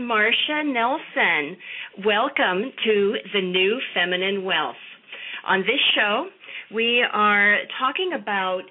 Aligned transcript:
Martia 0.00 0.62
Nelson. 0.64 1.56
Welcome 2.04 2.72
to 2.84 3.14
The 3.32 3.40
New 3.40 3.78
Feminine 3.94 4.44
Wealth. 4.44 4.76
On 5.46 5.60
this 5.60 5.80
show, 5.94 6.28
we 6.74 7.04
are 7.12 7.58
talking 7.78 8.12
about 8.20 8.62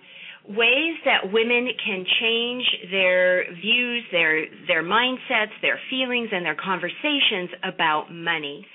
ways 0.48 0.96
that 1.06 1.32
women 1.32 1.70
can 1.84 2.06
change 2.22 2.64
their 2.92 3.46
views, 3.56 4.04
their 4.12 4.46
their 4.68 4.84
mindsets, 4.84 5.54
their 5.62 5.80
feelings 5.90 6.30
and 6.32 6.46
their 6.46 6.56
conversations 6.56 7.50
about 7.64 8.12
money. 8.12 8.66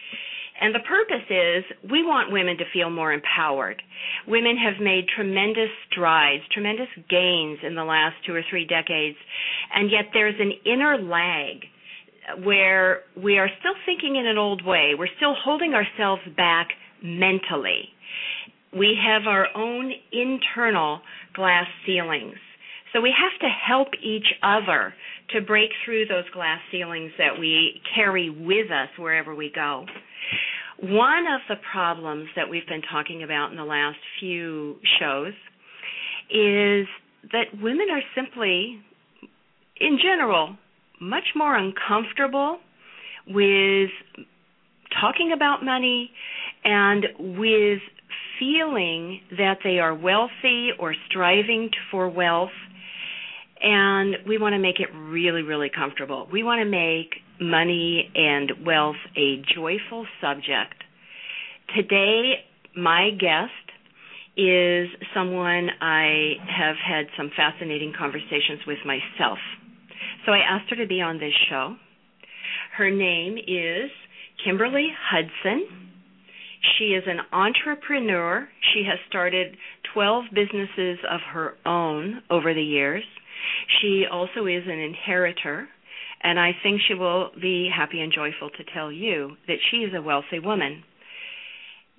And 0.60 0.74
the 0.74 0.80
purpose 0.80 1.24
is 1.30 1.64
we 1.90 2.02
want 2.02 2.32
women 2.32 2.58
to 2.58 2.64
feel 2.72 2.90
more 2.90 3.12
empowered. 3.12 3.82
Women 4.26 4.56
have 4.56 4.82
made 4.82 5.06
tremendous 5.14 5.70
strides, 5.90 6.42
tremendous 6.52 6.88
gains 7.08 7.58
in 7.62 7.74
the 7.74 7.84
last 7.84 8.16
two 8.26 8.34
or 8.34 8.42
three 8.50 8.66
decades, 8.66 9.16
and 9.74 9.90
yet 9.90 10.06
there's 10.12 10.38
an 10.38 10.52
inner 10.66 10.98
lag 10.98 11.64
where 12.42 13.00
we 13.20 13.38
are 13.38 13.48
still 13.60 13.74
thinking 13.86 14.16
in 14.16 14.26
an 14.26 14.38
old 14.38 14.64
way. 14.64 14.92
We're 14.98 15.08
still 15.16 15.34
holding 15.34 15.74
ourselves 15.74 16.22
back 16.36 16.68
mentally. 17.02 17.88
We 18.76 18.96
have 19.04 19.22
our 19.26 19.48
own 19.56 19.92
internal 20.12 21.00
glass 21.34 21.66
ceilings. 21.86 22.36
So 22.92 23.00
we 23.00 23.12
have 23.16 23.38
to 23.40 23.48
help 23.48 23.88
each 24.02 24.26
other 24.42 24.94
to 25.30 25.40
break 25.40 25.70
through 25.84 26.06
those 26.06 26.28
glass 26.32 26.60
ceilings 26.72 27.12
that 27.18 27.38
we 27.38 27.80
carry 27.94 28.30
with 28.30 28.70
us 28.70 28.88
wherever 28.98 29.34
we 29.34 29.50
go. 29.54 29.86
One 30.82 31.26
of 31.26 31.40
the 31.48 31.56
problems 31.72 32.28
that 32.36 32.48
we've 32.48 32.66
been 32.66 32.82
talking 32.90 33.22
about 33.22 33.50
in 33.50 33.56
the 33.56 33.64
last 33.64 33.98
few 34.18 34.76
shows 34.98 35.34
is 36.30 36.86
that 37.32 37.46
women 37.60 37.86
are 37.90 38.02
simply, 38.14 38.80
in 39.80 39.98
general, 40.02 40.56
much 41.00 41.34
more 41.34 41.56
uncomfortable 41.56 42.58
with 43.26 43.90
talking 45.00 45.32
about 45.34 45.64
money 45.64 46.10
and 46.64 47.06
with 47.18 47.80
feeling 48.38 49.20
that 49.36 49.58
they 49.62 49.78
are 49.78 49.94
wealthy 49.94 50.70
or 50.78 50.94
striving 51.08 51.70
for 51.90 52.08
wealth. 52.08 52.50
And 53.62 54.16
we 54.26 54.38
want 54.38 54.54
to 54.54 54.58
make 54.58 54.80
it 54.80 54.88
really, 54.94 55.42
really 55.42 55.70
comfortable. 55.74 56.26
We 56.32 56.42
want 56.42 56.60
to 56.60 56.64
make 56.64 57.14
money 57.40 58.10
and 58.14 58.64
wealth 58.64 58.96
a 59.16 59.42
joyful 59.54 60.06
subject. 60.20 60.82
Today, 61.76 62.44
my 62.76 63.10
guest 63.10 63.52
is 64.36 64.88
someone 65.14 65.68
I 65.80 66.34
have 66.48 66.76
had 66.76 67.06
some 67.16 67.30
fascinating 67.36 67.92
conversations 67.96 68.60
with 68.66 68.78
myself. 68.86 69.38
So 70.26 70.32
I 70.32 70.38
asked 70.38 70.70
her 70.70 70.76
to 70.76 70.86
be 70.86 71.00
on 71.00 71.18
this 71.18 71.32
show. 71.48 71.76
Her 72.76 72.90
name 72.90 73.36
is 73.38 73.90
Kimberly 74.44 74.88
Hudson. 75.10 75.66
She 76.78 76.92
is 76.92 77.04
an 77.06 77.20
entrepreneur. 77.32 78.48
She 78.72 78.84
has 78.88 78.98
started 79.08 79.56
12 79.94 80.24
businesses 80.34 80.98
of 81.10 81.20
her 81.32 81.54
own 81.66 82.22
over 82.30 82.54
the 82.54 82.62
years. 82.62 83.04
She 83.80 84.04
also 84.10 84.46
is 84.46 84.64
an 84.66 84.78
inheritor 84.78 85.68
and 86.22 86.38
I 86.38 86.50
think 86.62 86.80
she 86.86 86.94
will 86.94 87.30
be 87.40 87.70
happy 87.74 88.00
and 88.00 88.12
joyful 88.12 88.50
to 88.50 88.64
tell 88.74 88.92
you 88.92 89.36
that 89.46 89.56
she 89.70 89.78
is 89.78 89.94
a 89.94 90.02
wealthy 90.02 90.38
woman. 90.38 90.82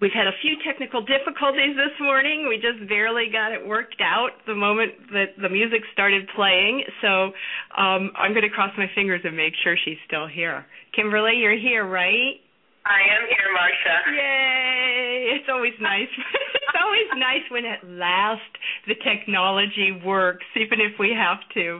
We've 0.02 0.12
had 0.12 0.26
a 0.26 0.34
few 0.42 0.58
technical 0.66 1.06
difficulties 1.06 1.78
this 1.78 1.94
morning. 2.02 2.50
We 2.50 2.58
just 2.58 2.90
barely 2.90 3.30
got 3.32 3.54
it 3.54 3.62
worked 3.62 4.02
out 4.02 4.32
the 4.48 4.56
moment 4.56 4.94
that 5.14 5.38
the 5.40 5.48
music 5.48 5.82
started 5.94 6.28
playing. 6.36 6.82
So 7.06 7.30
um, 7.78 8.10
I'm 8.18 8.34
going 8.34 8.42
to 8.42 8.50
cross 8.50 8.74
my 8.82 8.90
fingers 8.96 9.22
and 9.24 9.38
make 9.38 9.54
sure 9.64 9.78
she's 9.86 10.02
still 10.08 10.26
here. 10.26 10.66
Kimberly, 10.96 11.38
you're 11.38 11.58
here, 11.58 11.86
right? 11.86 12.42
I 12.82 12.98
am 13.14 13.30
here, 13.30 13.50
Martia. 13.54 13.96
Yay! 14.18 15.38
It's 15.38 15.50
always 15.54 15.78
nice. 15.80 16.10
it's 16.18 16.78
always 16.82 17.10
nice 17.22 17.46
when 17.52 17.66
at 17.66 17.86
last 17.86 18.42
the 18.88 18.96
technology 19.06 20.02
works, 20.04 20.46
even 20.58 20.82
if 20.82 20.98
we 20.98 21.14
have 21.14 21.38
to 21.54 21.80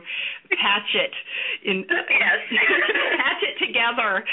patch 0.62 0.94
it 0.94 1.14
in 1.66 1.86
yes. 1.90 2.38
patch 3.18 3.42
it 3.50 3.66
together. 3.66 4.24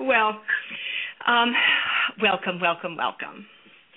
well, 0.00 0.42
um, 1.26 1.52
welcome, 2.22 2.60
welcome, 2.60 2.96
welcome. 2.96 3.46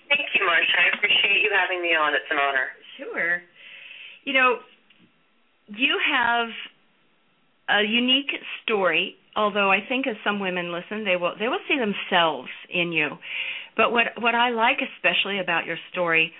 Thank 0.09 0.27
you, 0.33 0.45
Martia. 0.45 0.77
I 0.79 0.97
appreciate 0.97 1.43
you 1.43 1.51
having 1.51 1.81
me 1.81 1.89
on. 1.95 2.13
It's 2.13 2.29
an 2.31 2.37
honor. 2.37 2.67
Sure. 2.97 3.41
You 4.23 4.33
know, 4.33 4.57
you 5.67 5.99
have 6.11 6.47
a 7.69 7.83
unique 7.83 8.31
story 8.63 9.17
although 9.37 9.71
I 9.71 9.77
think 9.87 10.07
as 10.07 10.15
some 10.25 10.39
women 10.39 10.73
listen, 10.73 11.05
they 11.05 11.15
will 11.15 11.33
they 11.39 11.47
will 11.47 11.61
see 11.69 11.77
themselves 11.77 12.49
in 12.73 12.91
you. 12.91 13.09
But 13.77 13.91
what 13.91 14.07
what 14.19 14.35
I 14.35 14.49
like 14.49 14.79
especially 14.97 15.39
about 15.39 15.65
your 15.65 15.77
story 15.91 16.33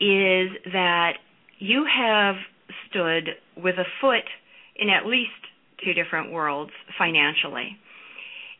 is 0.00 0.50
that 0.72 1.14
you 1.58 1.84
have 1.84 2.36
stood 2.88 3.30
with 3.56 3.74
a 3.76 3.84
foot 4.00 4.24
in 4.76 4.88
at 4.88 5.04
least 5.04 5.30
two 5.84 5.92
different 5.92 6.32
worlds 6.32 6.70
financially. 6.96 7.76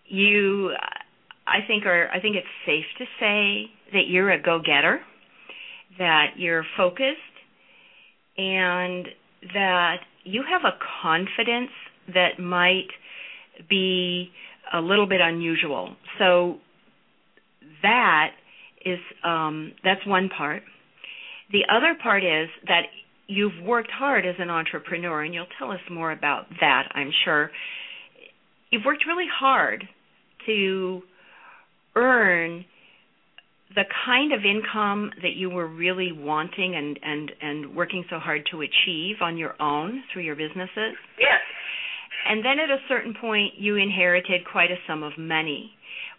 You 0.07 0.73
I 1.47 1.67
think 1.67 1.87
are 1.87 2.09
I 2.09 2.21
think 2.21 2.37
it's 2.37 2.47
safe 2.65 2.85
to 2.99 3.05
say 3.21 3.71
that 3.93 4.09
you're 4.09 4.31
a 4.31 4.41
go-getter, 4.41 5.01
that 5.99 6.33
you're 6.37 6.65
focused 6.77 7.21
and 8.37 9.07
that 9.55 9.97
you 10.25 10.43
have 10.49 10.63
a 10.65 10.77
confidence 11.03 11.71
that 12.13 12.39
might 12.39 12.89
be 13.69 14.31
a 14.73 14.81
little 14.81 15.07
bit 15.07 15.21
unusual. 15.21 15.95
So 16.19 16.57
that 17.83 18.31
is 18.85 18.99
um, 19.25 19.73
that's 19.85 20.05
one 20.07 20.29
part. 20.29 20.63
The 21.53 21.65
other 21.73 21.97
part 22.01 22.25
is 22.25 22.49
that 22.67 22.83
you've 23.29 23.65
worked 23.65 23.91
hard 23.91 24.27
as 24.27 24.35
an 24.39 24.51
entrepreneur, 24.51 25.23
and 25.23 25.33
you'll 25.33 25.47
tell 25.59 25.71
us 25.71 25.81
more 25.91 26.13
about 26.13 26.47
that, 26.61 26.89
I'm 26.95 27.11
sure. 27.25 27.51
You've 28.71 28.85
worked 28.85 29.05
really 29.07 29.27
hard 29.33 29.85
to 30.47 31.03
earn 31.97 32.65
the 33.75 33.85
kind 34.07 34.33
of 34.33 34.41
income 34.45 35.11
that 35.23 35.35
you 35.35 35.51
were 35.51 35.67
really 35.67 36.13
wanting 36.13 36.77
and 36.77 36.99
and 37.03 37.33
and 37.41 37.75
working 37.75 38.05
so 38.09 38.19
hard 38.19 38.43
to 38.51 38.63
achieve 38.63 39.17
on 39.21 39.37
your 39.37 39.61
own 39.61 40.03
through 40.13 40.23
your 40.23 40.37
businesses. 40.37 40.95
Yes. 41.19 41.41
And 42.29 42.45
then 42.45 42.59
at 42.59 42.71
a 42.71 42.79
certain 42.89 43.15
point, 43.21 43.55
you 43.59 43.77
inherited 43.77 44.43
quite 44.51 44.71
a 44.71 44.77
sum 44.87 45.03
of 45.03 45.13
money, 45.19 45.71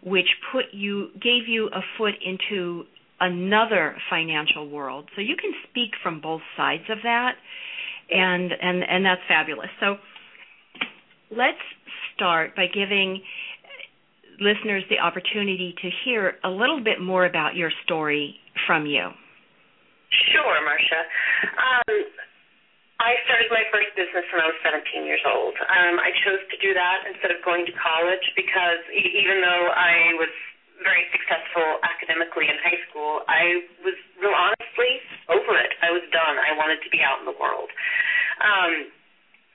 which 0.02 0.28
put 0.52 0.66
you 0.72 1.08
gave 1.14 1.48
you 1.48 1.68
a 1.68 1.80
foot 1.96 2.14
into 2.24 2.84
another 3.20 3.96
financial 4.08 4.68
world. 4.68 5.08
So 5.16 5.20
you 5.20 5.36
can 5.36 5.52
speak 5.68 5.90
from 6.02 6.20
both 6.20 6.42
sides 6.56 6.84
of 6.90 6.98
that, 7.02 7.32
and 8.10 8.52
and 8.52 8.82
and 8.88 9.04
that's 9.04 9.22
fabulous. 9.26 9.68
So 9.80 9.96
let's 11.30 11.58
start 12.14 12.54
by 12.56 12.66
giving 12.66 13.22
listeners 14.40 14.84
the 14.90 14.98
opportunity 14.98 15.74
to 15.82 15.88
hear 16.04 16.38
a 16.44 16.50
little 16.50 16.82
bit 16.82 17.00
more 17.00 17.26
about 17.26 17.54
your 17.54 17.70
story 17.84 18.36
from 18.66 18.86
you. 18.86 19.10
Sure, 20.32 20.56
Martia. 20.64 21.02
Um, 21.58 21.96
I 22.98 23.14
started 23.30 23.46
my 23.54 23.62
first 23.70 23.94
business 23.94 24.26
when 24.34 24.42
I 24.42 24.50
was 24.50 24.58
17 24.64 25.06
years 25.06 25.22
old. 25.22 25.54
Um, 25.54 26.02
I 26.02 26.10
chose 26.26 26.42
to 26.50 26.56
do 26.58 26.74
that 26.74 27.06
instead 27.06 27.30
of 27.30 27.38
going 27.46 27.62
to 27.68 27.74
college 27.78 28.24
because 28.34 28.82
e- 28.90 29.14
even 29.22 29.38
though 29.38 29.70
I 29.70 30.18
was 30.18 30.32
very 30.82 31.06
successful 31.14 31.78
academically 31.86 32.50
in 32.50 32.58
high 32.58 32.78
school, 32.90 33.22
I 33.30 33.62
was 33.86 33.94
real 34.18 34.34
honestly 34.34 34.92
over 35.30 35.54
it. 35.58 35.78
I 35.82 35.94
was 35.94 36.02
done. 36.10 36.42
I 36.42 36.54
wanted 36.58 36.82
to 36.82 36.90
be 36.90 36.98
out 36.98 37.22
in 37.22 37.26
the 37.26 37.38
world. 37.38 37.70
Um, 38.42 38.90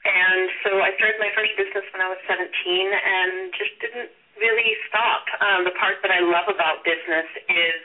and 0.04 0.52
so 0.64 0.84
I 0.84 0.92
started 1.00 1.20
my 1.20 1.32
first 1.36 1.56
business 1.56 1.84
when 1.96 2.04
I 2.04 2.12
was 2.12 2.20
17 2.28 2.48
and 2.48 3.52
just 3.56 3.76
didn't 3.80 4.12
really 4.40 4.74
stop. 4.90 5.26
Um, 5.42 5.64
the 5.66 5.76
part 5.78 6.02
that 6.02 6.12
I 6.12 6.22
love 6.22 6.50
about 6.50 6.84
business 6.86 7.30
is 7.50 7.82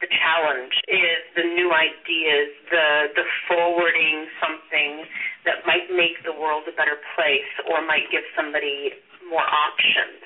the 0.00 0.08
challenge 0.08 0.72
is 0.88 1.20
the 1.36 1.44
new 1.44 1.70
ideas, 1.72 2.48
the 2.72 2.88
the 3.14 3.26
forwarding 3.48 4.26
something 4.40 5.04
that 5.44 5.66
might 5.68 5.92
make 5.92 6.16
the 6.24 6.32
world 6.32 6.64
a 6.68 6.74
better 6.74 6.96
place 7.14 7.52
or 7.68 7.84
might 7.84 8.08
give 8.08 8.24
somebody 8.32 8.96
more 9.28 9.44
options. 9.44 10.24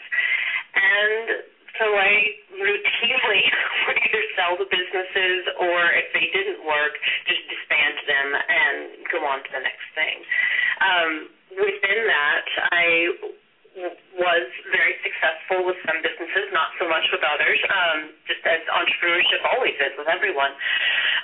and 0.74 1.44
so 1.78 1.90
I 1.90 2.38
routinely 2.54 3.42
would 3.86 3.98
either 3.98 4.24
sell 4.38 4.54
the 4.54 4.68
businesses 4.70 5.42
or 5.58 5.90
if 5.90 6.06
they 6.14 6.30
didn't 6.30 6.62
work, 6.62 6.94
just 7.26 7.42
disband 7.50 7.98
them 8.06 8.28
and 8.30 8.76
go 9.10 9.26
on 9.26 9.42
to 9.42 9.50
the 9.50 9.62
next 9.62 9.88
thing. 9.98 10.16
Um, 10.78 11.10
within 11.58 12.00
that, 12.06 12.46
I 12.70 12.86
was 14.14 14.46
very 14.70 14.94
successful 15.02 15.66
with 15.66 15.78
some 15.82 15.98
businesses, 15.98 16.46
not 16.54 16.70
so 16.78 16.86
much 16.86 17.06
with 17.10 17.22
others, 17.26 17.58
um, 17.70 18.14
just 18.26 18.42
as 18.46 18.62
entrepreneurship 18.70 19.42
always 19.50 19.74
is 19.82 19.94
with 19.98 20.06
everyone. 20.06 20.54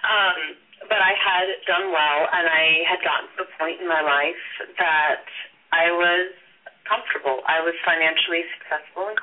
Um, 0.03 0.59
but 0.91 0.99
I 0.99 1.15
had 1.15 1.47
done 1.71 1.93
well, 1.95 2.21
and 2.33 2.51
I 2.51 2.83
had 2.91 3.01
gotten 3.07 3.29
to 3.39 3.47
a 3.47 3.51
point 3.61 3.79
in 3.79 3.87
my 3.87 4.03
life 4.03 4.43
that 4.83 5.23
I 5.71 5.93
was 5.95 6.35
comfortable. 6.89 7.47
I 7.47 7.63
was 7.63 7.77
financially 7.87 8.43
successful 8.59 9.15
and 9.15 9.19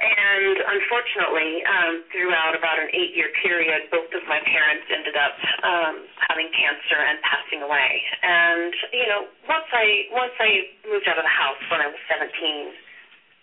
and 0.00 0.56
unfortunately, 0.64 1.60
um, 1.68 2.00
throughout 2.08 2.56
about 2.56 2.80
an 2.80 2.88
eight-year 2.96 3.28
period, 3.44 3.84
both 3.92 4.08
of 4.16 4.24
my 4.24 4.40
parents 4.40 4.88
ended 4.88 5.12
up 5.12 5.36
um, 5.60 5.94
having 6.32 6.48
cancer 6.56 6.96
and 6.96 7.20
passing 7.20 7.60
away. 7.60 8.00
And 8.24 8.72
you 8.96 9.04
know, 9.12 9.28
once 9.44 9.68
I 9.76 10.08
once 10.08 10.32
I 10.40 10.64
moved 10.88 11.04
out 11.04 11.20
of 11.20 11.24
the 11.24 11.36
house 11.36 11.60
when 11.68 11.84
I 11.84 11.88
was 11.92 12.00
17, 12.08 12.32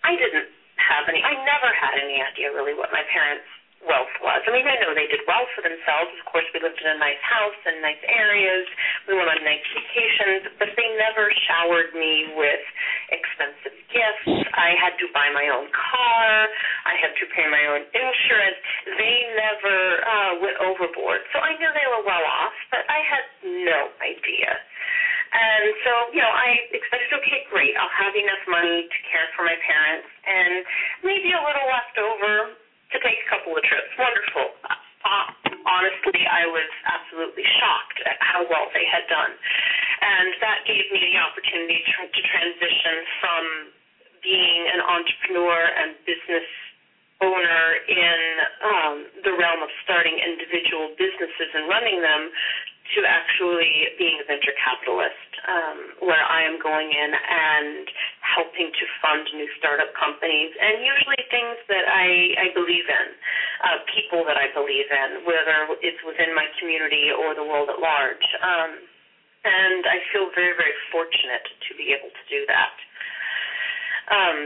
I 0.02 0.18
didn't 0.18 0.50
have 0.82 1.06
any. 1.06 1.22
I 1.22 1.38
never 1.46 1.70
had 1.70 1.94
any 1.94 2.18
idea 2.18 2.50
really 2.50 2.74
what 2.74 2.90
my 2.90 3.06
parents 3.06 3.46
wealth 3.86 4.10
was. 4.18 4.42
I 4.46 4.50
mean, 4.50 4.66
I 4.66 4.74
know 4.82 4.90
they 4.90 5.06
did 5.06 5.22
well 5.26 5.46
for 5.54 5.62
themselves. 5.62 6.10
Of 6.18 6.26
course, 6.26 6.46
we 6.50 6.58
lived 6.58 6.78
in 6.82 6.88
a 6.90 6.98
nice 6.98 7.20
house 7.22 7.56
and 7.62 7.78
nice 7.78 8.00
areas. 8.10 8.66
We 9.06 9.14
went 9.14 9.30
on 9.30 9.38
nice 9.46 9.62
vacations, 9.70 10.50
but 10.58 10.74
they 10.74 10.88
never 10.98 11.30
showered 11.46 11.94
me 11.94 12.34
with 12.34 12.62
expensive 13.14 13.76
gifts. 13.90 14.26
I 14.54 14.74
had 14.74 14.98
to 14.98 15.06
buy 15.14 15.30
my 15.30 15.46
own 15.54 15.70
car. 15.70 16.50
I 16.86 16.98
had 16.98 17.14
to 17.22 17.24
pay 17.30 17.46
my 17.46 17.64
own 17.70 17.86
insurance. 17.94 18.58
They 18.98 19.16
never 19.38 19.76
uh, 20.02 20.32
went 20.42 20.58
overboard. 20.58 21.22
So 21.30 21.38
I 21.38 21.54
knew 21.54 21.70
they 21.70 21.88
were 21.88 22.02
well 22.02 22.26
off, 22.26 22.56
but 22.74 22.82
I 22.90 23.00
had 23.06 23.24
no 23.46 23.94
idea. 24.02 24.58
And 25.28 25.76
so, 25.84 25.92
you 26.16 26.24
know, 26.24 26.32
I 26.32 26.56
expected, 26.72 27.12
okay, 27.20 27.44
great, 27.52 27.76
I'll 27.76 27.92
have 28.00 28.16
enough 28.16 28.42
money 28.48 28.88
to 28.88 28.98
care 29.12 29.28
for 29.36 29.44
my 29.44 29.60
parents 29.60 30.08
and 30.24 30.64
maybe 31.04 31.36
a 31.36 31.42
little 31.44 31.68
left 31.68 31.96
over 32.00 32.56
to 32.92 32.96
take 33.04 33.18
a 33.20 33.28
couple 33.28 33.52
of 33.56 33.62
trips. 33.64 33.90
Wonderful. 33.98 34.48
Uh, 34.64 35.28
honestly, 35.68 36.24
I 36.24 36.48
was 36.48 36.70
absolutely 36.88 37.44
shocked 37.60 37.98
at 38.08 38.16
how 38.20 38.44
well 38.48 38.68
they 38.72 38.84
had 38.88 39.04
done. 39.08 39.32
And 40.00 40.30
that 40.40 40.64
gave 40.64 40.84
me 40.92 41.00
the 41.12 41.18
opportunity 41.20 41.80
to, 41.84 41.96
to 42.08 42.20
transition 42.24 42.96
from 43.20 43.42
being 44.24 44.62
an 44.72 44.80
entrepreneur 44.82 45.60
and 45.78 45.94
business 46.08 46.48
owner 47.18 47.64
in 47.90 48.20
um, 48.62 48.94
the 49.26 49.34
realm 49.34 49.60
of 49.62 49.70
starting 49.82 50.14
individual 50.22 50.94
businesses 50.94 51.50
and 51.54 51.66
running 51.66 51.98
them 51.98 52.30
to 52.96 53.04
actually 53.04 53.92
being 54.00 54.16
a 54.20 54.26
venture 54.26 54.56
capitalist, 54.56 55.30
um, 55.44 55.78
where 56.08 56.24
I 56.24 56.44
am 56.44 56.56
going 56.56 56.88
in 56.88 57.10
and 57.12 57.84
helping 58.24 58.72
to 58.72 58.84
fund 59.04 59.28
new 59.34 59.48
startup 59.60 59.92
companies, 59.92 60.52
and 60.56 60.80
usually 60.80 61.20
things 61.28 61.58
that 61.68 61.84
I, 61.84 62.32
I 62.40 62.46
believe 62.56 62.88
in, 62.88 63.08
uh, 63.64 63.78
people 63.92 64.24
that 64.24 64.40
I 64.40 64.48
believe 64.56 64.88
in, 64.88 65.24
whether 65.28 65.68
it's 65.84 66.00
within 66.04 66.32
my 66.32 66.48
community 66.56 67.12
or 67.12 67.36
the 67.36 67.44
world 67.44 67.68
at 67.68 67.80
large. 67.80 68.26
Um, 68.40 68.72
and 69.44 69.84
I 69.86 70.00
feel 70.12 70.28
very, 70.34 70.56
very 70.56 70.76
fortunate 70.92 71.44
to 71.44 71.70
be 71.76 71.92
able 71.92 72.08
to 72.08 72.24
do 72.28 72.44
that. 72.48 72.74
Um, 74.08 74.38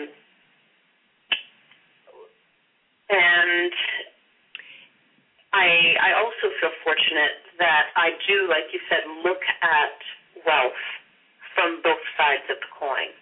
and 3.12 3.72
I 5.52 5.68
I 6.00 6.10
also 6.16 6.48
feel 6.60 6.72
fortunate 6.82 7.41
that 7.62 7.94
I 7.94 8.10
do, 8.26 8.50
like 8.50 8.66
you 8.74 8.82
said, 8.90 9.06
look 9.22 9.38
at 9.62 9.94
wealth 10.42 10.82
from 11.54 11.78
both 11.86 12.02
sides 12.18 12.42
of 12.50 12.58
the 12.58 12.70
coin, 12.74 13.14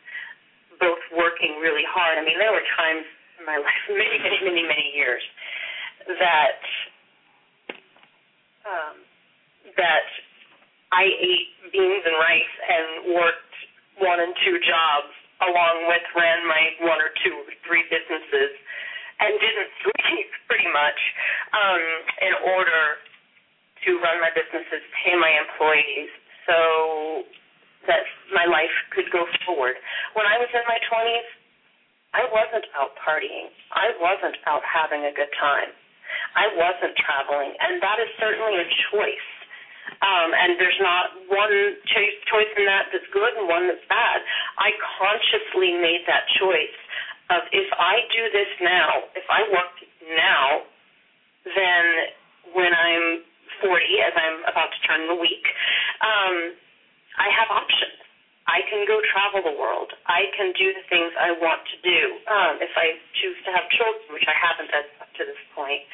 both 0.81 1.03
working 1.13 1.61
really 1.61 1.85
hard. 1.85 2.17
I 2.17 2.25
mean, 2.25 2.41
there 2.41 2.57
were 2.57 2.65
times 2.81 3.05
in 3.37 3.45
my 3.45 3.61
life, 3.65 3.85
many, 3.93 4.17
many, 4.17 4.41
many, 4.41 4.65
many 4.65 4.89
years, 4.97 5.21
that 6.09 6.61
um, 8.65 8.97
that 9.77 10.09
I 10.97 11.05
ate 11.05 11.49
beans 11.69 12.05
and 12.09 12.17
rice 12.17 12.55
and 12.65 12.87
worked 13.13 13.55
one 14.01 14.25
and 14.25 14.33
two 14.41 14.57
jobs 14.65 15.13
along 15.45 15.89
with 15.89 16.05
ran 16.17 16.49
my 16.49 16.89
one 16.89 17.01
or 17.01 17.13
two 17.21 17.37
or 17.45 17.53
three 17.69 17.85
businesses 17.93 18.57
and 19.21 19.37
didn't 19.37 19.73
sleep 19.85 20.29
pretty 20.49 20.71
much 20.73 21.01
um, 21.53 21.83
in 22.25 22.35
order 22.57 23.05
to 23.87 23.91
run 24.01 24.21
my 24.21 24.31
businesses, 24.33 24.83
pay 25.05 25.17
my 25.17 25.33
employees, 25.41 26.11
so 26.45 27.25
that 27.89 28.05
my 28.35 28.45
life 28.45 28.75
could 28.93 29.09
go 29.09 29.25
forward. 29.47 29.77
When 30.13 30.27
I 30.27 30.37
was 30.37 30.51
in 30.53 30.65
my 30.69 30.79
20s, 30.85 31.29
I 32.13 32.27
wasn't 32.29 32.67
out 32.75 32.99
partying. 32.99 33.55
I 33.71 33.95
wasn't 34.03 34.37
out 34.45 34.63
having 34.67 35.07
a 35.07 35.15
good 35.15 35.31
time. 35.39 35.71
I 36.35 36.51
wasn't 36.59 36.99
traveling, 36.99 37.55
and 37.59 37.79
that 37.83 37.99
is 38.03 38.11
certainly 38.19 38.59
a 38.59 38.67
choice. 38.91 39.31
Um, 40.03 40.31
and 40.33 40.59
there's 40.59 40.79
not 40.81 41.19
one 41.31 41.55
choice, 41.87 42.17
choice 42.31 42.51
in 42.59 42.65
that 42.67 42.91
that's 42.95 43.07
good 43.11 43.35
and 43.39 43.47
one 43.47 43.67
that's 43.67 43.85
bad. 43.91 44.23
I 44.59 44.71
consciously 44.99 45.75
made 45.79 46.07
that 46.07 46.27
choice 46.39 46.79
of 47.31 47.47
if 47.55 47.69
I 47.79 48.03
do 48.11 48.23
this 48.35 48.51
now, 48.63 49.07
if 49.15 49.27
I 49.31 49.47
work 49.51 49.75
now, 50.15 50.47
then 51.47 51.85
when 52.55 52.71
I'm 52.75 53.23
40, 53.59 54.07
as 54.07 54.15
I'm 54.15 54.39
about 54.47 54.71
to 54.71 54.81
turn 54.87 55.07
the 55.11 55.19
week, 55.19 55.45
um, 56.01 56.55
I 57.19 57.29
have 57.35 57.51
options. 57.51 58.01
I 58.51 58.67
can 58.67 58.83
go 58.83 58.99
travel 59.15 59.47
the 59.47 59.55
world. 59.55 59.95
I 60.11 60.27
can 60.35 60.51
do 60.59 60.75
the 60.75 60.83
things 60.91 61.15
I 61.15 61.31
want 61.39 61.63
to 61.71 61.77
do. 61.87 62.01
Um, 62.27 62.59
if 62.59 62.75
I 62.75 62.99
choose 63.23 63.39
to 63.47 63.51
have 63.55 63.71
children, 63.71 64.11
which 64.11 64.27
I 64.27 64.35
haven't 64.35 64.75
up 64.75 65.11
to 65.15 65.23
this 65.23 65.39
point, 65.55 65.87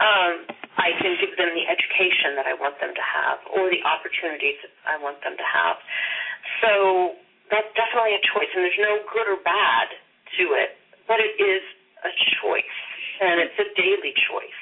um, 0.00 0.32
I 0.80 0.96
can 0.96 1.20
give 1.20 1.36
them 1.36 1.52
the 1.52 1.68
education 1.68 2.32
that 2.38 2.48
I 2.48 2.56
want 2.56 2.80
them 2.80 2.96
to 2.96 3.04
have 3.04 3.44
or 3.52 3.68
the 3.68 3.84
opportunities 3.84 4.56
that 4.64 4.72
I 4.88 4.96
want 4.96 5.20
them 5.20 5.36
to 5.36 5.46
have. 5.46 5.76
So 6.64 6.72
that's 7.52 7.68
definitely 7.76 8.16
a 8.16 8.22
choice, 8.24 8.48
and 8.56 8.64
there's 8.64 8.80
no 8.80 9.04
good 9.12 9.28
or 9.28 9.40
bad 9.44 9.92
to 10.40 10.44
it, 10.56 10.80
but 11.04 11.20
it 11.20 11.36
is 11.36 11.64
a 12.04 12.12
choice, 12.40 12.78
and 13.20 13.40
it's 13.42 13.58
a 13.58 13.68
daily 13.76 14.16
choice. 14.16 14.57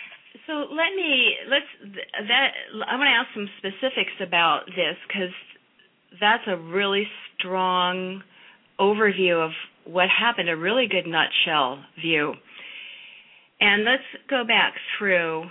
So 0.47 0.53
let 0.71 0.95
me 0.95 1.35
let's 1.49 1.97
that 2.29 2.51
I 2.87 2.97
want 2.97 3.09
to 3.09 3.17
ask 3.17 3.29
some 3.35 3.49
specifics 3.59 4.13
about 4.21 4.67
this 4.67 4.97
because 5.07 5.33
that's 6.21 6.43
a 6.47 6.57
really 6.57 7.05
strong 7.39 8.23
overview 8.79 9.45
of 9.45 9.53
what 9.85 10.09
happened, 10.09 10.51
a 10.51 10.57
really 10.57 10.87
good 10.89 11.07
nutshell 11.07 11.83
view. 12.01 12.35
And 13.61 13.85
let's 13.85 14.03
go 14.29 14.45
back 14.45 14.75
through 14.99 15.45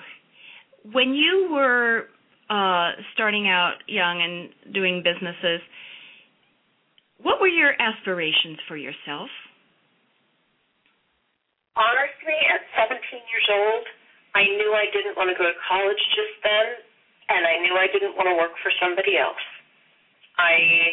when 0.91 1.13
you 1.13 1.49
were 1.51 2.05
uh, 2.49 2.91
starting 3.13 3.47
out 3.47 3.75
young 3.87 4.21
and 4.21 4.73
doing 4.73 5.01
businesses. 5.03 5.61
What 7.21 7.41
were 7.41 7.47
your 7.47 7.73
aspirations 7.81 8.59
for 8.67 8.77
yourself? 8.77 9.29
Honestly, 11.75 12.37
at 12.53 12.61
17 12.87 13.01
years 13.01 13.49
old, 13.49 13.85
I 14.35 14.43
knew 14.43 14.71
I 14.75 14.91
didn't 14.91 15.15
want 15.15 15.31
to 15.31 15.37
go 15.39 15.47
to 15.47 15.55
college 15.63 16.03
just 16.11 16.35
then, 16.43 16.83
and 17.31 17.47
I 17.47 17.55
knew 17.63 17.79
I 17.79 17.87
didn't 17.87 18.19
want 18.19 18.27
to 18.27 18.35
work 18.35 18.51
for 18.59 18.69
somebody 18.83 19.15
else. 19.15 19.39
I 20.35 20.91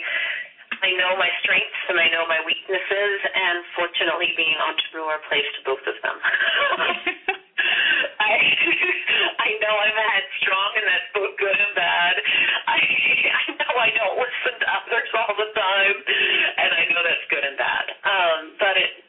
I 0.82 0.94
know 0.94 1.18
my 1.18 1.28
strengths 1.42 1.82
and 1.90 1.98
I 1.98 2.06
know 2.14 2.22
my 2.30 2.38
weaknesses, 2.46 3.18
and 3.34 3.66
fortunately, 3.74 4.30
being 4.38 4.54
an 4.54 4.62
entrepreneur 4.62 5.18
plays 5.26 5.46
to 5.58 5.60
both 5.66 5.82
of 5.90 5.96
them. 6.06 6.16
I 8.22 8.34
I 9.42 9.50
know 9.58 9.74
I'm 9.74 9.98
headstrong, 9.98 10.70
and 10.78 10.86
that's 10.86 11.10
both 11.10 11.34
good 11.42 11.58
and 11.58 11.74
bad. 11.74 12.14
I 12.70 12.78
I 12.78 13.44
know 13.58 13.74
I 13.74 13.90
don't 13.90 14.16
listen 14.22 14.54
to 14.54 14.68
others 14.70 15.10
all 15.18 15.34
the 15.34 15.50
time, 15.50 15.96
and 16.62 16.70
I 16.78 16.82
know 16.94 17.02
that's 17.02 17.26
good 17.26 17.42
and 17.42 17.58
bad. 17.58 17.84
Um, 18.06 18.40
but 18.62 18.78
it 18.78 19.02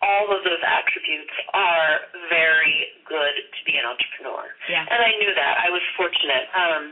all 0.00 0.32
of 0.32 0.40
those 0.48 0.60
attributes 0.64 1.32
are 1.52 2.08
very 2.32 2.88
good 3.04 3.36
to 3.52 3.60
be 3.68 3.76
an 3.76 3.84
entrepreneur. 3.84 4.48
Yeah. 4.72 4.88
And 4.88 4.96
I 4.96 5.12
knew 5.20 5.32
that. 5.36 5.60
I 5.60 5.68
fortunate. 6.30 6.46
Um, 6.54 6.82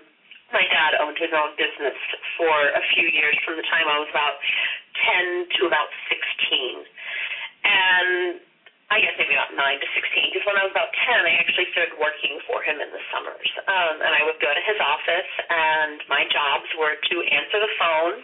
my 0.48 0.64
dad 0.72 0.96
owned 1.04 1.18
his 1.20 1.30
own 1.30 1.52
business 1.60 1.96
for 2.40 2.56
a 2.72 2.82
few 2.96 3.06
years 3.12 3.36
from 3.44 3.60
the 3.60 3.66
time 3.68 3.84
I 3.84 4.00
was 4.00 4.08
about 4.08 4.40
10 5.44 5.60
to 5.60 5.68
about 5.68 5.92
16. 6.08 6.88
And 7.68 8.40
I 8.88 9.04
guess 9.04 9.12
maybe 9.20 9.36
about 9.36 9.52
9 9.52 9.60
to 9.60 9.88
16, 9.92 10.32
because 10.32 10.46
when 10.48 10.56
I 10.56 10.64
was 10.64 10.72
about 10.72 10.88
10, 10.88 11.28
I 11.28 11.36
actually 11.36 11.68
started 11.76 12.00
working 12.00 12.40
for 12.48 12.64
him 12.64 12.80
in 12.80 12.88
the 12.88 13.02
summers. 13.12 13.48
Um, 13.68 14.00
and 14.00 14.12
I 14.16 14.24
would 14.24 14.40
go 14.40 14.48
to 14.48 14.62
his 14.64 14.80
office, 14.80 15.32
and 15.52 16.00
my 16.08 16.24
jobs 16.32 16.68
were 16.80 16.96
to 16.96 17.16
answer 17.28 17.60
the 17.60 17.72
phone 17.76 18.16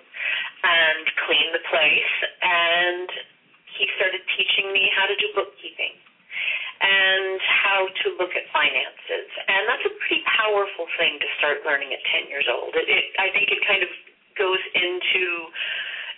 and 0.64 1.04
clean 1.28 1.52
the 1.52 1.60
place 1.68 2.16
and 2.40 3.08
he 3.76 3.84
started 4.00 4.22
teaching 4.38 4.72
me 4.72 4.88
how 4.96 5.04
to 5.04 5.12
do 5.18 5.28
bookkeeping 5.36 5.92
and 6.84 7.40
how 7.40 7.86
to 8.04 8.06
look 8.20 8.36
at 8.36 8.44
finances. 8.52 9.28
And 9.48 9.62
that's 9.64 9.86
a 9.88 9.92
pretty 10.04 10.20
powerful 10.26 10.84
thing 11.00 11.16
to 11.16 11.28
start 11.38 11.64
learning 11.64 11.94
at 11.96 12.02
10 12.12 12.28
years 12.28 12.44
old. 12.50 12.76
It, 12.76 12.84
it, 12.84 13.04
I 13.16 13.32
think 13.32 13.48
it 13.48 13.60
kind 13.64 13.80
of 13.80 13.90
goes 14.36 14.60
into 14.74 15.48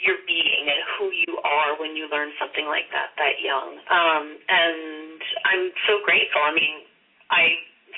your 0.02 0.18
being 0.28 0.64
and 0.68 0.80
who 0.96 1.08
you 1.14 1.38
are 1.40 1.78
when 1.78 1.96
you 1.96 2.10
learn 2.10 2.34
something 2.36 2.66
like 2.68 2.88
that 2.92 3.16
that 3.16 3.40
young. 3.40 3.80
Um, 3.88 4.24
and 4.36 5.20
I'm 5.46 5.64
so 5.88 6.02
grateful. 6.04 6.42
I 6.42 6.52
mean, 6.52 6.76
I 7.32 7.44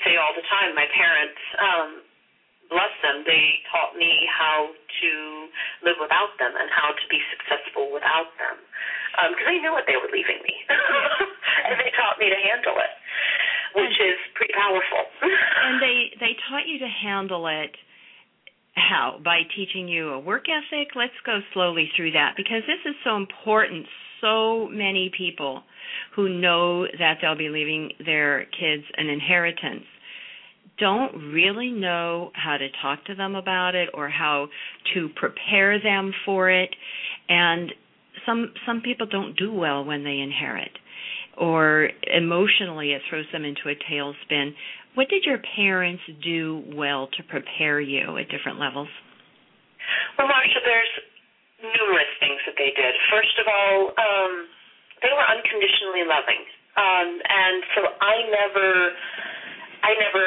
say 0.05 0.15
all 0.15 0.31
the 0.37 0.45
time, 0.47 0.77
my 0.77 0.87
parents, 0.95 1.41
um, 1.59 1.89
bless 2.71 2.93
them, 3.01 3.25
they 3.25 3.65
taught 3.73 3.97
me 3.97 4.13
how 4.29 4.69
to 4.69 5.11
live 5.83 5.97
without 5.99 6.37
them 6.37 6.53
and 6.53 6.69
how 6.69 6.93
to 6.93 7.05
be 7.09 7.19
successful 7.33 7.89
without 7.91 8.29
them 8.37 8.61
because 9.27 9.47
um, 9.47 9.51
they 9.51 9.59
knew 9.59 9.73
what 9.73 9.85
they 9.87 9.97
were 9.97 10.11
leaving 10.11 10.39
me, 10.45 10.55
and 10.69 11.75
they 11.81 11.91
taught 11.97 12.15
me 12.21 12.29
to 12.29 12.39
handle 12.39 12.77
it, 12.77 12.93
which 13.75 13.97
and, 13.99 14.09
is 14.13 14.19
pretty 14.35 14.53
powerful. 14.53 15.03
and 15.25 15.81
they 15.81 16.13
they 16.21 16.33
taught 16.47 16.67
you 16.67 16.79
to 16.79 16.87
handle 16.89 17.47
it 17.47 17.73
how 18.77 19.19
by 19.23 19.43
teaching 19.55 19.87
you 19.87 20.15
a 20.15 20.19
work 20.19 20.45
ethic. 20.47 20.95
Let's 20.95 21.17
go 21.25 21.41
slowly 21.69 21.89
through 21.95 22.11
that 22.11 22.33
because 22.35 22.61
this 22.67 22.89
is 22.89 22.95
so 23.03 23.15
important. 23.15 23.85
So 24.21 24.67
many 24.67 25.11
people 25.17 25.63
who 26.15 26.29
know 26.29 26.85
that 26.85 27.17
they'll 27.21 27.37
be 27.37 27.49
leaving 27.49 27.91
their 28.05 28.45
kids 28.45 28.83
an 28.97 29.07
inheritance 29.07 29.85
don't 30.77 31.33
really 31.33 31.71
know 31.71 32.31
how 32.33 32.57
to 32.57 32.67
talk 32.81 33.03
to 33.05 33.15
them 33.15 33.35
about 33.35 33.75
it 33.75 33.89
or 33.93 34.09
how 34.09 34.47
to 34.93 35.09
prepare 35.15 35.81
them 35.81 36.13
for 36.25 36.49
it. 36.49 36.69
And 37.27 37.71
some 38.25 38.53
some 38.65 38.81
people 38.81 39.07
don't 39.07 39.37
do 39.37 39.53
well 39.53 39.83
when 39.83 40.03
they 40.03 40.19
inherit. 40.19 40.71
Or 41.37 41.89
emotionally 42.13 42.91
it 42.91 43.01
throws 43.09 43.25
them 43.31 43.45
into 43.45 43.69
a 43.69 43.75
tailspin. 43.91 44.53
What 44.95 45.07
did 45.09 45.23
your 45.25 45.39
parents 45.55 46.01
do 46.23 46.63
well 46.73 47.07
to 47.17 47.23
prepare 47.23 47.79
you 47.79 48.17
at 48.17 48.29
different 48.29 48.59
levels? 48.59 48.89
Well 50.17 50.27
Martia, 50.27 50.59
there's 50.65 51.08
numerous 51.61 52.11
things 52.19 52.39
that 52.47 52.55
they 52.57 52.71
did 52.75 52.95
first 53.11 53.35
of 53.39 53.45
all 53.47 53.91
um 53.99 54.47
they 55.03 55.11
were 55.11 55.27
unconditionally 55.27 56.07
loving 56.07 56.43
um 56.79 57.09
and 57.27 57.63
so 57.75 57.81
i 57.99 58.15
never 58.31 58.69
i 59.83 59.91
never 59.99 60.25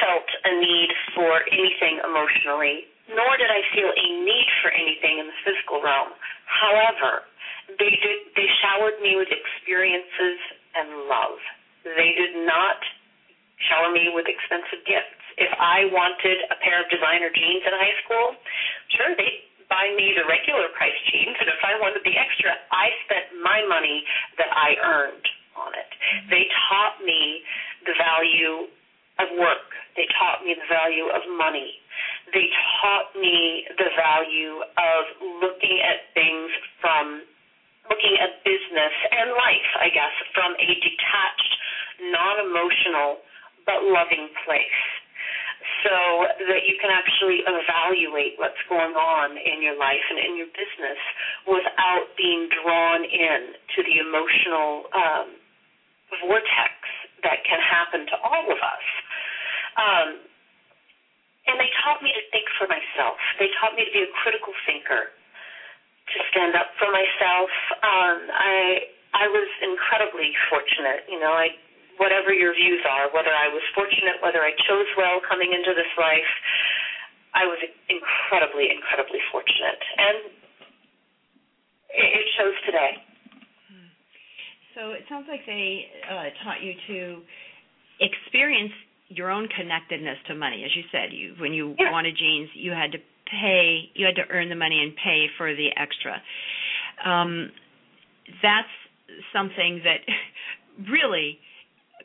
felt 0.00 0.28
a 0.44 0.52
need 0.60 0.90
for 1.16 1.44
anything 1.52 2.00
emotionally 2.04 2.88
nor 3.12 3.36
did 3.36 3.52
I 3.52 3.60
feel 3.76 3.90
a 3.92 4.08
need 4.24 4.48
for 4.64 4.72
anything 4.72 5.20
in 5.20 5.28
the 5.28 5.38
physical 5.44 5.84
realm. 5.84 6.16
However, 6.48 7.28
they 7.76 7.92
did 8.00 8.32
they 8.36 8.48
showered 8.64 8.96
me 9.04 9.16
with 9.16 9.28
experiences 9.28 10.40
and 10.72 11.08
love. 11.08 11.36
They 11.84 12.16
did 12.16 12.48
not 12.48 12.80
shower 13.68 13.92
me 13.92 14.08
with 14.12 14.24
expensive 14.28 14.84
gifts. 14.88 15.20
If 15.36 15.52
I 15.58 15.84
wanted 15.92 16.48
a 16.48 16.56
pair 16.64 16.80
of 16.80 16.88
designer 16.88 17.28
jeans 17.28 17.64
in 17.66 17.72
high 17.76 17.96
school, 18.04 18.36
sure 18.96 19.12
they'd 19.16 19.44
buy 19.68 19.90
me 19.96 20.12
the 20.16 20.26
regular 20.28 20.68
price 20.76 20.96
jeans, 21.10 21.36
and 21.40 21.48
if 21.48 21.60
I 21.64 21.78
wanted 21.80 22.02
the 22.04 22.16
extra, 22.16 22.54
I 22.72 22.90
spent 23.06 23.40
my 23.42 23.64
money 23.66 24.04
that 24.38 24.50
I 24.52 24.76
earned 24.80 25.26
on 25.56 25.72
it. 25.74 25.90
They 26.30 26.44
taught 26.68 27.00
me 27.04 27.42
the 27.86 27.94
value 27.96 28.68
of 29.22 29.28
work. 29.38 29.70
They 29.94 30.06
taught 30.18 30.42
me 30.42 30.58
the 30.58 30.66
value 30.66 31.06
of 31.10 31.22
money. 31.38 31.78
They 32.34 32.50
taught 32.82 33.14
me 33.14 33.66
the 33.78 33.90
value 33.94 34.58
of 34.64 35.02
looking 35.38 35.78
at 35.84 36.10
things 36.14 36.50
from 36.82 37.22
looking 37.88 38.16
at 38.18 38.42
business 38.42 38.94
and 39.12 39.36
life, 39.36 39.70
I 39.78 39.88
guess, 39.92 40.14
from 40.32 40.56
a 40.56 40.70
detached, 40.80 41.52
non 42.10 42.48
emotional, 42.48 43.20
but 43.68 43.84
loving 43.84 44.28
place. 44.44 44.80
So 45.84 46.28
that 46.48 46.64
you 46.64 46.76
can 46.80 46.88
actually 46.88 47.44
evaluate 47.44 48.40
what's 48.40 48.60
going 48.68 48.96
on 48.96 49.36
in 49.36 49.60
your 49.60 49.76
life 49.76 50.00
and 50.08 50.18
in 50.18 50.36
your 50.36 50.48
business 50.52 51.00
without 51.44 52.08
being 52.16 52.48
drawn 52.48 53.04
in 53.04 53.52
to 53.76 53.78
the 53.84 54.00
emotional 54.00 54.88
um, 54.96 55.28
vortex 56.24 56.72
that 57.24 57.44
can 57.44 57.60
happen 57.60 58.08
to 58.08 58.16
all 58.24 58.44
of 58.48 58.60
us. 58.60 58.86
Um, 59.76 60.08
and 61.48 61.60
they 61.60 61.68
taught 61.84 62.00
me 62.00 62.12
to 62.12 62.24
think 62.32 62.48
for 62.56 62.64
myself. 62.64 63.20
They 63.36 63.52
taught 63.60 63.76
me 63.76 63.84
to 63.84 63.92
be 63.92 64.04
a 64.04 64.12
critical 64.24 64.56
thinker 64.64 65.12
to 65.12 66.16
stand 66.32 66.56
up 66.56 66.72
for 66.80 66.88
myself. 66.88 67.50
Um, 67.84 68.18
I 68.32 68.88
I 69.14 69.28
was 69.28 69.48
incredibly 69.62 70.32
fortunate. 70.48 71.04
You 71.08 71.20
know, 71.20 71.32
I 71.32 71.52
whatever 71.98 72.32
your 72.32 72.54
views 72.54 72.82
are, 72.88 73.10
whether 73.14 73.32
I 73.32 73.48
was 73.48 73.62
fortunate, 73.74 74.18
whether 74.22 74.42
I 74.42 74.52
chose 74.66 74.88
well 74.96 75.20
coming 75.24 75.52
into 75.52 75.74
this 75.74 75.90
life, 75.98 76.30
I 77.34 77.44
was 77.46 77.58
incredibly, 77.90 78.70
incredibly 78.70 79.18
fortunate, 79.30 79.82
and 79.98 80.18
it 81.94 82.26
shows 82.38 82.56
today. 82.66 82.92
So 84.74 84.90
it 84.90 85.06
sounds 85.08 85.26
like 85.30 85.46
they 85.46 85.86
uh, 86.10 86.34
taught 86.42 86.62
you 86.62 86.74
to 86.88 87.22
experience 88.02 88.72
your 89.08 89.30
own 89.30 89.46
connectedness 89.54 90.18
to 90.26 90.34
money. 90.34 90.64
As 90.64 90.74
you 90.74 90.82
said, 90.90 91.14
you 91.14 91.34
when 91.38 91.52
you 91.52 91.74
yeah. 91.78 91.92
wanted 91.92 92.16
jeans, 92.18 92.50
you 92.54 92.72
had 92.72 92.90
to 92.92 92.98
pay 93.30 93.90
you 93.94 94.06
had 94.06 94.16
to 94.16 94.26
earn 94.30 94.48
the 94.48 94.54
money 94.54 94.80
and 94.82 94.94
pay 94.96 95.26
for 95.38 95.54
the 95.54 95.68
extra 95.76 96.20
um 97.04 97.50
that's 98.42 98.68
something 99.32 99.82
that 99.84 100.00
really 100.90 101.38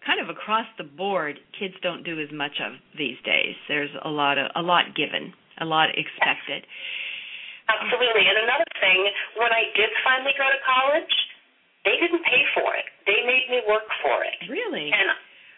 kind 0.05 0.19
of 0.19 0.29
across 0.29 0.65
the 0.77 0.87
board 0.87 1.39
kids 1.57 1.75
don't 1.81 2.03
do 2.03 2.19
as 2.19 2.31
much 2.31 2.59
of 2.63 2.73
these 2.97 3.17
days. 3.25 3.55
There's 3.67 3.91
a 4.03 4.09
lot 4.09 4.37
of 4.37 4.51
a 4.55 4.61
lot 4.61 4.95
given 4.95 5.33
a 5.59 5.65
lot 5.65 5.91
expected. 5.95 6.63
Absolutely. 7.67 8.25
And 8.25 8.37
another 8.49 8.69
thing 8.81 8.99
when 9.37 9.51
i 9.53 9.69
did 9.77 9.91
finally 10.01 10.33
go 10.39 10.47
to 10.47 10.61
college 10.65 11.13
they 11.85 11.95
didn't 11.95 12.23
pay 12.27 12.43
for 12.53 12.75
it. 12.75 12.85
They 13.07 13.23
made 13.23 13.47
me 13.47 13.63
work 13.67 13.87
for 14.03 14.23
it. 14.23 14.35
Really? 14.51 14.91
And 14.91 15.09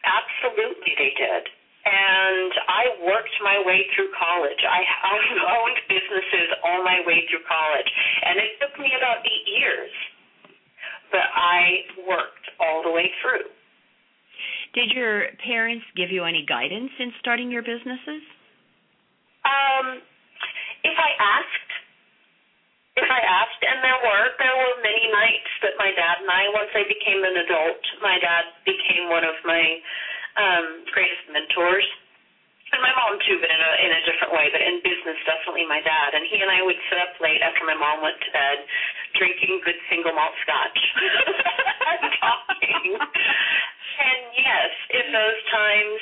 absolutely 0.05 0.93
they 0.97 1.13
did. 1.17 1.43
And 1.81 2.53
I 2.69 2.83
worked 3.01 3.33
my 3.41 3.57
way 3.65 3.89
through 3.97 4.13
college. 4.13 4.61
I, 4.61 4.85
I 4.85 5.17
owned 5.57 5.79
businesses 5.89 6.49
all 6.61 6.85
my 6.85 7.01
way 7.09 7.25
through 7.25 7.41
college, 7.49 7.89
and 8.21 8.37
it 8.37 8.61
took 8.61 8.77
me 8.77 8.93
about 8.93 9.25
eight 9.25 9.47
years, 9.49 9.89
but 11.09 11.25
I 11.33 11.89
worked 12.05 12.45
all 12.61 12.85
the 12.85 12.93
way 12.93 13.09
through. 13.19 13.49
Did 14.73 14.95
your 14.95 15.35
parents 15.43 15.83
give 15.99 16.11
you 16.11 16.23
any 16.23 16.45
guidance 16.47 16.91
in 16.99 17.11
starting 17.19 17.51
your 17.51 17.61
businesses? 17.61 18.23
Um, 19.43 19.99
if 20.87 20.95
I 20.95 21.11
asked, 21.19 21.71
if 22.95 23.09
I 23.09 23.19
asked, 23.19 23.61
and 23.67 23.83
there 23.83 23.99
were 23.99 24.25
there 24.39 24.55
were 24.55 24.75
many 24.79 25.11
nights 25.11 25.51
that 25.63 25.75
my 25.75 25.91
dad 25.91 26.23
and 26.23 26.31
I, 26.31 26.47
once 26.55 26.71
I 26.71 26.87
became 26.87 27.19
an 27.19 27.35
adult, 27.43 27.83
my 27.99 28.15
dad 28.19 28.45
became 28.63 29.11
one 29.11 29.27
of 29.27 29.35
my 29.43 29.63
um, 30.39 30.65
greatest 30.95 31.27
mentors. 31.31 31.87
And 32.71 32.79
my 32.79 32.95
mom 32.95 33.19
too, 33.27 33.35
but 33.43 33.51
in 33.51 33.59
a 33.59 33.71
in 33.83 33.91
a 33.91 34.01
different 34.07 34.31
way. 34.31 34.47
But 34.47 34.63
in 34.63 34.79
business, 34.79 35.19
definitely 35.27 35.67
my 35.67 35.83
dad. 35.83 36.15
And 36.15 36.23
he 36.31 36.39
and 36.39 36.47
I 36.47 36.63
would 36.63 36.79
sit 36.87 36.95
up 37.03 37.19
late 37.19 37.43
after 37.43 37.67
my 37.67 37.75
mom 37.75 37.99
went 37.99 38.15
to 38.23 38.31
bed, 38.31 38.63
drinking 39.19 39.59
good 39.67 39.75
single 39.91 40.15
malt 40.15 40.31
scotch 40.39 40.79
and 41.91 42.07
talking. 42.23 42.95
Yes, 44.37 44.71
in 44.91 45.11
those 45.11 45.39
times, 45.51 45.99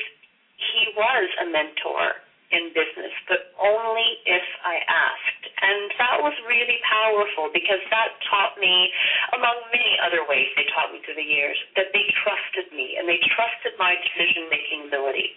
he 0.59 0.91
was 0.95 1.27
a 1.41 1.45
mentor 1.49 2.19
in 2.49 2.73
business, 2.73 3.13
but 3.29 3.53
only 3.61 4.25
if 4.25 4.45
I 4.65 4.81
asked. 4.89 5.43
And 5.61 5.93
that 6.01 6.17
was 6.17 6.33
really 6.49 6.81
powerful 6.81 7.53
because 7.53 7.77
that 7.93 8.17
taught 8.25 8.57
me, 8.57 8.89
among 9.37 9.69
many 9.69 9.93
other 10.01 10.25
ways 10.25 10.49
they 10.57 10.65
taught 10.73 10.89
me 10.89 10.97
through 11.05 11.21
the 11.21 11.25
years, 11.25 11.57
that 11.77 11.93
they 11.93 12.05
trusted 12.25 12.73
me 12.73 12.97
and 12.97 13.05
they 13.05 13.21
trusted 13.37 13.77
my 13.77 13.93
decision 14.01 14.49
making 14.49 14.89
ability. 14.89 15.29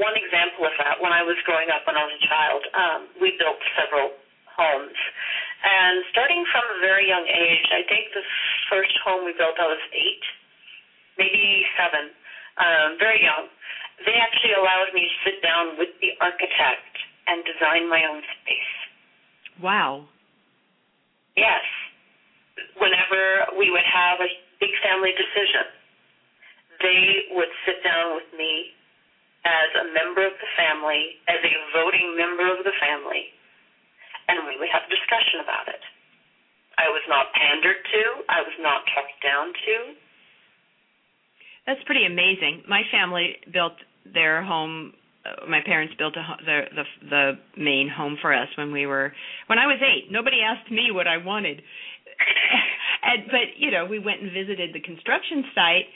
One 0.00 0.16
example 0.16 0.64
of 0.64 0.72
that, 0.80 0.96
when 0.96 1.12
I 1.12 1.20
was 1.20 1.36
growing 1.44 1.68
up, 1.68 1.84
when 1.84 2.00
I 2.00 2.08
was 2.08 2.16
a 2.16 2.24
child, 2.24 2.62
um, 2.72 3.00
we 3.20 3.36
built 3.36 3.60
several 3.76 4.16
homes. 4.48 4.96
And 5.60 6.08
starting 6.08 6.40
from 6.48 6.64
a 6.72 6.78
very 6.80 7.04
young 7.04 7.28
age, 7.28 7.68
I 7.68 7.84
think 7.84 8.16
the 8.16 8.24
first 8.72 8.96
home 9.04 9.28
we 9.28 9.36
built, 9.36 9.60
I 9.60 9.68
was 9.68 9.82
eight, 9.92 10.24
maybe 11.20 11.68
seven, 11.76 12.16
um, 12.58 12.96
very 12.98 13.22
young 13.22 13.48
they 14.04 14.16
actually 14.20 14.52
allowed 14.52 14.92
me 14.92 15.08
to 15.08 15.16
sit 15.24 15.40
down 15.40 15.80
with 15.80 15.88
the 16.04 16.12
architect 16.20 16.92
and 17.26 17.40
design 17.48 17.88
my 17.88 18.04
own 18.04 18.20
space. 18.42 18.72
Wow. 19.62 20.04
Yes. 21.32 21.64
Whenever 22.76 23.56
we 23.56 23.72
would 23.72 23.86
have 23.88 24.20
a 24.20 24.28
big 24.60 24.72
family 24.84 25.16
decision, 25.16 25.64
they 26.84 27.32
would 27.32 27.52
sit 27.64 27.80
down 27.80 28.20
with 28.20 28.28
me 28.36 28.76
as 29.48 29.68
a 29.80 29.86
member 29.96 30.26
of 30.26 30.36
the 30.36 30.50
family, 30.60 31.16
as 31.28 31.40
a 31.40 31.54
voting 31.72 32.16
member 32.20 32.44
of 32.52 32.64
the 32.68 32.76
family, 32.76 33.32
and 34.28 34.44
we 34.44 34.58
would 34.60 34.68
have 34.68 34.84
a 34.84 34.92
discussion 34.92 35.40
about 35.40 35.68
it. 35.72 35.80
I 36.76 36.92
was 36.92 37.04
not 37.08 37.32
pandered 37.32 37.80
to. 37.80 38.02
I 38.28 38.44
was 38.44 38.56
not 38.60 38.84
talked 38.92 39.20
down 39.24 39.56
to. 39.56 39.76
That's 41.66 41.82
pretty 41.84 42.06
amazing. 42.06 42.62
My 42.68 42.82
family 42.90 43.36
built 43.52 43.74
their 44.14 44.42
home. 44.42 44.92
Uh, 45.26 45.50
my 45.50 45.60
parents 45.64 45.94
built 45.98 46.14
a, 46.16 46.44
the 46.44 46.60
the 46.74 46.84
the 47.10 47.32
main 47.56 47.88
home 47.88 48.16
for 48.22 48.32
us 48.32 48.48
when 48.56 48.72
we 48.72 48.86
were 48.86 49.12
when 49.48 49.58
I 49.58 49.66
was 49.66 49.78
eight. 49.82 50.10
Nobody 50.10 50.38
asked 50.42 50.70
me 50.70 50.90
what 50.92 51.08
I 51.08 51.18
wanted, 51.18 51.60
and 53.02 53.24
but 53.26 53.58
you 53.58 53.70
know 53.70 53.84
we 53.84 53.98
went 53.98 54.22
and 54.22 54.32
visited 54.32 54.74
the 54.74 54.80
construction 54.80 55.44
site, 55.54 55.86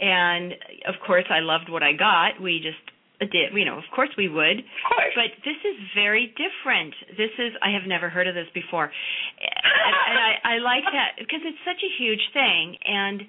and 0.00 0.52
of 0.88 0.94
course 1.06 1.26
I 1.30 1.40
loved 1.40 1.70
what 1.70 1.82
I 1.82 1.92
got. 1.92 2.42
We 2.42 2.58
just 2.58 2.82
did 3.20 3.52
you 3.52 3.66
know 3.66 3.76
of 3.76 3.84
course 3.94 4.08
we 4.16 4.28
would 4.28 4.64
of 4.64 4.84
course. 4.88 5.12
but 5.12 5.28
this 5.44 5.60
is 5.60 5.76
very 5.94 6.32
different 6.40 6.94
this 7.20 7.28
is 7.36 7.52
i 7.60 7.68
have 7.68 7.84
never 7.84 8.08
heard 8.08 8.26
of 8.26 8.34
this 8.34 8.48
before 8.54 8.88
and, 8.88 9.92
and 10.08 10.16
i 10.16 10.56
i 10.56 10.58
like 10.58 10.88
that 10.88 11.20
because 11.20 11.44
it's 11.44 11.60
such 11.68 11.84
a 11.84 11.92
huge 12.00 12.24
thing 12.32 12.80
and 12.80 13.20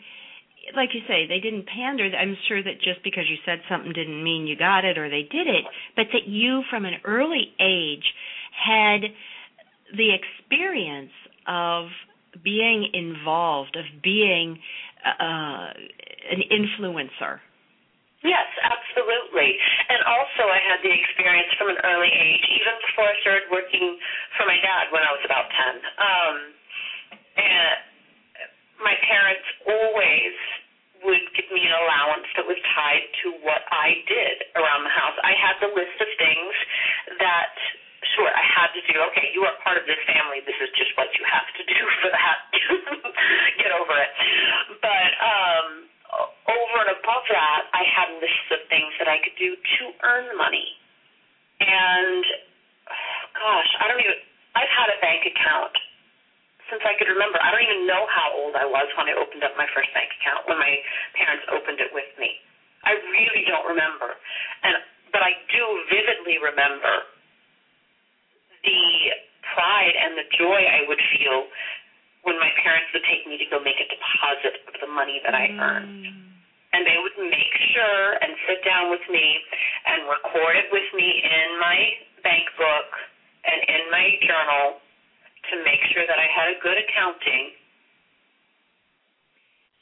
like 0.76 0.90
you 0.94 1.02
say 1.08 1.28
they 1.28 1.40
didn't 1.40 1.66
pander 1.68 2.10
i'm 2.18 2.38
sure 2.48 2.64
that 2.64 2.80
just 2.82 3.04
because 3.04 3.24
you 3.30 3.38
said 3.46 3.62
something 3.70 3.92
didn't 3.94 4.24
mean 4.24 4.48
you 4.48 4.56
got 4.58 4.86
it 4.86 4.98
or 4.98 5.10
they 5.10 5.24
did 5.24 5.48
it 5.48 5.66
but 5.96 6.08
that 6.14 6.28
you 6.28 6.64
from 6.70 6.86
an 6.86 6.96
early 7.06 7.54
age 7.60 8.14
had 8.52 9.02
the 9.98 10.10
experience 10.14 11.12
of 11.48 11.88
being 12.44 12.88
involved 12.94 13.76
of 13.76 13.86
being 14.04 14.58
uh 15.20 15.74
an 16.32 16.42
influencer 16.52 17.40
Yes, 18.22 18.46
absolutely. 18.62 19.58
And 19.90 20.06
also, 20.06 20.46
I 20.46 20.62
had 20.62 20.86
the 20.86 20.94
experience 20.94 21.50
from 21.58 21.74
an 21.74 21.82
early 21.82 22.14
age, 22.14 22.46
even 22.54 22.78
before 22.86 23.10
I 23.10 23.18
started 23.26 23.50
working 23.50 23.98
for 24.38 24.46
my 24.46 24.62
dad 24.62 24.94
when 24.94 25.02
I 25.02 25.10
was 25.10 25.26
about 25.26 25.50
10. 25.50 25.82
Um, 25.98 26.36
and 27.34 27.91
my 28.84 28.98
parents 29.06 29.46
always 29.66 30.36
would 31.02 31.26
give 31.34 31.50
me 31.50 31.66
an 31.66 31.74
allowance 31.74 32.30
that 32.38 32.46
was 32.46 32.58
tied 32.78 33.06
to 33.26 33.34
what 33.42 33.66
I 33.74 34.06
did 34.06 34.46
around 34.54 34.86
the 34.86 34.94
house. 34.94 35.18
I 35.26 35.34
had 35.34 35.58
the 35.58 35.74
list 35.74 35.98
of 35.98 36.10
things 36.22 36.54
that, 37.18 37.54
sure, 38.14 38.30
I 38.30 38.46
had 38.46 38.70
to 38.78 38.82
do. 38.86 39.02
Okay, 39.14 39.34
you 39.34 39.42
are 39.50 39.56
part 39.66 39.82
of 39.82 39.90
this 39.90 39.98
family. 40.06 40.46
This 40.46 40.58
is 40.62 40.70
just 40.78 40.94
what 41.02 41.10
you 41.18 41.26
have 41.26 41.50
to 41.58 41.64
do 41.66 41.80
for 42.06 42.10
that. 42.14 42.38
Get 43.62 43.74
over 43.74 43.96
it. 43.98 44.12
But, 44.78 45.12
um, 45.26 45.68
over 46.12 46.78
and 46.86 46.92
above 47.02 47.26
that, 47.32 47.62
I 47.74 47.84
had 47.88 48.08
lists 48.20 48.50
of 48.52 48.62
things 48.68 48.92
that 49.00 49.08
I 49.08 49.18
could 49.24 49.38
do 49.40 49.56
to 49.56 49.84
earn 50.04 50.38
money. 50.38 50.76
And 51.62 52.24
gosh, 53.38 53.72
I 53.80 53.88
don't 53.90 54.02
even 54.02 54.20
I've 54.52 54.72
had 54.72 54.92
a 54.92 55.00
bank 55.00 55.24
account 55.24 55.72
since 56.72 56.82
I 56.88 56.96
could 56.96 57.12
remember. 57.12 57.36
I 57.44 57.52
don't 57.52 57.68
even 57.68 57.84
know 57.84 58.08
how 58.08 58.32
old 58.32 58.56
I 58.56 58.64
was 58.64 58.88
when 58.96 59.12
I 59.12 59.14
opened 59.20 59.44
up 59.44 59.52
my 59.60 59.68
first 59.76 59.92
bank 59.92 60.08
account 60.24 60.48
when 60.48 60.58
my 60.58 60.74
parents 61.20 61.44
opened 61.52 61.84
it 61.84 61.92
with 61.92 62.08
me. 62.16 62.40
I 62.88 62.96
really 63.12 63.44
don't 63.46 63.68
remember. 63.68 64.16
And 64.64 64.80
but 65.12 65.20
I 65.20 65.36
do 65.52 65.64
vividly 65.92 66.40
remember 66.40 67.04
the 68.64 68.82
pride 69.52 69.96
and 70.00 70.16
the 70.16 70.28
joy 70.40 70.64
I 70.64 70.88
would 70.88 71.04
feel 71.20 71.52
when 72.24 72.40
my 72.40 72.48
parents 72.64 72.88
would 72.96 73.04
take 73.04 73.28
me 73.28 73.36
to 73.36 73.48
go 73.52 73.60
make 73.60 73.76
a 73.76 73.88
deposit 73.92 74.64
of 74.72 74.76
the 74.80 74.88
money 74.88 75.20
that 75.28 75.36
I 75.36 75.52
earned. 75.60 76.08
Mm. 76.08 76.32
And 76.72 76.88
they 76.88 76.96
would 76.96 77.18
make 77.20 77.56
sure 77.76 78.16
and 78.24 78.32
sit 78.48 78.64
down 78.64 78.88
with 78.88 79.04
me 79.12 79.26
and 79.92 80.08
record 80.08 80.56
it 80.56 80.72
with 80.72 80.88
me 80.96 81.10
in 81.20 81.60
my 81.60 81.78
bank 82.24 82.48
book 82.56 82.90
and 83.44 83.60
in 83.68 83.84
my 83.92 84.08
journal 84.24 84.80
to 85.52 85.58
make 85.64 85.82
sure 85.94 86.08
that 86.08 86.18
I 86.18 86.28
had 86.32 86.48
a 86.56 86.58
good 86.64 86.78
accounting. 86.80 87.52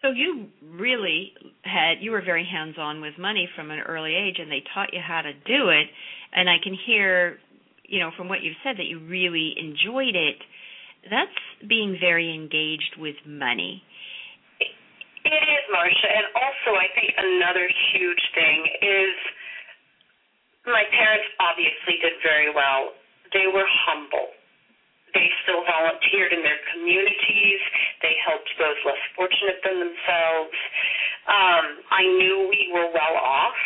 So 0.01 0.11
you 0.11 0.47
really 0.63 1.33
had 1.63 1.99
you 1.99 2.11
were 2.11 2.23
very 2.23 2.47
hands-on 2.47 3.01
with 3.01 3.19
money 3.19 3.49
from 3.55 3.69
an 3.69 3.79
early 3.79 4.15
age 4.15 4.39
and 4.39 4.49
they 4.49 4.63
taught 4.73 4.93
you 4.93 5.01
how 5.05 5.21
to 5.21 5.33
do 5.33 5.69
it 5.69 5.87
and 6.31 6.49
I 6.49 6.55
can 6.63 6.73
hear 6.87 7.37
you 7.83 7.99
know 7.99 8.11
from 8.15 8.29
what 8.29 8.41
you've 8.41 8.55
said 8.63 8.77
that 8.77 8.85
you 8.85 8.99
really 8.99 9.53
enjoyed 9.59 10.15
it 10.15 10.39
that's 11.07 11.39
being 11.67 11.95
very 11.99 12.33
engaged 12.33 12.99
with 12.99 13.15
money. 13.23 13.83
It 14.59 15.35
is, 15.35 15.63
Martia, 15.71 16.09
and 16.09 16.27
also 16.35 16.75
I 16.75 16.87
think 16.95 17.13
another 17.15 17.69
huge 17.93 18.23
thing 18.35 18.59
is 18.81 19.15
my 20.65 20.83
parents 20.91 21.27
obviously 21.39 22.01
did 22.01 22.19
very 22.23 22.51
well. 22.51 22.95
They 23.31 23.47
were 23.47 23.67
humble. 23.85 24.33
They 25.13 25.27
still 25.43 25.63
volunteered 25.65 26.33
in 26.33 26.41
their 26.43 26.61
communities. 26.73 27.61
They 28.01 28.15
helped 28.25 28.49
those 28.57 28.79
less 28.85 29.03
fortunate 29.15 29.59
than 29.63 29.79
themselves. 29.79 30.57
Um, 31.27 31.65
I 31.91 32.03
knew 32.03 32.47
we 32.49 32.71
were 32.73 32.89
well 32.93 33.17
off, 33.17 33.59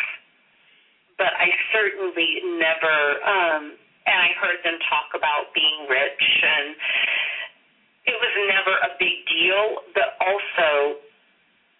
but 1.18 1.32
I 1.36 1.48
certainly 1.72 2.42
never, 2.60 2.96
um, 3.24 3.62
and 4.04 4.18
I 4.20 4.30
heard 4.40 4.60
them 4.64 4.78
talk 4.88 5.16
about 5.16 5.52
being 5.54 5.88
rich 5.88 6.24
and 6.42 6.76
it 8.04 8.16
was 8.20 8.34
never 8.52 8.74
a 8.84 8.90
big 9.00 9.24
deal, 9.24 9.80
but 9.96 10.20
also 10.20 11.00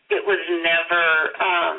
it 0.09 0.25
was 0.25 0.41
never 0.65 1.05
um, 1.37 1.77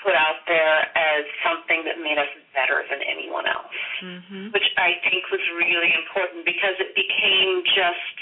put 0.00 0.16
out 0.16 0.40
there 0.48 0.88
as 0.96 1.22
something 1.44 1.84
that 1.84 2.00
made 2.00 2.16
us 2.16 2.30
better 2.56 2.84
than 2.88 3.04
anyone 3.04 3.44
else, 3.44 3.76
mm-hmm. 4.00 4.52
which 4.52 4.66
I 4.80 4.96
think 5.04 5.28
was 5.28 5.44
really 5.56 5.92
important 5.92 6.44
because 6.48 6.76
it 6.80 6.96
became 6.96 7.60
just 7.76 8.16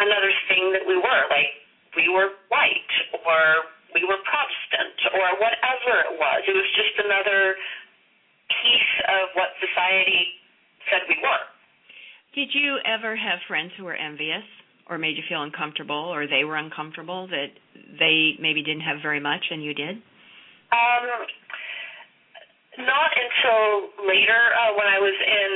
another 0.00 0.32
thing 0.48 0.72
that 0.72 0.84
we 0.88 0.96
were. 0.96 1.22
Like 1.28 1.52
we 1.96 2.08
were 2.08 2.32
white 2.48 2.92
or 3.12 3.68
we 3.94 4.02
were 4.02 4.18
Protestant 4.26 4.98
or 5.14 5.38
whatever 5.38 5.92
it 6.10 6.14
was. 6.18 6.40
It 6.48 6.56
was 6.56 6.68
just 6.74 6.96
another 6.98 7.54
piece 8.50 8.94
of 9.08 9.36
what 9.38 9.54
society 9.60 10.40
said 10.90 11.06
we 11.08 11.20
were. 11.22 11.44
Did 12.34 12.50
you 12.52 12.82
ever 12.82 13.14
have 13.14 13.38
friends 13.46 13.72
who 13.78 13.84
were 13.84 13.94
envious 13.94 14.42
or 14.90 14.98
made 14.98 15.16
you 15.16 15.22
feel 15.28 15.42
uncomfortable 15.42 16.10
or 16.10 16.26
they 16.26 16.44
were 16.44 16.56
uncomfortable 16.56 17.28
that 17.28 17.54
they 17.98 18.34
maybe 18.42 18.62
didn't 18.62 18.82
have 18.82 18.98
very 19.00 19.20
much 19.20 19.44
and 19.50 19.62
you 19.62 19.72
did? 19.72 20.02
Um, 20.72 21.04
not 22.84 23.10
until 23.14 23.92
later 24.06 24.40
uh, 24.54 24.72
when 24.74 24.88
I 24.88 24.98
was 24.98 25.14
in 25.14 25.50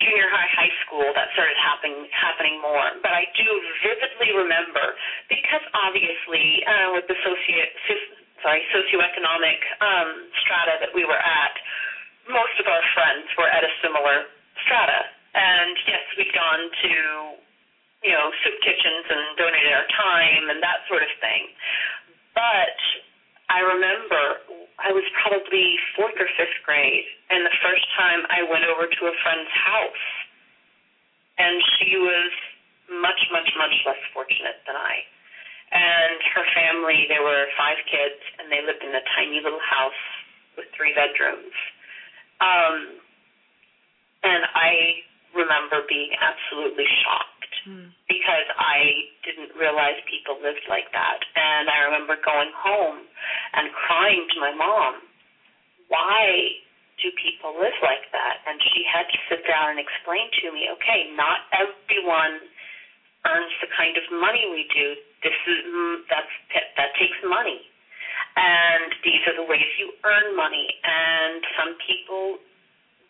junior 0.00 0.30
high, 0.30 0.50
high 0.54 0.74
school 0.86 1.04
that 1.16 1.28
started 1.34 1.58
happening 1.58 2.06
happening 2.14 2.62
more. 2.62 2.86
But 3.02 3.12
I 3.12 3.26
do 3.34 3.48
vividly 3.82 4.30
remember 4.36 4.94
because 5.26 5.64
obviously 5.74 6.62
uh, 6.64 6.94
with 6.94 7.06
the 7.10 7.18
socio 7.24 7.64
sorry 8.42 8.62
socioeconomic 8.70 9.58
um, 9.82 10.30
strata 10.44 10.78
that 10.80 10.94
we 10.94 11.02
were 11.02 11.18
at, 11.18 11.54
most 12.30 12.54
of 12.62 12.70
our 12.70 12.84
friends 12.94 13.26
were 13.34 13.50
at 13.50 13.66
a 13.66 13.72
similar 13.82 14.30
strata 14.64 15.18
and 15.34 15.76
yes, 15.86 16.04
we'd 16.16 16.32
gone 16.32 16.64
to, 16.82 16.92
you 18.02 18.12
know, 18.14 18.26
soup 18.42 18.56
kitchens 18.64 19.06
and 19.06 19.22
donated 19.36 19.72
our 19.74 19.88
time 19.92 20.50
and 20.50 20.62
that 20.62 20.82
sort 20.88 21.02
of 21.04 21.12
thing. 21.20 21.42
But 22.32 22.76
I 23.48 23.60
remember 23.64 24.22
I 24.78 24.92
was 24.92 25.04
probably 25.24 25.76
fourth 25.96 26.14
or 26.20 26.28
fifth 26.36 26.60
grade, 26.64 27.08
and 27.30 27.44
the 27.44 27.56
first 27.64 27.84
time 27.96 28.22
I 28.28 28.44
went 28.44 28.64
over 28.68 28.86
to 28.86 29.02
a 29.08 29.14
friend's 29.24 29.50
house, 29.50 30.04
and 31.40 31.56
she 31.76 31.96
was 31.96 32.30
much, 32.92 33.20
much, 33.32 33.48
much 33.56 33.74
less 33.84 34.00
fortunate 34.12 34.60
than 34.68 34.76
I. 34.76 35.04
And 35.68 36.20
her 36.32 36.44
family, 36.56 37.04
there 37.08 37.22
were 37.22 37.48
five 37.56 37.76
kids, 37.88 38.20
and 38.40 38.48
they 38.48 38.64
lived 38.64 38.80
in 38.80 38.92
a 38.92 39.04
tiny 39.16 39.40
little 39.40 39.60
house 39.60 40.02
with 40.56 40.66
three 40.76 40.92
bedrooms. 40.96 41.52
Um, 42.40 43.00
and 44.24 44.44
I 44.54 45.04
remember 45.34 45.84
being 45.88 46.12
absolutely 46.18 46.88
shocked 47.04 47.54
mm. 47.68 47.88
because 48.08 48.48
I 48.56 49.12
didn't 49.24 49.52
realize 49.56 50.00
people 50.08 50.40
lived 50.40 50.64
like 50.68 50.88
that. 50.92 51.20
And 51.36 51.68
I 51.68 51.88
remember 51.90 52.16
going 52.20 52.52
home 52.56 53.04
and 53.54 53.68
crying 53.72 54.24
to 54.34 54.36
my 54.40 54.52
mom, 54.56 55.04
why 55.88 56.56
do 57.00 57.08
people 57.20 57.54
live 57.56 57.76
like 57.80 58.10
that? 58.12 58.42
And 58.44 58.58
she 58.74 58.82
had 58.84 59.06
to 59.08 59.18
sit 59.30 59.42
down 59.46 59.76
and 59.76 59.80
explain 59.80 60.28
to 60.42 60.52
me, 60.52 60.68
okay, 60.78 61.12
not 61.14 61.46
everyone 61.54 62.42
earns 63.26 63.54
the 63.60 63.70
kind 63.74 63.94
of 63.96 64.04
money 64.14 64.46
we 64.50 64.66
do. 64.70 64.96
This 65.22 65.38
is 65.46 65.58
mm, 65.66 66.06
that's 66.06 66.32
that 66.78 66.94
takes 66.98 67.18
money. 67.26 67.62
And 68.38 68.94
these 69.02 69.22
are 69.26 69.34
the 69.34 69.46
ways 69.46 69.66
you 69.82 69.90
earn 70.06 70.36
money. 70.38 70.70
And 70.86 71.42
some 71.58 71.74
people 71.82 72.38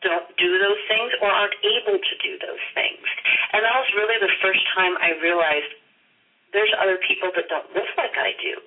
don't 0.02 0.30
do 0.38 0.50
those 0.62 0.82
things 0.87 1.11
or 1.18 1.26
aren't 1.26 1.58
able 1.62 1.98
to 1.98 2.14
do 2.22 2.38
those 2.38 2.64
things. 2.74 3.02
And 3.50 3.66
that 3.66 3.74
was 3.74 3.90
really 3.98 4.18
the 4.22 4.30
first 4.38 4.62
time 4.74 4.94
I 5.02 5.18
realized 5.18 5.74
there's 6.54 6.70
other 6.78 6.98
people 7.02 7.34
that 7.34 7.50
don't 7.50 7.66
live 7.74 7.90
like 7.98 8.14
I 8.14 8.32
do. 8.38 8.62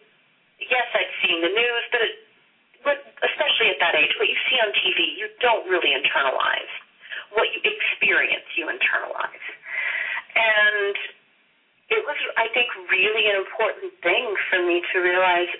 Yes, 0.60 0.86
I'd 0.94 1.14
seen 1.24 1.42
the 1.42 1.50
news, 1.50 1.84
but 1.90 2.02
it, 2.04 2.14
but 2.84 2.98
especially 3.24 3.70
at 3.74 3.80
that 3.82 3.96
age, 3.96 4.14
what 4.18 4.28
you 4.30 4.38
see 4.50 4.58
on 4.62 4.70
TV, 4.74 5.18
you 5.18 5.30
don't 5.40 5.66
really 5.70 5.94
internalize. 5.94 6.72
What 7.34 7.48
you 7.54 7.62
experience, 7.64 8.46
you 8.58 8.68
internalize. 8.68 9.48
And 10.36 10.96
it 11.90 12.02
was, 12.04 12.18
I 12.38 12.48
think, 12.54 12.68
really 12.92 13.30
an 13.30 13.38
important 13.40 13.94
thing 14.04 14.26
for 14.50 14.60
me 14.66 14.82
to 14.94 14.96
realize, 15.00 15.52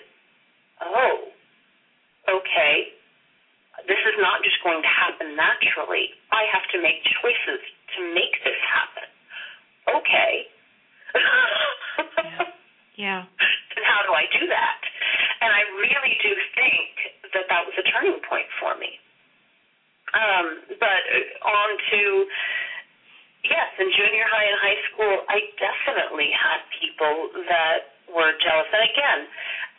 oh, 0.84 1.32
okay, 2.28 2.92
this 3.86 4.02
is 4.06 4.16
not 4.18 4.42
just 4.42 4.58
going 4.62 4.82
to 4.82 4.92
happen 4.92 5.34
naturally. 5.34 6.14
I 6.30 6.46
have 6.50 6.66
to 6.74 6.78
make 6.80 7.02
choices 7.20 7.60
to 7.96 7.98
make 8.14 8.38
this 8.44 8.58
happen. 8.62 9.08
Okay. 9.88 10.32
yeah. 12.24 12.44
yeah. 12.96 13.22
And 13.76 13.84
how 13.84 14.00
do 14.06 14.12
I 14.14 14.24
do 14.30 14.46
that? 14.46 14.80
And 15.42 15.50
I 15.50 15.62
really 15.80 16.14
do 16.22 16.32
think 16.54 17.12
that 17.34 17.48
that 17.48 17.62
was 17.66 17.74
a 17.78 17.84
turning 17.90 18.20
point 18.28 18.46
for 18.60 18.76
me. 18.78 19.00
Um, 20.12 20.60
but 20.76 21.02
on 21.40 21.70
to 21.90 22.00
yes, 23.48 23.68
in 23.78 23.88
junior 23.90 24.26
high 24.28 24.46
and 24.46 24.58
high 24.60 24.80
school, 24.92 25.24
I 25.26 25.40
definitely 25.58 26.30
had 26.30 26.60
people 26.78 27.32
that 27.48 27.91
were 28.14 28.38
jealous. 28.38 28.70
And 28.70 28.86
again, 28.86 29.20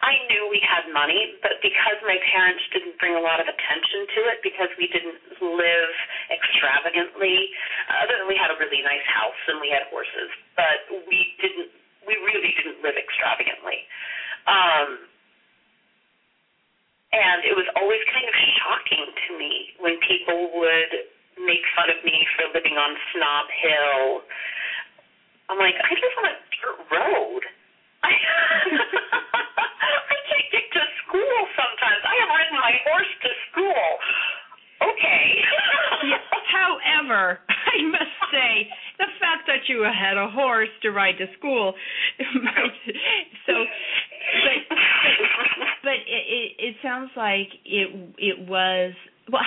I 0.03 0.19
knew 0.27 0.51
we 0.51 0.59
had 0.59 0.83
money, 0.91 1.39
but 1.39 1.63
because 1.63 1.95
my 2.03 2.19
parents 2.35 2.59
didn't 2.75 2.99
bring 2.99 3.15
a 3.15 3.23
lot 3.23 3.39
of 3.39 3.47
attention 3.47 4.03
to 4.17 4.19
it, 4.35 4.43
because 4.43 4.67
we 4.75 4.91
didn't 4.91 5.15
live 5.39 5.93
extravagantly, 6.27 7.47
other 8.03 8.19
than 8.19 8.27
we 8.27 8.35
had 8.35 8.51
a 8.51 8.59
really 8.59 8.83
nice 8.83 9.05
house 9.07 9.39
and 9.47 9.63
we 9.63 9.71
had 9.71 9.87
horses, 9.87 10.27
but 10.59 10.83
we 11.07 11.31
didn't, 11.39 11.71
we 12.03 12.19
really 12.19 12.51
didn't 12.59 12.83
live 12.83 12.99
extravagantly. 12.99 13.87
Um, 14.43 15.07
and 17.13 17.45
it 17.45 17.55
was 17.55 17.69
always 17.77 18.01
kind 18.09 18.25
of 18.27 18.35
shocking 18.59 19.05
to 19.07 19.29
me 19.37 19.71
when 19.79 19.95
people 20.03 20.49
would 20.57 20.91
make 21.39 21.63
fun 21.77 21.87
of 21.93 22.01
me 22.03 22.25
for 22.35 22.49
living 22.51 22.75
on 22.75 22.91
Snob 23.13 23.47
Hill. 23.63 24.03
I'm 25.49 25.59
like, 25.61 25.77
I 25.77 25.93
live 25.93 26.15
on 26.19 26.25
a 26.27 26.35
dirt 26.59 26.79
road. 26.91 27.43
I, 28.03 28.11
I 28.11 30.17
can't 30.27 30.49
get 30.51 30.65
to 30.73 30.81
school 31.05 31.37
sometimes. 31.55 32.01
I 32.03 32.13
have 32.19 32.31
ridden 32.33 32.57
my 32.59 32.75
horse 32.89 33.13
to 33.23 33.29
school. 33.47 33.85
Okay. 34.83 35.23
yeah, 36.09 36.19
however, 37.13 37.39
I 37.49 37.83
must 37.89 38.15
say 38.31 38.69
the 38.97 39.05
fact 39.19 39.47
that 39.47 39.67
you 39.67 39.83
had 39.83 40.17
a 40.17 40.29
horse 40.29 40.69
to 40.81 40.91
ride 40.91 41.17
to 41.19 41.25
school, 41.37 41.73
so, 43.47 43.53
but 44.43 44.77
but 45.83 45.99
it, 46.07 46.25
it, 46.27 46.51
it 46.59 46.75
sounds 46.81 47.11
like 47.15 47.47
it 47.65 47.89
it 48.17 48.47
was 48.47 48.93
well. 49.31 49.41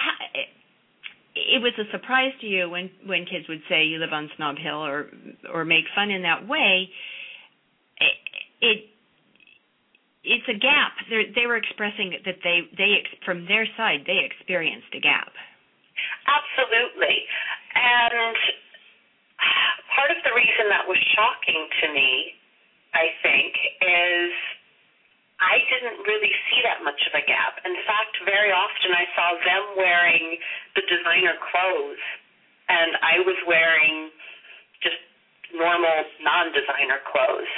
it 1.34 1.62
was 1.62 1.72
a 1.78 1.90
surprise 1.90 2.32
to 2.40 2.46
you 2.46 2.68
when 2.70 2.90
when 3.06 3.24
kids 3.24 3.48
would 3.48 3.62
say 3.68 3.84
you 3.84 3.98
live 3.98 4.12
on 4.12 4.30
Snob 4.36 4.56
Hill 4.58 4.84
or 4.84 5.06
or 5.52 5.64
make 5.64 5.84
fun 5.94 6.10
in 6.10 6.22
that 6.22 6.46
way. 6.46 6.88
It, 7.98 8.16
it 8.60 8.78
it's 10.28 10.48
a 10.50 10.58
gap. 10.58 10.92
They're, 11.08 11.30
they 11.34 11.46
were 11.46 11.56
expressing 11.56 12.10
that 12.24 12.36
they 12.42 12.60
they 12.76 13.02
from 13.24 13.46
their 13.46 13.66
side 13.76 14.00
they 14.06 14.26
experienced 14.26 14.88
a 14.94 15.00
gap. 15.00 15.32
And 17.96 18.36
part 19.96 20.12
of 20.12 20.20
the 20.20 20.36
reason 20.36 20.68
that 20.68 20.84
was 20.84 21.00
shocking 21.16 21.64
to 21.80 21.86
me, 21.96 22.36
I 22.92 23.08
think, 23.24 23.56
is 23.80 24.32
I 25.40 25.64
didn't 25.72 26.04
really 26.04 26.32
see 26.48 26.60
that 26.64 26.84
much 26.84 27.00
of 27.08 27.16
a 27.16 27.24
gap. 27.24 27.60
In 27.64 27.76
fact, 27.88 28.20
very 28.28 28.52
often 28.52 28.92
I 28.92 29.04
saw 29.16 29.28
them 29.40 29.64
wearing 29.80 30.36
the 30.76 30.84
designer 30.84 31.40
clothes, 31.40 32.04
and 32.68 33.00
I 33.00 33.20
was 33.24 33.36
wearing 33.48 34.12
just 34.84 35.00
normal 35.56 36.04
non-designer 36.20 37.00
clothes. 37.08 37.52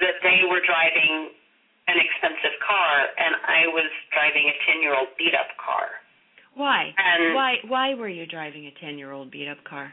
That 0.00 0.16
they 0.24 0.44
were 0.48 0.64
driving 0.64 1.36
an 1.88 2.00
expensive 2.00 2.56
car, 2.64 3.12
and 3.16 3.36
I 3.44 3.68
was 3.76 3.88
driving 4.12 4.48
a 4.48 4.56
ten-year-old 4.64 5.12
beat-up 5.20 5.20
car. 5.20 5.21
Why? 7.64 7.92
Why? 7.92 7.94
Were 7.98 8.08
you 8.08 8.26
driving 8.26 8.66
a 8.66 8.72
ten-year-old 8.80 9.30
beat-up 9.30 9.64
car? 9.68 9.92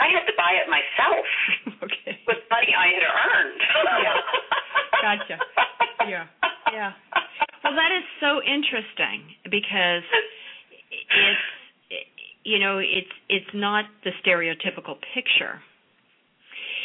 I 0.00 0.08
had 0.10 0.26
to 0.26 0.32
buy 0.36 0.52
it 0.58 0.68
myself. 0.68 1.24
okay. 1.84 2.18
With 2.26 2.42
money 2.50 2.72
I 2.74 2.88
had 2.98 3.04
earned. 3.06 3.60
yeah. 4.02 4.18
Gotcha. 5.02 5.36
Yeah. 6.08 6.26
Yeah. 6.72 6.92
Well, 7.64 7.74
that 7.74 7.92
is 7.96 8.04
so 8.20 8.42
interesting 8.42 9.22
because 9.44 10.02
it's 10.90 11.46
you 12.44 12.58
know 12.58 12.78
it's 12.78 13.14
it's 13.28 13.50
not 13.54 13.84
the 14.04 14.10
stereotypical 14.24 14.98
picture. 15.14 15.62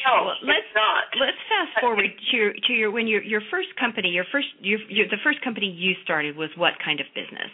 No, 0.06 0.24
well, 0.24 0.38
let's 0.46 0.60
it's 0.64 0.76
not. 0.76 1.04
Let's 1.20 1.42
fast 1.50 1.82
forward 1.82 2.06
to 2.06 2.38
your 2.38 2.54
to 2.54 2.74
your 2.74 2.92
when 2.92 3.08
your 3.08 3.22
your 3.24 3.42
first 3.52 3.70
company, 3.80 4.10
your 4.10 4.26
first 4.32 4.48
your, 4.62 4.80
your 4.90 5.08
the 5.08 5.22
first 5.24 5.42
company 5.42 5.68
you 5.68 5.94
started 6.04 6.38
was 6.38 6.50
what 6.56 6.74
kind 6.84 7.00
of 7.00 7.08
business? 7.14 7.52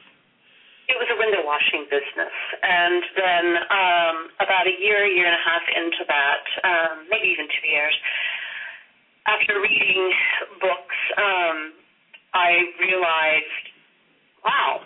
Washing 1.83 1.89
business, 1.89 2.33
and 2.61 3.03
then 3.15 3.45
um, 3.69 4.15
about 4.39 4.67
a 4.67 4.75
year, 4.79 5.05
year 5.05 5.25
and 5.25 5.35
a 5.35 5.43
half 5.43 5.61
into 5.75 6.03
that, 6.07 6.43
um, 6.63 7.07
maybe 7.09 7.27
even 7.27 7.47
two 7.47 7.67
years, 7.67 7.95
after 9.27 9.59
reading 9.61 10.11
books 10.59 10.99
um, 11.17 11.73
I 12.33 12.51
realized, 12.79 13.65
wow, 14.43 14.81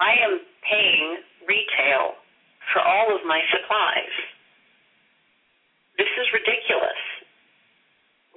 I 0.00 0.12
am 0.24 0.40
paying 0.68 1.18
retail 1.46 2.14
for 2.72 2.82
all 2.82 3.14
of 3.14 3.24
my 3.26 3.40
supplies. 3.50 4.14
This 5.98 6.10
is 6.18 6.26
ridiculous. 6.32 7.02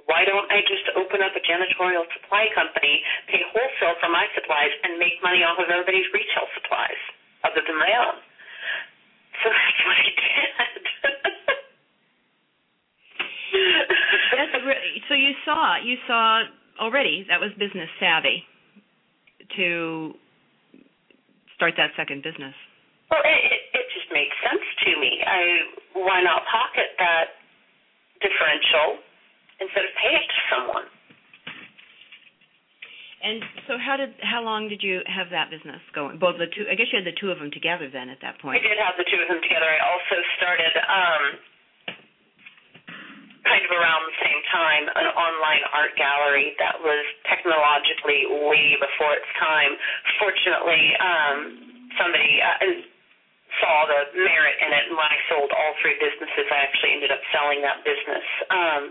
Why 0.06 0.26
don't 0.26 0.50
I 0.50 0.60
just 0.66 0.86
open 0.98 1.22
up 1.22 1.30
a 1.38 1.42
janitorial 1.46 2.02
supply 2.18 2.50
company, 2.54 3.02
pay 3.30 3.42
wholesale 3.54 3.96
for 4.02 4.10
my 4.10 4.26
supplies, 4.34 4.74
and 4.82 4.98
make 4.98 5.14
money 5.22 5.46
off 5.46 5.58
of 5.62 5.70
everybody's 5.70 6.10
retail 6.12 6.50
supplies, 6.58 6.98
other 7.44 7.62
than 7.66 7.78
my 7.78 7.92
own? 7.98 8.16
So 9.42 9.50
that's 9.54 9.80
what 9.86 9.96
I 9.96 10.10
did. 10.14 10.82
that's 14.32 14.64
really, 14.64 15.02
so 15.08 15.14
you 15.14 15.32
saw 15.44 15.76
you 15.82 15.96
saw 16.06 16.42
already 16.80 17.26
that 17.28 17.40
was 17.40 17.50
business 17.58 17.88
savvy 18.00 18.44
to 19.56 20.14
start 21.56 21.74
that 21.76 21.90
second 21.96 22.22
business. 22.22 22.54
Well, 23.10 23.20
it, 23.24 23.60
it 23.76 23.86
just 23.92 24.08
made 24.10 24.32
sense 24.40 24.64
to 24.88 24.90
me. 24.98 25.20
I 25.26 25.42
why 25.94 26.22
not 26.22 26.42
pocket 26.48 26.96
that 26.98 27.36
differential 28.24 29.02
instead 29.60 29.84
of 29.84 29.92
pay 30.00 30.14
it 30.16 30.26
to 30.26 30.40
someone? 30.48 30.86
And 33.22 33.38
so, 33.70 33.78
how 33.78 33.94
did 33.94 34.18
how 34.18 34.42
long 34.42 34.66
did 34.66 34.82
you 34.82 34.98
have 35.06 35.30
that 35.30 35.46
business 35.46 35.78
going? 35.94 36.18
Both 36.18 36.42
the 36.42 36.50
two, 36.50 36.66
I 36.66 36.74
guess 36.74 36.90
you 36.90 36.98
had 36.98 37.06
the 37.06 37.14
two 37.14 37.30
of 37.30 37.38
them 37.38 37.54
together 37.54 37.86
then 37.86 38.10
at 38.10 38.18
that 38.18 38.42
point. 38.42 38.58
I 38.58 38.62
did 38.66 38.74
have 38.82 38.98
the 38.98 39.06
two 39.06 39.22
of 39.22 39.30
them 39.30 39.38
together. 39.38 39.70
I 39.70 39.78
also 39.78 40.16
started 40.42 40.74
um, 40.82 41.22
kind 43.46 43.62
of 43.62 43.70
around 43.78 44.02
the 44.10 44.18
same 44.26 44.42
time 44.50 44.90
an 44.98 45.06
online 45.14 45.62
art 45.70 45.94
gallery 45.94 46.58
that 46.58 46.82
was 46.82 47.06
technologically 47.30 48.26
way 48.50 48.74
before 48.82 49.14
its 49.14 49.30
time. 49.38 49.70
Fortunately, 50.18 50.82
um, 50.98 51.38
somebody 52.02 52.42
uh, 52.42 52.58
saw 53.62 53.86
the 53.86 54.18
merit 54.18 54.58
in 54.66 54.70
it, 54.74 54.90
and 54.90 54.98
when 54.98 55.06
I 55.06 55.18
sold 55.30 55.54
all 55.54 55.78
three 55.78 55.94
businesses, 56.02 56.50
I 56.50 56.58
actually 56.58 56.98
ended 56.98 57.14
up 57.14 57.22
selling 57.30 57.62
that 57.62 57.86
business 57.86 58.26
um, 58.50 58.82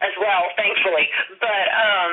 as 0.00 0.16
well, 0.16 0.48
thankfully. 0.56 1.12
But 1.44 1.66
um, 1.76 2.12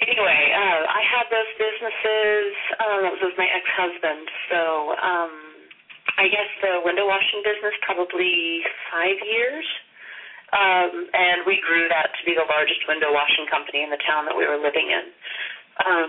anyway, 0.00 0.40
uh, 0.54 0.82
I 0.86 1.02
had 1.06 1.26
those 1.30 1.52
businesses. 1.58 2.52
Um, 2.78 2.98
it 3.06 3.12
was 3.18 3.22
with 3.22 3.38
my 3.38 3.48
ex-husband, 3.48 4.26
so. 4.50 4.94
Um, 4.98 5.58
I 6.16 6.26
guess 6.26 6.48
the 6.64 6.80
window 6.82 7.06
washing 7.06 7.46
business 7.46 7.78
probably 7.86 8.64
five 8.90 9.18
years. 9.22 9.66
Um, 10.50 11.06
and 11.12 11.44
we 11.44 11.60
grew 11.60 11.86
that 11.92 12.10
to 12.16 12.22
be 12.24 12.32
the 12.32 12.48
largest 12.48 12.80
window 12.88 13.12
washing 13.12 13.44
company 13.52 13.84
in 13.84 13.92
the 13.92 14.00
town 14.02 14.24
that 14.24 14.32
we 14.32 14.48
were 14.48 14.56
living 14.56 14.88
in. 14.88 15.12
Um, 15.84 16.08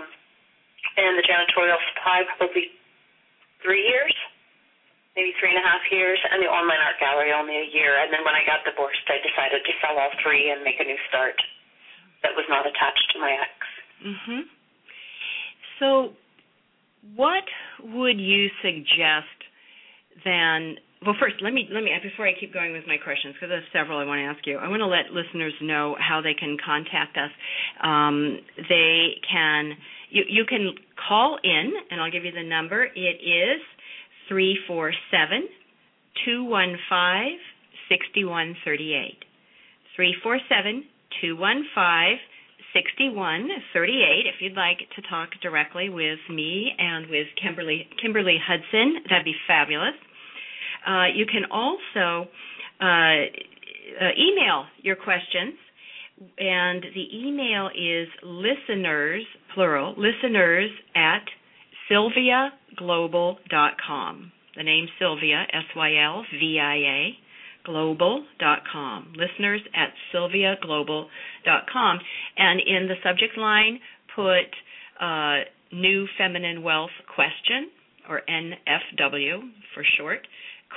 and 0.96 1.14
the 1.20 1.22
janitorial 1.28 1.76
supply 1.92 2.24
probably 2.34 2.72
three 3.60 3.84
years, 3.84 4.10
maybe 5.14 5.36
three 5.36 5.52
and 5.52 5.60
a 5.60 5.66
half 5.66 5.84
years, 5.92 6.18
and 6.32 6.40
the 6.40 6.48
online 6.48 6.80
art 6.80 6.96
gallery 6.98 7.30
only 7.36 7.60
a 7.60 7.68
year. 7.68 8.00
And 8.00 8.08
then 8.08 8.24
when 8.24 8.32
I 8.32 8.42
got 8.48 8.64
divorced, 8.64 9.04
I 9.12 9.20
decided 9.20 9.60
to 9.60 9.72
sell 9.84 10.00
all 10.00 10.10
three 10.24 10.48
and 10.48 10.64
make 10.64 10.80
a 10.80 10.88
new 10.88 10.98
start 11.12 11.36
that 12.24 12.32
was 12.32 12.48
not 12.48 12.64
attached 12.64 13.12
to 13.12 13.20
my 13.20 13.36
ex. 13.36 13.54
Mhm. 14.04 14.48
So, 15.78 16.14
what 17.14 17.44
would 17.82 18.20
you 18.20 18.50
suggest 18.62 19.26
then 20.24 20.78
well, 21.04 21.16
first, 21.18 21.36
let 21.40 21.54
me 21.54 21.66
let 21.72 21.82
me 21.82 21.92
before 22.02 22.28
I 22.28 22.34
keep 22.38 22.52
going 22.52 22.72
with 22.72 22.86
my 22.86 22.98
questions 22.98 23.34
because 23.34 23.48
there's 23.48 23.64
several 23.72 23.98
I 23.98 24.04
want 24.04 24.18
to 24.18 24.24
ask 24.24 24.46
you. 24.46 24.58
I 24.58 24.68
want 24.68 24.80
to 24.80 24.86
let 24.86 25.12
listeners 25.12 25.54
know 25.62 25.96
how 25.98 26.20
they 26.20 26.34
can 26.34 26.58
contact 26.62 27.16
us. 27.16 27.30
Um, 27.82 28.38
they 28.68 29.16
can 29.24 29.72
you 30.10 30.24
you 30.28 30.44
can 30.44 30.74
call 31.08 31.38
in, 31.42 31.72
and 31.90 32.02
I'll 32.02 32.10
give 32.10 32.26
you 32.26 32.32
the 32.32 32.42
number. 32.42 32.84
It 32.84 33.16
is 33.24 33.62
three 34.28 34.58
four 34.66 34.92
seven 35.10 35.48
two 36.26 36.44
one 36.44 36.76
five 36.90 37.38
sixty 37.88 38.24
one 38.26 38.54
thirty 38.64 38.92
eight. 38.92 39.24
347 39.96 40.84
215 41.20 42.18
6138 42.72 44.26
if 44.26 44.40
you'd 44.40 44.56
like 44.56 44.78
to 44.96 45.02
talk 45.08 45.30
directly 45.42 45.88
with 45.88 46.18
me 46.28 46.72
and 46.78 47.08
with 47.08 47.28
Kimberly 47.40 47.88
Kimberly 48.00 48.38
Hudson. 48.40 49.04
That'd 49.08 49.24
be 49.24 49.36
fabulous. 49.46 49.94
Uh, 50.86 51.06
you 51.14 51.26
can 51.26 51.44
also 51.50 52.28
uh, 52.80 53.26
uh, 54.00 54.12
email 54.16 54.66
your 54.82 54.96
questions, 54.96 55.54
and 56.38 56.82
the 56.94 57.06
email 57.12 57.68
is 57.68 58.08
listeners, 58.22 59.26
plural, 59.54 59.94
listeners 59.96 60.70
at 60.94 61.24
sylviaglobal.com. 61.90 64.32
The 64.56 64.62
name 64.62 64.88
Sylvia, 64.98 65.46
S 65.52 65.64
Y 65.76 65.96
L 66.02 66.24
V 66.32 66.58
I 66.60 66.76
A 66.76 67.18
global.com. 67.70 69.12
Listeners 69.16 69.60
at 69.74 69.92
sylviaglobal.com. 70.12 71.98
And 72.36 72.60
in 72.60 72.88
the 72.88 72.96
subject 73.04 73.38
line, 73.38 73.78
put 74.14 74.50
uh, 75.00 75.44
New 75.72 76.06
Feminine 76.18 76.62
Wealth 76.62 76.90
Question, 77.14 77.70
or 78.08 78.22
NFW 78.28 79.38
for 79.74 79.84
short, 79.98 80.26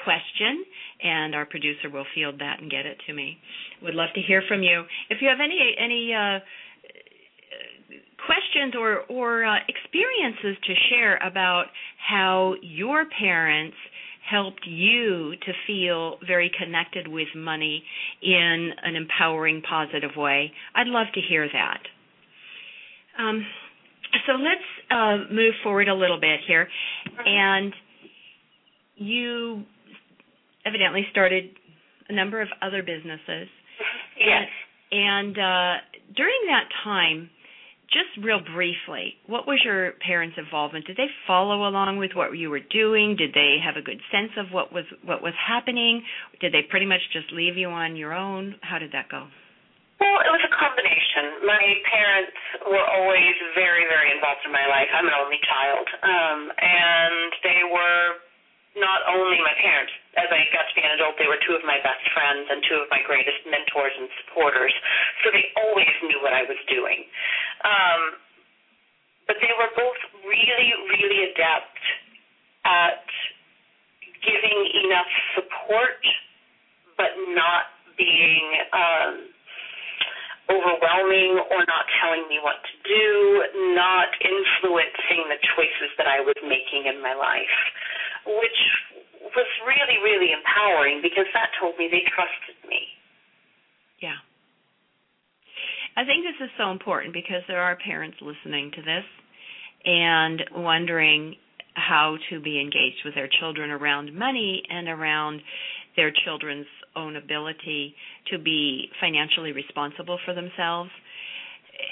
question, 0.03 0.63
and 1.03 1.33
our 1.35 1.45
producer 1.45 1.89
will 1.91 2.05
field 2.13 2.39
that 2.39 2.61
and 2.61 2.69
get 2.69 2.85
it 2.85 2.97
to 3.07 3.13
me. 3.13 3.37
Would 3.81 3.95
love 3.95 4.09
to 4.15 4.21
hear 4.21 4.43
from 4.47 4.61
you. 4.61 4.83
If 5.09 5.17
you 5.21 5.27
have 5.29 5.39
any 5.43 5.75
any 5.79 6.13
uh, 6.13 6.39
questions 8.25 8.75
or 8.77 9.01
or 9.09 9.45
uh, 9.45 9.57
experiences 9.67 10.57
to 10.65 10.73
share 10.89 11.17
about 11.17 11.65
how 11.97 12.55
your 12.61 13.05
parents 13.19 13.77
helped 14.29 14.65
you 14.65 15.33
to 15.45 15.51
feel 15.67 16.17
very 16.25 16.51
connected 16.57 17.07
with 17.07 17.27
money 17.35 17.83
in 18.21 18.71
an 18.83 18.95
empowering, 18.95 19.61
positive 19.67 20.11
way. 20.15 20.51
I'd 20.75 20.87
love 20.87 21.07
to 21.13 21.21
hear 21.21 21.47
that. 21.51 21.79
Um, 23.19 23.45
so 24.25 24.33
let's 24.33 24.89
uh, 24.91 25.33
move 25.33 25.53
forward 25.63 25.87
a 25.87 25.93
little 25.93 26.19
bit 26.19 26.39
here. 26.47 26.67
And 27.25 27.73
you 28.95 29.63
evidently 30.65 31.05
started 31.11 31.49
a 32.09 32.13
number 32.13 32.41
of 32.41 32.47
other 32.61 32.81
businesses. 32.81 33.47
Yes. 34.19 34.47
And, 34.91 35.35
and 35.35 35.37
uh, 35.37 35.73
during 36.15 36.39
that 36.47 36.69
time, 36.83 37.29
just 37.93 38.25
real 38.25 38.41
briefly, 38.41 39.15
what 39.29 39.45
was 39.45 39.61
your 39.63 39.93
parents' 40.01 40.35
involvement? 40.37 40.85
Did 40.85 40.97
they 40.97 41.07
follow 41.25 41.69
along 41.69 41.97
with 41.97 42.11
what 42.17 42.35
you 42.35 42.49
were 42.49 42.65
doing? 42.73 43.15
Did 43.15 43.31
they 43.33 43.61
have 43.63 43.77
a 43.77 43.85
good 43.85 44.01
sense 44.11 44.33
of 44.37 44.51
what 44.51 44.73
was 44.73 44.85
what 45.05 45.21
was 45.21 45.33
happening? 45.37 46.03
Did 46.41 46.51
they 46.51 46.65
pretty 46.65 46.85
much 46.85 47.01
just 47.13 47.31
leave 47.31 47.55
you 47.55 47.69
on 47.69 47.95
your 47.95 48.13
own? 48.13 48.55
How 48.61 48.79
did 48.81 48.91
that 48.91 49.07
go? 49.07 49.29
Well, 50.01 50.19
it 50.19 50.31
was 50.35 50.43
a 50.43 50.51
combination. 50.51 51.47
My 51.47 51.63
parents 51.87 52.35
were 52.67 52.83
always 52.83 53.35
very, 53.55 53.87
very 53.87 54.11
involved 54.11 54.43
in 54.43 54.51
my 54.51 54.67
life. 54.67 54.91
I'm 54.91 55.07
an 55.07 55.15
only 55.15 55.39
child, 55.47 55.87
um, 56.03 56.39
and 56.59 57.29
they 57.39 57.61
were 57.71 58.19
not 58.75 58.99
only 59.07 59.39
my 59.39 59.55
parents. 59.63 59.95
As 60.13 60.29
I 60.29 60.45
got 60.53 60.69
to 60.69 60.73
be 60.77 60.85
an 60.85 60.93
adult, 60.93 61.17
they 61.17 61.25
were 61.25 61.41
two 61.41 61.57
of 61.57 61.65
my 61.65 61.81
best 61.81 62.05
friends 62.13 62.45
and 62.45 62.61
two 62.69 62.77
of 62.77 62.87
my 62.93 63.01
greatest 63.01 63.41
mentors 63.49 63.93
and 63.97 64.09
supporters. 64.21 64.73
So 65.25 65.33
they 65.33 65.49
always 65.57 65.89
knew 66.05 66.21
what 66.21 66.37
I 66.37 66.45
was 66.45 66.59
doing. 66.69 67.09
Um, 67.65 68.01
but 69.25 69.41
they 69.41 69.53
were 69.57 69.73
both 69.73 69.99
really, 70.21 70.69
really 70.93 71.33
adept 71.33 71.81
at 72.65 73.01
giving 74.21 74.59
enough 74.85 75.09
support, 75.33 76.01
but 76.93 77.17
not 77.33 77.73
being 77.97 78.45
um, 78.69 79.13
overwhelming 80.53 81.41
or 81.49 81.61
not 81.65 81.85
telling 82.03 82.29
me 82.29 82.37
what 82.37 82.61
to 82.61 82.75
do, 82.85 83.09
not 83.73 84.13
influencing 84.21 85.25
the 85.33 85.39
choices 85.57 85.89
that 85.97 86.05
I 86.05 86.21
was 86.21 86.37
making 86.45 86.85
in 86.85 87.01
my 87.01 87.17
life 87.17 87.57
which 88.25 88.59
was 89.35 89.49
really, 89.65 89.97
really 90.03 90.31
empowering 90.33 91.01
because 91.01 91.25
that 91.33 91.49
told 91.59 91.77
me 91.77 91.87
they 91.89 92.05
trusted 92.13 92.57
me. 92.69 92.81
Yeah. 94.01 94.19
I 95.95 96.05
think 96.05 96.25
this 96.25 96.39
is 96.43 96.51
so 96.57 96.71
important 96.71 97.13
because 97.13 97.45
there 97.47 97.61
are 97.61 97.77
parents 97.77 98.17
listening 98.21 98.71
to 98.75 98.81
this 98.81 99.05
and 99.85 100.41
wondering 100.55 101.35
how 101.75 102.17
to 102.29 102.39
be 102.39 102.59
engaged 102.59 103.01
with 103.05 103.15
their 103.15 103.29
children 103.39 103.71
around 103.71 104.13
money 104.13 104.63
and 104.69 104.87
around 104.87 105.41
their 105.95 106.11
children's 106.25 106.67
own 106.95 107.15
ability 107.15 107.95
to 108.31 108.37
be 108.37 108.89
financially 108.99 109.51
responsible 109.51 110.19
for 110.25 110.33
themselves 110.33 110.89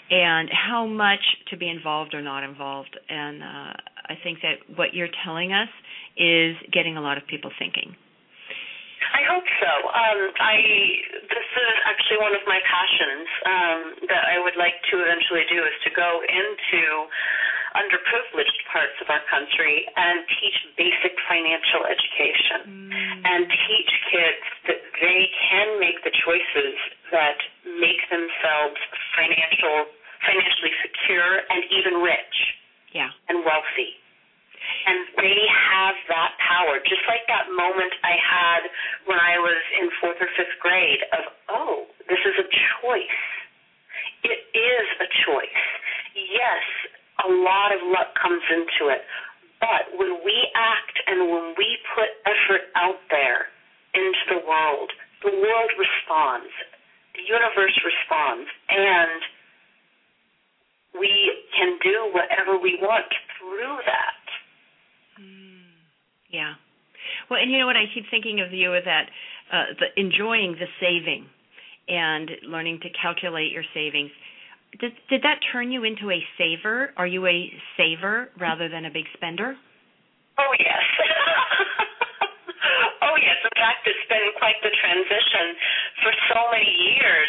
and 0.10 0.50
how 0.52 0.86
much 0.86 1.20
to 1.50 1.58
be 1.58 1.70
involved 1.70 2.14
or 2.14 2.22
not 2.22 2.44
involved 2.44 2.98
and 3.10 3.42
uh, 3.42 3.74
I 4.12 4.16
think 4.24 4.40
that 4.42 4.78
what 4.78 4.94
you're 4.94 5.10
telling 5.26 5.54
us 5.54 5.70
is 6.18 6.56
getting 6.72 6.98
a 6.98 7.02
lot 7.02 7.18
of 7.18 7.26
people 7.28 7.52
thinking. 7.60 7.96
I 9.12 9.28
hope 9.28 9.44
so. 9.60 9.72
Um, 9.92 10.20
I 10.40 10.56
this 11.28 11.48
is 11.52 11.78
actually 11.84 12.20
one 12.24 12.32
of 12.32 12.44
my 12.48 12.60
passions 12.64 13.28
um, 13.44 13.80
that 14.08 14.24
I 14.30 14.40
would 14.40 14.56
like 14.56 14.78
to 14.92 15.04
eventually 15.04 15.44
do 15.52 15.60
is 15.68 15.76
to 15.84 15.92
go 15.92 16.22
into 16.24 16.82
underprivileged 17.76 18.62
parts 18.72 18.96
of 19.00 19.08
our 19.08 19.24
country 19.32 19.88
and 19.96 20.28
teach 20.40 20.58
basic 20.76 21.16
financial 21.28 21.88
education 21.88 22.60
mm. 22.68 22.92
and 23.24 23.48
teach 23.48 23.92
kids 24.12 24.46
that 24.68 24.82
they 25.00 25.32
can 25.48 25.80
make 25.80 26.04
the 26.04 26.12
choices 26.12 26.76
that 27.16 27.40
make 27.80 28.04
themselves 28.12 28.80
financial 29.16 29.88
financially 30.28 30.74
secure 30.84 31.48
and 31.48 31.64
even 31.72 32.04
rich 32.04 32.36
yeah. 32.92 33.10
and 33.32 33.42
wealthy 33.48 34.01
and 34.88 35.00
they 35.18 35.40
have 35.50 35.96
that 36.10 36.38
power. 36.42 36.80
Just 36.86 37.06
like 37.08 37.26
that 37.28 37.50
moment 37.54 37.94
I 38.04 38.16
had 38.18 38.62
when 39.06 39.20
I 39.20 39.38
was 39.38 39.62
in 39.82 39.90
fourth 40.02 40.20
or 40.22 40.30
fifth 40.38 40.58
grade 40.62 41.02
of, 41.14 41.24
oh, 41.50 41.86
this 42.10 42.22
is 42.26 42.36
a 42.42 42.48
choice. 42.82 43.22
It 44.24 44.40
is 44.54 44.88
a 45.02 45.10
choice. 45.26 45.64
Yes, 46.14 46.64
a 47.26 47.30
lot 47.30 47.74
of 47.74 47.82
luck 47.90 48.14
comes 48.18 48.44
into 48.50 48.94
it. 48.94 49.02
But 49.62 49.94
when 49.98 50.26
we 50.26 50.38
act 50.58 50.96
and 51.06 51.30
when 51.30 51.54
we 51.58 51.70
put 51.94 52.10
effort 52.26 52.74
out 52.74 52.98
there 53.14 53.50
into 53.94 54.24
the 54.30 54.42
world, 54.46 54.90
the 55.22 55.34
world 55.38 55.72
responds. 55.78 56.54
The 57.14 57.26
universe 57.30 57.78
responds. 57.86 58.50
And 58.70 59.22
we 60.98 61.14
can 61.56 61.78
do 61.84 62.10
whatever 62.14 62.58
we 62.58 62.78
want 62.82 63.10
through 63.38 63.78
that. 63.86 64.21
Yeah. 66.32 66.56
Well, 67.30 67.40
and 67.42 67.52
you 67.52 67.60
know 67.60 67.66
what? 67.66 67.76
I 67.76 67.86
keep 67.94 68.06
thinking 68.10 68.40
of 68.40 68.54
you 68.54 68.72
with 68.72 68.86
that, 68.86 69.10
uh, 69.52 69.76
the 69.80 69.88
enjoying 70.00 70.56
the 70.60 70.68
saving 70.80 71.28
and 71.88 72.32
learning 72.48 72.80
to 72.84 72.90
calculate 72.96 73.52
your 73.52 73.68
savings. 73.74 74.12
Did, 74.80 74.96
did 75.10 75.22
that 75.24 75.44
turn 75.52 75.72
you 75.72 75.84
into 75.84 76.12
a 76.12 76.24
saver? 76.38 76.94
Are 76.96 77.08
you 77.08 77.28
a 77.28 77.52
saver 77.76 78.32
rather 78.40 78.70
than 78.70 78.86
a 78.86 78.92
big 78.92 79.04
spender? 79.14 79.56
Oh, 80.40 80.54
yes. 80.56 80.86
oh, 83.04 83.16
yes. 83.20 83.36
In 83.44 83.56
fact, 83.60 83.84
it's 83.84 84.08
been 84.08 84.32
quite 84.40 84.56
the 84.64 84.72
transition. 84.80 85.60
For 86.08 86.14
so 86.32 86.40
many 86.56 86.72
years, 86.96 87.28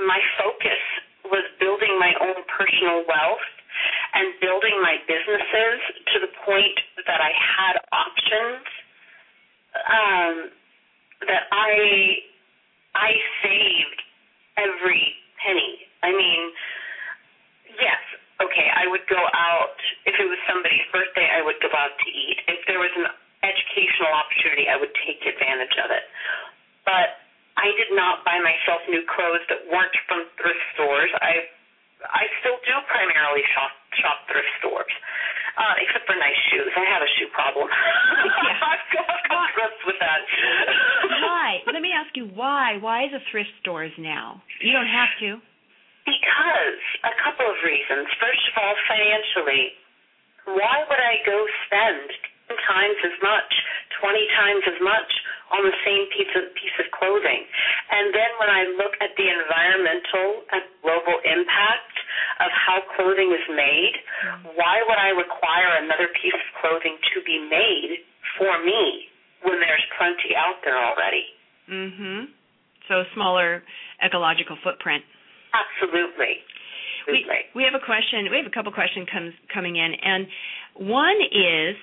my 0.00 0.20
focus 0.40 0.80
was 1.28 1.44
building 1.60 2.00
my 2.00 2.16
own 2.24 2.40
personal 2.48 3.04
wealth 3.04 3.44
and 4.14 4.34
building 4.40 4.76
my 4.82 4.96
businesses 5.06 5.78
to 6.14 6.16
the 6.20 6.32
point 6.44 6.76
that 7.06 7.20
I 7.20 7.32
had 7.34 7.74
options 7.92 8.64
um, 9.86 10.34
that 11.26 11.44
I 11.52 12.22
I 12.94 13.10
saved 13.44 14.00
every 14.56 15.14
penny. 15.38 15.86
I 16.02 16.10
mean, 16.10 16.42
yes, 17.78 18.00
okay, 18.42 18.68
I 18.74 18.86
would 18.90 19.06
go 19.06 19.18
out 19.18 19.78
if 20.06 20.14
it 20.18 20.26
was 20.26 20.38
somebody's 20.48 20.86
birthday, 20.90 21.26
I 21.30 21.42
would 21.42 21.58
go 21.62 21.70
out 21.74 21.94
to 21.94 22.08
eat. 22.10 22.38
If 22.48 22.66
there 22.66 22.78
was 22.82 22.90
an 22.98 23.06
educational 23.46 24.10
opportunity, 24.10 24.66
I 24.66 24.76
would 24.78 24.94
take 25.06 25.22
advantage 25.22 25.76
of 25.78 25.90
it. 25.94 26.04
But 26.82 27.22
I 27.58 27.74
did 27.74 27.90
not 27.94 28.22
buy 28.22 28.38
myself 28.38 28.82
new 28.86 29.02
clothes 29.06 29.42
that 29.50 29.66
weren't 29.66 29.94
from 30.06 30.26
thrift 30.38 30.62
stores. 30.74 31.10
I 31.18 31.50
I 32.06 32.30
still 32.38 32.58
do 32.62 32.74
primarily 32.86 33.42
shop 33.54 33.74
shop 33.98 34.22
thrift 34.30 34.46
stores, 34.62 34.94
uh, 35.58 35.74
except 35.82 36.06
for 36.06 36.14
nice 36.14 36.38
shoes. 36.50 36.70
I 36.78 36.86
have 36.86 37.02
a 37.02 37.10
shoe 37.18 37.30
problem. 37.34 37.66
Yeah. 38.38 38.54
I've 38.72 38.86
got 38.94 39.50
thrift 39.54 39.80
with 39.86 39.98
that. 40.00 40.20
why? 41.26 41.60
Let 41.66 41.82
me 41.82 41.90
ask 41.92 42.14
you 42.14 42.30
why. 42.32 42.78
Why 42.78 43.10
the 43.10 43.18
thrift 43.30 43.50
stores 43.60 43.92
now? 43.98 44.42
You 44.62 44.72
don't 44.72 44.88
have 44.90 45.12
to. 45.20 45.42
Because 46.06 46.82
a 47.04 47.14
couple 47.20 47.44
of 47.44 47.58
reasons. 47.66 48.08
First 48.16 48.44
of 48.48 48.54
all, 48.62 48.74
financially, 48.88 49.76
why 50.48 50.86
would 50.88 51.02
I 51.02 51.20
go 51.26 51.36
spend 51.68 52.08
ten 52.48 52.56
times 52.64 52.98
as 53.04 53.16
much, 53.20 53.50
twenty 54.00 54.24
times 54.38 54.64
as 54.70 54.78
much, 54.80 55.10
on 55.52 55.64
the 55.64 55.76
same 55.84 56.04
piece 56.12 56.32
of 56.36 56.44
piece 56.54 56.76
of 56.80 56.86
clothing. 56.92 57.42
And 57.90 58.12
then 58.12 58.30
when 58.40 58.50
I 58.52 58.62
look 58.76 58.94
at 59.00 59.16
the 59.16 59.26
environmental 59.28 60.44
and 60.52 60.62
global 60.84 61.16
impact 61.24 61.94
of 62.44 62.50
how 62.52 62.78
clothing 62.96 63.32
is 63.32 63.46
made, 63.54 63.94
why 64.54 64.84
would 64.86 65.00
I 65.00 65.10
require 65.16 65.80
another 65.82 66.08
piece 66.20 66.36
of 66.36 66.48
clothing 66.60 66.96
to 67.14 67.16
be 67.24 67.38
made 67.48 68.04
for 68.36 68.52
me 68.62 69.08
when 69.42 69.58
there's 69.60 69.86
plenty 69.96 70.36
out 70.36 70.60
there 70.64 70.76
already? 70.76 71.24
Mhm. 71.68 72.28
So 72.88 73.04
smaller 73.14 73.62
ecological 74.02 74.56
footprint. 74.64 75.04
Absolutely. 75.52 76.44
We, 77.08 77.24
we 77.54 77.62
have 77.64 77.74
a 77.74 77.84
question. 77.84 78.28
We 78.30 78.36
have 78.36 78.46
a 78.46 78.50
couple 78.52 78.70
questions 78.72 79.08
comes 79.10 79.32
coming 79.52 79.76
in, 79.76 79.94
and 79.94 80.28
one 80.74 81.16
is 81.32 81.76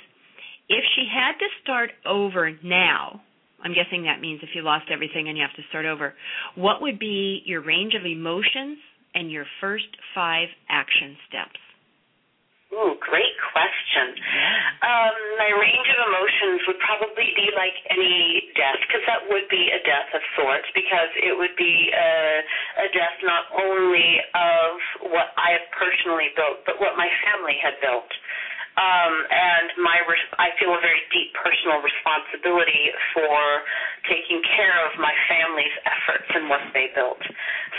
if 0.69 0.84
she 0.95 1.06
had 1.12 1.34
to 1.39 1.47
start 1.63 1.91
over 2.06 2.51
now. 2.63 3.21
I'm 3.65 3.73
guessing 3.73 4.06
that 4.06 4.21
means 4.21 4.45
if 4.45 4.54
you 4.54 4.62
lost 4.62 4.93
everything 4.93 5.28
and 5.28 5.34
you 5.34 5.41
have 5.41 5.58
to 5.58 5.65
start 5.73 5.89
over. 5.89 6.13
What 6.54 6.86
would 6.86 7.01
be 7.01 7.41
your 7.49 7.65
range 7.65 7.97
of 7.97 8.06
emotions 8.06 8.78
and 9.17 9.34
your 9.34 9.49
first 9.58 9.89
five 10.13 10.54
action 10.69 11.17
steps? 11.25 11.58
Ooh, 12.75 12.93
great 12.99 13.34
question. 13.56 14.19
Um, 14.84 15.15
my 15.39 15.47
range 15.47 15.88
of 15.95 15.99
emotions 16.12 16.60
would 16.67 16.82
probably 16.84 17.32
be 17.34 17.47
like 17.56 17.73
any 17.88 18.51
death, 18.54 18.82
because 18.84 19.06
that 19.08 19.23
would 19.32 19.47
be 19.47 19.71
a 19.71 19.80
death 19.88 20.12
of 20.12 20.21
sorts, 20.36 20.67
because 20.75 21.10
it 21.23 21.34
would 21.34 21.56
be 21.56 21.89
a, 21.95 22.10
a 22.84 22.88
death 22.91 23.15
not 23.23 23.47
only 23.56 24.19
of 24.36 24.69
what 25.10 25.32
I 25.39 25.56
have 25.56 25.67
personally 25.71 26.36
built, 26.36 26.67
but 26.67 26.75
what 26.84 26.99
my 26.99 27.08
family 27.23 27.56
had 27.63 27.80
built. 27.80 28.12
Um, 28.75 29.13
and 29.31 29.67
my 29.79 30.03
res- 30.03 30.35
I 30.35 30.51
feel 30.59 30.75
a 30.75 30.81
very 30.83 30.99
deep 31.15 31.31
personal 31.31 31.79
responsibility 31.79 32.91
for 33.15 33.63
taking 34.11 34.43
care 34.51 34.75
of 34.83 34.99
my 34.99 35.15
family's 35.31 35.75
efforts 35.88 36.27
and 36.35 36.51
what 36.51 36.59
they 36.75 36.91
built. 36.91 37.23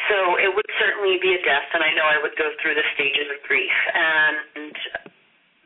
So 0.08 0.40
it 0.40 0.48
would 0.48 0.70
certainly 0.80 1.20
be 1.20 1.36
a 1.36 1.40
death, 1.44 1.68
and 1.76 1.84
I 1.84 1.92
know 1.92 2.08
I 2.08 2.16
would 2.24 2.32
go 2.40 2.48
through 2.64 2.80
the 2.80 2.86
stages 2.96 3.28
of 3.28 3.44
grief, 3.44 3.76
and 3.92 4.72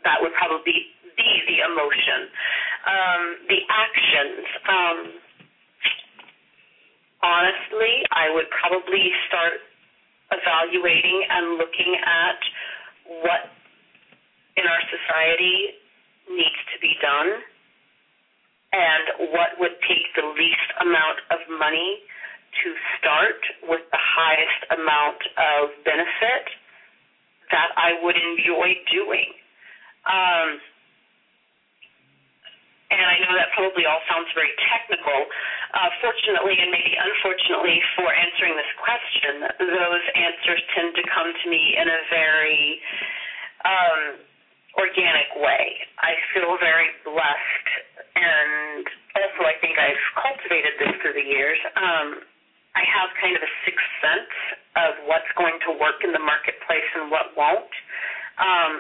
that 0.02 0.18
would 0.18 0.34
probably 0.34 0.90
be 1.14 1.30
the 1.46 1.58
emotion. 1.62 2.20
Um, 2.90 3.22
the 3.46 3.60
actions. 3.70 4.46
Um, 4.66 4.98
honestly, 7.22 8.02
I 8.10 8.34
would 8.34 8.48
probably 8.50 9.14
start 9.28 9.62
evaluating 10.32 11.22
and 11.28 11.58
looking 11.58 11.92
at 12.02 12.38
what 13.22 13.59
in 14.60 14.68
our 14.68 14.82
society 14.92 15.80
needs 16.28 16.60
to 16.68 16.76
be 16.84 16.92
done 17.00 17.40
and 18.70 19.32
what 19.32 19.56
would 19.58 19.74
take 19.88 20.06
the 20.14 20.26
least 20.36 20.70
amount 20.84 21.18
of 21.32 21.40
money 21.58 22.04
to 22.62 22.68
start 22.98 23.40
with 23.66 23.82
the 23.88 23.98
highest 23.98 24.62
amount 24.76 25.20
of 25.40 25.72
benefit 25.82 26.44
that 27.50 27.72
I 27.74 27.98
would 28.04 28.14
enjoy 28.14 28.78
doing. 28.92 29.32
Um, 30.06 30.60
and 32.90 33.06
I 33.06 33.16
know 33.22 33.32
that 33.38 33.54
probably 33.54 33.86
all 33.86 34.02
sounds 34.10 34.28
very 34.34 34.50
technical. 34.70 35.18
Uh, 35.74 35.90
fortunately, 36.02 36.58
and 36.58 36.70
maybe 36.74 36.94
unfortunately 36.98 37.78
for 37.94 38.10
answering 38.10 38.54
this 38.58 38.72
question, 38.78 39.46
those 39.62 40.04
answers 40.14 40.62
tend 40.74 40.94
to 40.98 41.04
come 41.06 41.30
to 41.30 41.46
me 41.50 41.78
in 41.78 41.86
a 41.86 42.00
very 42.10 42.82
um, 43.62 44.29
organic 44.78 45.30
way. 45.38 45.82
I 45.98 46.14
feel 46.34 46.54
very 46.60 46.90
blessed, 47.02 47.68
and 48.14 48.84
also 49.16 49.40
I 49.46 49.56
think 49.58 49.78
I've 49.78 50.04
cultivated 50.14 50.74
this 50.78 50.92
through 51.02 51.16
the 51.18 51.26
years. 51.26 51.58
Um, 51.76 52.22
I 52.78 52.86
have 52.86 53.10
kind 53.18 53.34
of 53.34 53.42
a 53.42 53.52
sixth 53.66 53.90
sense 53.98 54.34
of 54.78 54.90
what's 55.10 55.30
going 55.34 55.58
to 55.66 55.74
work 55.74 56.06
in 56.06 56.14
the 56.14 56.22
marketplace 56.22 56.86
and 56.94 57.10
what 57.10 57.34
won't. 57.34 57.74
Um, 58.38 58.72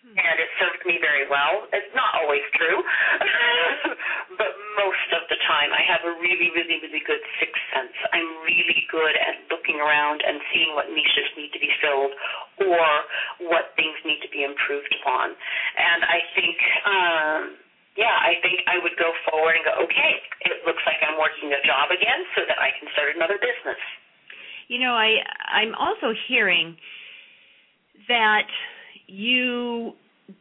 and 0.00 0.36
it 0.40 0.50
served 0.56 0.82
me 0.88 0.96
very 0.96 1.28
well. 1.28 1.68
It's 1.76 1.92
not 1.92 2.16
always 2.16 2.42
true, 2.56 2.80
but 4.40 4.52
most 4.80 5.08
of 5.12 5.28
the 5.28 5.36
time 5.44 5.70
I 5.76 5.84
have 5.84 6.02
a 6.08 6.14
really, 6.16 6.48
really, 6.56 6.80
really 6.80 7.04
good 7.04 7.20
sixth 7.36 7.60
sense. 7.76 7.92
I'm 8.16 8.40
really 8.42 8.88
good 8.88 9.14
at 9.20 9.44
looking 9.52 9.76
around 9.76 10.24
and 10.24 10.40
seeing 10.50 10.72
what 10.72 10.88
niches 10.88 11.28
need 11.36 11.52
to 11.52 11.60
be 11.60 11.68
filled 11.84 12.16
or 12.64 12.88
what 13.52 13.76
things 13.76 14.00
need 14.08 14.24
to 14.24 14.30
be 14.32 14.40
improved 14.40 14.90
upon. 15.04 15.36
And 15.76 16.00
I 16.08 16.18
think, 16.32 16.56
um, 16.88 17.42
yeah, 18.00 18.16
I 18.16 18.40
think 18.40 18.64
I 18.66 18.80
would 18.80 18.96
go 18.96 19.12
forward 19.28 19.60
and 19.60 19.64
go, 19.68 19.74
okay, 19.84 20.12
it 20.48 20.64
looks 20.64 20.80
like 20.88 21.04
I'm 21.04 21.20
working 21.20 21.52
a 21.52 21.60
job 21.68 21.92
again 21.92 22.24
so 22.34 22.48
that 22.48 22.56
I 22.56 22.72
can 22.80 22.88
start 22.96 23.12
another 23.12 23.36
business. 23.36 23.80
You 24.72 24.80
know, 24.80 24.94
I 24.94 25.20
I'm 25.50 25.74
also 25.74 26.14
hearing 26.30 26.78
that 28.06 28.46
you 29.10 29.92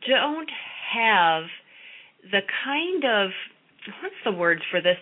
don't 0.08 0.50
have 0.94 1.44
the 2.32 2.42
kind 2.64 3.04
of 3.04 3.32
what's 4.02 4.16
the 4.26 4.32
words 4.32 4.62
for 4.70 4.82
this? 4.82 4.98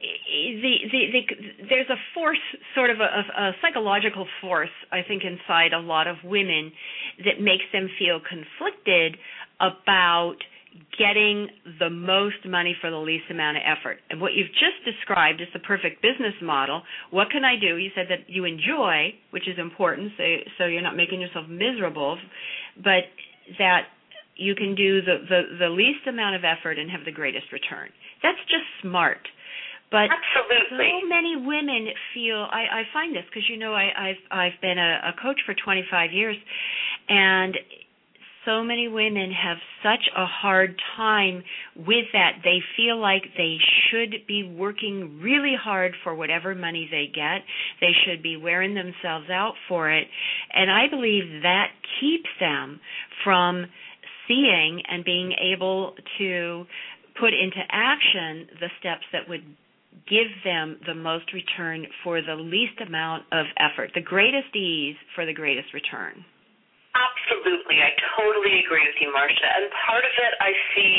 The, 0.00 0.74
the, 0.90 1.00
the 1.12 1.66
there's 1.68 1.90
a 1.90 2.00
force 2.14 2.38
sort 2.74 2.90
of 2.90 2.98
a, 3.00 3.02
a 3.04 3.52
psychological 3.62 4.26
force 4.40 4.74
i 4.90 5.00
think 5.06 5.22
inside 5.22 5.72
a 5.72 5.78
lot 5.78 6.08
of 6.08 6.16
women 6.24 6.72
that 7.24 7.40
makes 7.40 7.62
them 7.72 7.88
feel 7.98 8.18
conflicted 8.18 9.16
about 9.60 10.38
getting 10.98 11.48
the 11.78 11.90
most 11.90 12.44
money 12.46 12.76
for 12.80 12.90
the 12.90 12.96
least 12.96 13.24
amount 13.30 13.56
of 13.56 13.62
effort. 13.64 13.98
And 14.10 14.20
what 14.20 14.32
you've 14.32 14.52
just 14.52 14.80
described 14.84 15.40
is 15.40 15.48
the 15.52 15.60
perfect 15.60 16.02
business 16.02 16.34
model. 16.42 16.82
What 17.10 17.30
can 17.30 17.44
I 17.44 17.56
do? 17.60 17.76
You 17.76 17.90
said 17.94 18.06
that 18.08 18.28
you 18.28 18.44
enjoy, 18.44 19.14
which 19.30 19.48
is 19.48 19.58
important, 19.58 20.12
so 20.16 20.24
so 20.58 20.64
you're 20.66 20.82
not 20.82 20.96
making 20.96 21.20
yourself 21.20 21.48
miserable, 21.48 22.18
but 22.76 23.04
that 23.58 23.92
you 24.36 24.54
can 24.54 24.74
do 24.74 25.02
the, 25.02 25.18
the, 25.28 25.40
the 25.58 25.68
least 25.68 26.06
amount 26.08 26.36
of 26.36 26.42
effort 26.44 26.78
and 26.78 26.90
have 26.90 27.04
the 27.04 27.12
greatest 27.12 27.52
return. 27.52 27.90
That's 28.22 28.40
just 28.48 28.64
smart. 28.80 29.20
But 29.90 30.08
Absolutely. 30.08 30.88
so 30.88 31.06
many 31.06 31.36
women 31.36 31.92
feel 32.14 32.48
I, 32.48 32.80
I 32.80 32.82
find 32.94 33.14
this 33.14 33.24
because 33.28 33.44
you 33.50 33.58
know 33.58 33.74
I, 33.74 33.92
I've 33.92 34.22
I've 34.30 34.60
been 34.62 34.78
a, 34.78 35.12
a 35.12 35.20
coach 35.20 35.40
for 35.44 35.52
25 35.52 36.12
years, 36.12 36.36
and 37.10 37.56
so 38.44 38.62
many 38.62 38.88
women 38.88 39.30
have 39.30 39.58
such 39.82 40.08
a 40.16 40.26
hard 40.26 40.80
time 40.96 41.44
with 41.76 42.06
that. 42.12 42.38
They 42.42 42.58
feel 42.76 42.98
like 42.98 43.22
they 43.36 43.56
should 43.90 44.26
be 44.26 44.42
working 44.42 45.20
really 45.22 45.54
hard 45.60 45.92
for 46.02 46.14
whatever 46.14 46.54
money 46.54 46.88
they 46.90 47.06
get. 47.12 47.44
They 47.80 47.92
should 48.04 48.22
be 48.22 48.36
wearing 48.36 48.74
themselves 48.74 49.30
out 49.30 49.54
for 49.68 49.90
it. 49.90 50.06
And 50.52 50.70
I 50.70 50.88
believe 50.90 51.42
that 51.42 51.68
keeps 52.00 52.28
them 52.40 52.80
from 53.24 53.66
seeing 54.26 54.82
and 54.88 55.04
being 55.04 55.32
able 55.54 55.94
to 56.18 56.64
put 57.20 57.34
into 57.34 57.60
action 57.70 58.48
the 58.60 58.68
steps 58.80 59.04
that 59.12 59.28
would 59.28 59.44
give 60.08 60.28
them 60.44 60.78
the 60.86 60.94
most 60.94 61.32
return 61.32 61.86
for 62.02 62.22
the 62.22 62.34
least 62.34 62.80
amount 62.84 63.24
of 63.30 63.46
effort, 63.58 63.90
the 63.94 64.00
greatest 64.00 64.54
ease 64.56 64.96
for 65.14 65.26
the 65.26 65.34
greatest 65.34 65.72
return. 65.74 66.24
Absolutely. 66.92 67.80
I 67.80 67.96
totally 68.20 68.60
agree 68.60 68.84
with 68.84 69.00
you, 69.00 69.08
Martia. 69.16 69.48
And 69.48 69.72
part 69.88 70.04
of 70.04 70.12
it 70.12 70.32
I 70.44 70.52
see 70.76 70.92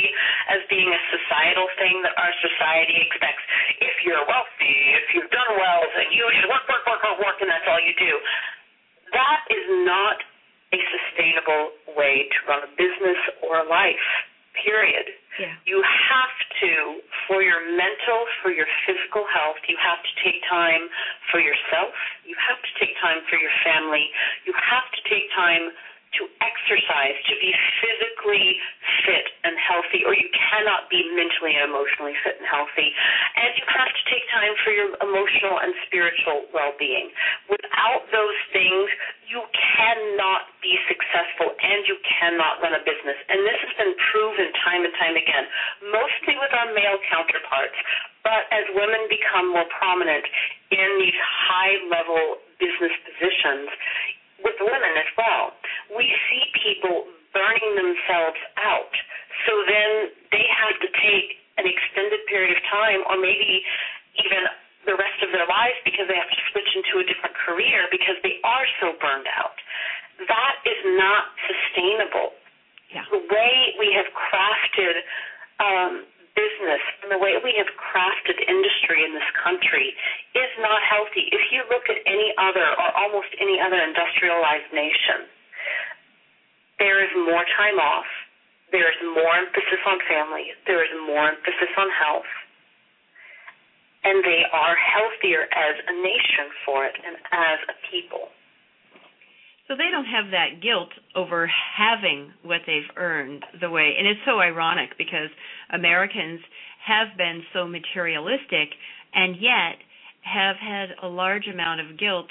as 0.50 0.66
being 0.66 0.90
a 0.90 1.02
societal 1.14 1.70
thing 1.78 2.02
that 2.02 2.18
our 2.18 2.34
society 2.42 2.98
expects. 2.98 3.46
If 3.78 4.02
you're 4.02 4.26
wealthy, 4.26 4.78
if 4.98 5.14
you've 5.14 5.30
done 5.30 5.54
well, 5.54 5.86
then 5.94 6.10
you 6.10 6.26
should 6.34 6.50
work, 6.50 6.66
work, 6.66 6.82
work, 6.90 7.02
work, 7.06 7.20
work, 7.22 7.38
and 7.46 7.50
that's 7.50 7.70
all 7.70 7.78
you 7.78 7.94
do. 7.94 8.14
That 9.14 9.46
is 9.54 9.66
not 9.86 10.18
a 10.74 10.80
sustainable 10.90 11.78
way 11.94 12.26
to 12.26 12.38
run 12.50 12.66
a 12.66 12.72
business 12.74 13.22
or 13.46 13.62
a 13.62 13.66
life, 13.70 14.02
period. 14.66 15.14
Yeah. 15.40 15.58
You 15.66 15.82
have 15.82 16.36
to, 16.62 17.02
for 17.28 17.42
your 17.42 17.66
mental, 17.74 18.26
for 18.42 18.52
your 18.54 18.70
physical 18.86 19.26
health, 19.34 19.58
you 19.66 19.78
have 19.82 20.02
to 20.06 20.14
take 20.22 20.42
time 20.46 20.90
for 21.32 21.42
yourself. 21.42 21.94
You 22.22 22.38
have 22.38 22.62
to 22.62 22.72
take 22.78 22.94
time 23.02 23.26
for 23.30 23.38
your 23.42 23.54
family. 23.66 24.14
You 24.46 24.54
have 24.54 24.86
to 24.94 25.02
take 25.10 25.26
time 25.34 25.74
to 26.20 26.30
exercise, 26.42 27.18
to 27.28 27.34
be 27.42 27.52
physically 27.82 28.60
fit 29.06 29.28
and 29.44 29.58
healthy, 29.60 30.06
or 30.06 30.14
you 30.14 30.30
cannot 30.32 30.88
be 30.90 31.02
mentally 31.18 31.58
and 31.58 31.70
emotionally 31.70 32.16
fit 32.24 32.38
and 32.40 32.48
healthy. 32.48 32.94
And 33.36 33.50
you 33.58 33.66
have 33.68 33.92
to 33.92 34.04
take 34.08 34.24
time 34.30 34.54
for 34.64 34.72
your 34.72 34.90
emotional 35.02 35.60
and 35.60 35.74
spiritual 35.90 36.48
well 36.54 36.74
being. 36.78 37.10
Without 37.50 38.08
those 38.14 38.40
things, 38.54 38.88
you 39.28 39.42
cannot 39.56 40.54
be 40.62 40.78
successful 40.86 41.52
and 41.58 41.84
you 41.90 41.98
cannot 42.06 42.62
run 42.62 42.78
a 42.78 42.84
business. 42.86 43.18
And 43.28 43.42
this 43.44 43.58
has 43.66 43.74
been 43.82 43.94
proven 44.14 44.54
time 44.62 44.86
and 44.86 44.94
time 45.02 45.18
again, 45.18 45.46
mostly 45.90 46.38
with 46.38 46.54
our 46.54 46.70
male 46.72 47.02
counterparts. 47.10 47.78
But 48.24 48.48
as 48.56 48.64
women 48.72 49.10
become 49.12 49.52
more 49.52 49.68
prominent 49.74 50.24
in 50.72 50.90
these 51.02 51.20
high 51.20 51.76
level 51.92 52.40
business 52.62 52.96
positions, 53.04 53.68
with 54.44 54.60
women 54.60 54.94
as 55.00 55.10
well, 55.18 55.56
we 55.96 56.08
see 56.30 56.44
people 56.62 57.08
burning 57.34 57.74
themselves 57.76 58.40
out. 58.60 58.94
So 59.48 59.52
then 59.66 60.14
they 60.30 60.46
have 60.46 60.78
to 60.80 60.90
take 61.02 61.42
an 61.58 61.66
extended 61.66 62.22
period 62.30 62.54
of 62.56 62.62
time, 62.70 63.02
or 63.10 63.18
maybe 63.18 63.64
even 64.22 64.46
the 64.86 64.96
rest 65.00 65.20
of 65.24 65.32
their 65.32 65.48
lives 65.48 65.80
because 65.88 66.06
they 66.12 66.18
have 66.20 66.30
to 66.30 66.42
switch 66.52 66.70
into 66.76 67.00
a 67.00 67.06
different 67.08 67.34
career 67.40 67.88
because 67.90 68.20
they 68.22 68.38
are 68.44 68.68
so 68.84 68.94
burned 69.00 69.28
out. 69.32 69.56
That 70.28 70.56
is 70.68 70.80
not 71.00 71.32
sustainable. 71.48 72.36
Yeah. 72.92 73.08
The 73.10 73.24
way 73.26 73.74
we 73.80 73.90
have 73.98 74.06
crafted 74.14 74.96
um, 75.58 76.06
business 76.34 76.82
and 77.02 77.10
the 77.14 77.22
way 77.22 77.38
we 77.42 77.54
have 77.58 77.70
crafted 77.78 78.38
industry 78.46 79.06
in 79.06 79.14
this 79.14 79.30
country 79.38 79.94
is 80.34 80.52
not 80.60 80.82
healthy. 80.82 81.30
If 81.30 81.54
you 81.54 81.66
look 81.70 81.86
at 81.90 82.02
any 82.06 82.34
other 82.38 82.66
or 82.66 82.90
almost 82.98 83.30
any 83.38 83.62
other 83.62 83.78
industrialized 83.82 84.70
nation, 84.74 85.30
there 86.82 87.02
is 87.06 87.12
more 87.16 87.46
time 87.58 87.78
off, 87.78 88.10
there 88.74 88.90
is 88.90 89.00
more 89.14 89.34
emphasis 89.38 89.82
on 89.86 90.02
family, 90.10 90.52
there 90.66 90.82
is 90.82 90.90
more 91.06 91.30
emphasis 91.30 91.72
on 91.78 91.90
health, 91.94 92.32
and 94.04 94.26
they 94.26 94.44
are 94.52 94.76
healthier 94.76 95.46
as 95.54 95.76
a 95.86 95.94
nation 96.02 96.50
for 96.66 96.86
it 96.86 96.98
and 97.06 97.16
as 97.32 97.60
a 97.70 97.76
people. 97.88 98.34
So 99.74 99.78
they 99.78 99.90
don't 99.90 100.06
have 100.06 100.30
that 100.30 100.62
guilt 100.62 100.90
over 101.16 101.48
having 101.48 102.32
what 102.44 102.62
they've 102.68 102.96
earned 102.96 103.44
the 103.60 103.72
way, 103.72 103.96
and 103.98 104.08
it's 104.08 104.20
so 104.24 104.40
ironic 104.40 104.96
because 105.00 105.30
Americans 105.72 106.42
have 106.86 107.18
been 107.18 107.42
so 107.54 107.68
materialistic 107.68 108.70
and 109.16 109.36
yet 109.36 109.82
have 110.22 110.58
had 110.58 110.90
a 111.02 111.08
large 111.08 111.48
amount 111.52 111.82
of 111.82 111.98
guilt 111.98 112.28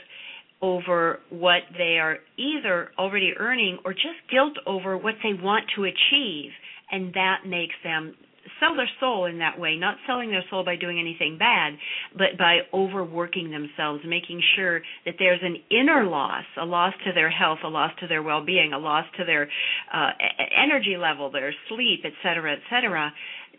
over 0.60 1.18
what 1.30 1.62
they 1.76 1.98
are 1.98 2.18
either 2.36 2.92
already 2.96 3.32
earning 3.36 3.78
or 3.84 3.92
just 3.92 4.22
guilt 4.30 4.54
over 4.64 4.96
what 4.96 5.14
they 5.24 5.34
want 5.34 5.64
to 5.74 5.82
achieve 5.82 6.52
and 6.92 7.12
that 7.14 7.38
makes 7.44 7.74
them 7.82 8.14
sell 8.62 8.76
their 8.76 8.88
soul 9.00 9.26
in 9.26 9.38
that 9.38 9.58
way, 9.58 9.76
not 9.76 9.96
selling 10.06 10.30
their 10.30 10.44
soul 10.50 10.64
by 10.64 10.76
doing 10.76 10.98
anything 11.00 11.36
bad, 11.38 11.74
but 12.16 12.38
by 12.38 12.60
overworking 12.72 13.50
themselves, 13.50 14.02
making 14.06 14.40
sure 14.56 14.80
that 15.04 15.14
there's 15.18 15.40
an 15.42 15.56
inner 15.70 16.04
loss, 16.04 16.44
a 16.60 16.64
loss 16.64 16.94
to 17.04 17.12
their 17.12 17.30
health, 17.30 17.58
a 17.64 17.68
loss 17.68 17.90
to 18.00 18.06
their 18.06 18.22
well-being, 18.22 18.72
a 18.72 18.78
loss 18.78 19.04
to 19.18 19.24
their 19.24 19.48
uh, 19.92 20.10
energy 20.56 20.96
level, 20.96 21.30
their 21.30 21.52
sleep, 21.68 22.00
et 22.04 22.12
cetera, 22.22 22.52
et 22.52 22.62
cetera, 22.70 23.12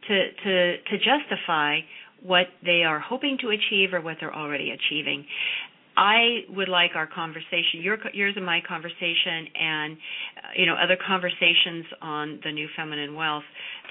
to 0.08 0.32
to 0.43 0.78
to 0.78 0.97
justify 0.97 1.80
what 2.22 2.47
they 2.64 2.84
are 2.84 2.99
hoping 2.99 3.38
to 3.41 3.49
achieve 3.49 3.93
or 3.93 4.01
what 4.01 4.18
they're 4.20 4.36
already 4.36 4.72
achieving. 4.72 5.26
I 5.96 6.41
would 6.50 6.70
like 6.70 6.91
our 6.96 7.08
conversation, 7.08 7.82
your, 7.82 7.98
yours 8.14 8.34
and 8.36 8.46
my 8.46 8.62
conversation, 8.68 9.48
and 9.60 9.94
uh, 9.94 10.48
you 10.58 10.66
know 10.66 10.76
other 10.76 10.98
conversations 11.08 11.86
on 12.02 12.39
the 12.44 12.52
new 12.52 12.68
feminine 12.76 13.16
wealth, 13.16 13.44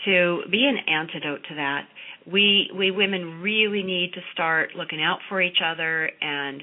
to 0.05 0.42
be 0.50 0.64
an 0.64 0.78
antidote 0.92 1.42
to 1.48 1.55
that. 1.57 1.86
We 2.30 2.70
we 2.76 2.90
women 2.90 3.40
really 3.40 3.82
need 3.82 4.12
to 4.14 4.20
start 4.32 4.70
looking 4.76 5.03
out 5.03 5.18
for 5.28 5.40
each 5.40 5.59
other 5.64 6.11
and 6.20 6.62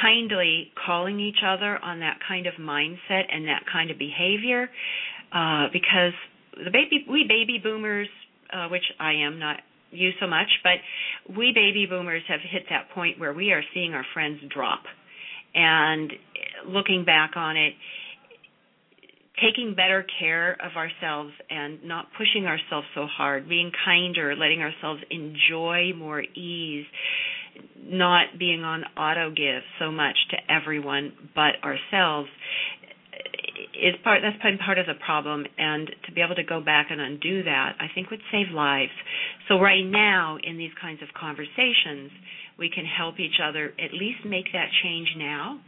kindly 0.00 0.70
calling 0.86 1.18
each 1.20 1.42
other 1.44 1.78
on 1.82 2.00
that 2.00 2.18
kind 2.26 2.46
of 2.46 2.54
mindset 2.54 3.24
and 3.32 3.46
that 3.48 3.62
kind 3.72 3.90
of 3.90 3.98
behavior, 3.98 4.68
uh, 5.32 5.66
because 5.72 6.12
the 6.64 6.70
baby 6.70 7.04
we 7.08 7.24
baby 7.28 7.58
boomers, 7.62 8.08
uh, 8.52 8.68
which 8.68 8.84
I 9.00 9.14
am 9.14 9.38
not 9.38 9.60
you 9.94 10.10
so 10.20 10.26
much, 10.26 10.48
but 10.62 11.36
we 11.36 11.52
baby 11.54 11.86
boomers 11.88 12.22
have 12.28 12.40
hit 12.40 12.64
that 12.70 12.90
point 12.94 13.18
where 13.18 13.32
we 13.32 13.52
are 13.52 13.62
seeing 13.72 13.94
our 13.94 14.04
friends 14.12 14.40
drop. 14.52 14.82
And 15.54 16.12
looking 16.66 17.04
back 17.04 17.32
on 17.36 17.56
it, 17.56 17.74
taking 19.40 19.74
better 19.74 20.04
care 20.20 20.52
of 20.52 20.76
ourselves 20.76 21.32
and 21.50 21.82
not 21.84 22.06
pushing 22.16 22.46
ourselves 22.46 22.86
so 22.94 23.06
hard, 23.06 23.48
being 23.48 23.70
kinder, 23.84 24.34
letting 24.36 24.60
ourselves 24.60 25.00
enjoy 25.10 25.92
more 25.96 26.22
ease, 26.22 26.86
not 27.84 28.38
being 28.38 28.62
on 28.64 28.84
auto 28.96 29.30
give 29.30 29.62
so 29.78 29.90
much 29.90 30.16
to 30.30 30.36
everyone 30.52 31.12
but 31.34 31.54
ourselves 31.62 32.28
is 33.74 33.94
part 34.02 34.20
that's 34.22 34.40
been 34.42 34.58
part 34.58 34.78
of 34.78 34.86
the 34.86 34.98
problem 35.04 35.44
and 35.58 35.90
to 36.06 36.12
be 36.12 36.20
able 36.20 36.34
to 36.34 36.44
go 36.44 36.60
back 36.60 36.88
and 36.90 37.00
undo 37.00 37.42
that 37.42 37.74
i 37.80 37.86
think 37.94 38.10
would 38.10 38.22
save 38.32 38.48
lives. 38.54 38.92
So 39.48 39.60
right 39.60 39.84
now 39.84 40.38
in 40.42 40.58
these 40.58 40.72
kinds 40.80 41.02
of 41.02 41.08
conversations 41.18 42.10
we 42.58 42.70
can 42.70 42.84
help 42.86 43.18
each 43.18 43.42
other 43.42 43.74
at 43.82 43.92
least 43.92 44.22
make 44.24 44.46
that 44.52 44.68
change 44.82 45.08
now 45.18 45.58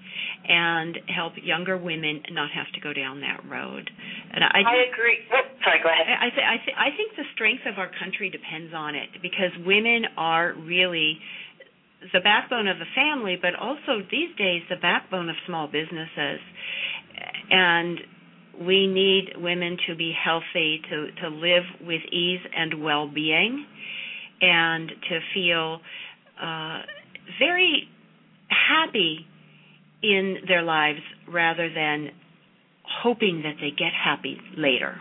and 0.47 0.97
help 1.11 1.32
younger 1.43 1.76
women 1.76 2.22
not 2.30 2.51
have 2.55 2.70
to 2.74 2.80
go 2.80 2.93
down 2.93 3.20
that 3.20 3.43
road. 3.51 3.91
And 4.32 4.45
i, 4.45 4.62
I 4.62 4.76
agree. 4.87 5.18
Oh, 5.34 5.43
sorry 5.64 5.82
go 5.82 5.91
ahead. 5.91 6.07
I 6.07 6.30
th- 6.30 6.47
I, 6.47 6.57
th- 6.64 6.78
I 6.78 6.89
think 6.97 7.16
the 7.16 7.26
strength 7.34 7.66
of 7.66 7.78
our 7.78 7.91
country 7.99 8.30
depends 8.30 8.72
on 8.72 8.95
it 8.95 9.11
because 9.20 9.51
women 9.66 10.07
are 10.16 10.55
really 10.62 11.18
the 12.12 12.20
backbone 12.20 12.68
of 12.68 12.78
the 12.78 12.90
family, 12.94 13.36
but 13.40 13.54
also 13.54 14.02
these 14.11 14.34
days 14.36 14.62
the 14.68 14.76
backbone 14.80 15.28
of 15.28 15.36
small 15.46 15.66
businesses 15.66 16.40
and 17.50 18.00
we 18.61 18.86
need 18.86 19.32
women 19.36 19.76
to 19.86 19.94
be 19.94 20.12
healthy, 20.12 20.80
to, 20.90 21.09
to 21.22 21.28
live 21.28 21.64
with 21.82 22.00
ease 22.11 22.40
and 22.57 22.82
well 22.82 23.09
being, 23.09 23.66
and 24.40 24.88
to 24.88 25.18
feel 25.34 25.80
uh, 26.42 26.80
very 27.38 27.88
happy 28.48 29.26
in 30.02 30.36
their 30.46 30.62
lives 30.62 31.00
rather 31.28 31.68
than 31.72 32.11
hoping 33.02 33.42
that 33.42 33.57
they 33.61 33.70
get 33.70 33.92
happy 33.92 34.38
later. 34.57 34.96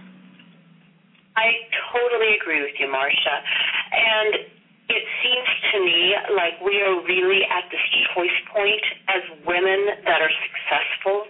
I 1.37 1.51
totally 1.91 2.35
agree 2.41 2.61
with 2.61 2.75
you, 2.79 2.89
Martia. 2.89 3.43
And 3.91 4.54
it 4.89 5.03
seems 5.23 5.49
to 5.73 5.77
me 5.81 6.13
like 6.36 6.61
we 6.61 6.81
are 6.81 7.01
really 7.05 7.41
at 7.49 7.65
this 7.71 7.81
choice 8.13 8.38
point 8.53 8.83
as 9.09 9.21
women 9.45 9.97
that 10.05 10.21
are 10.21 10.33
successful 10.45 11.25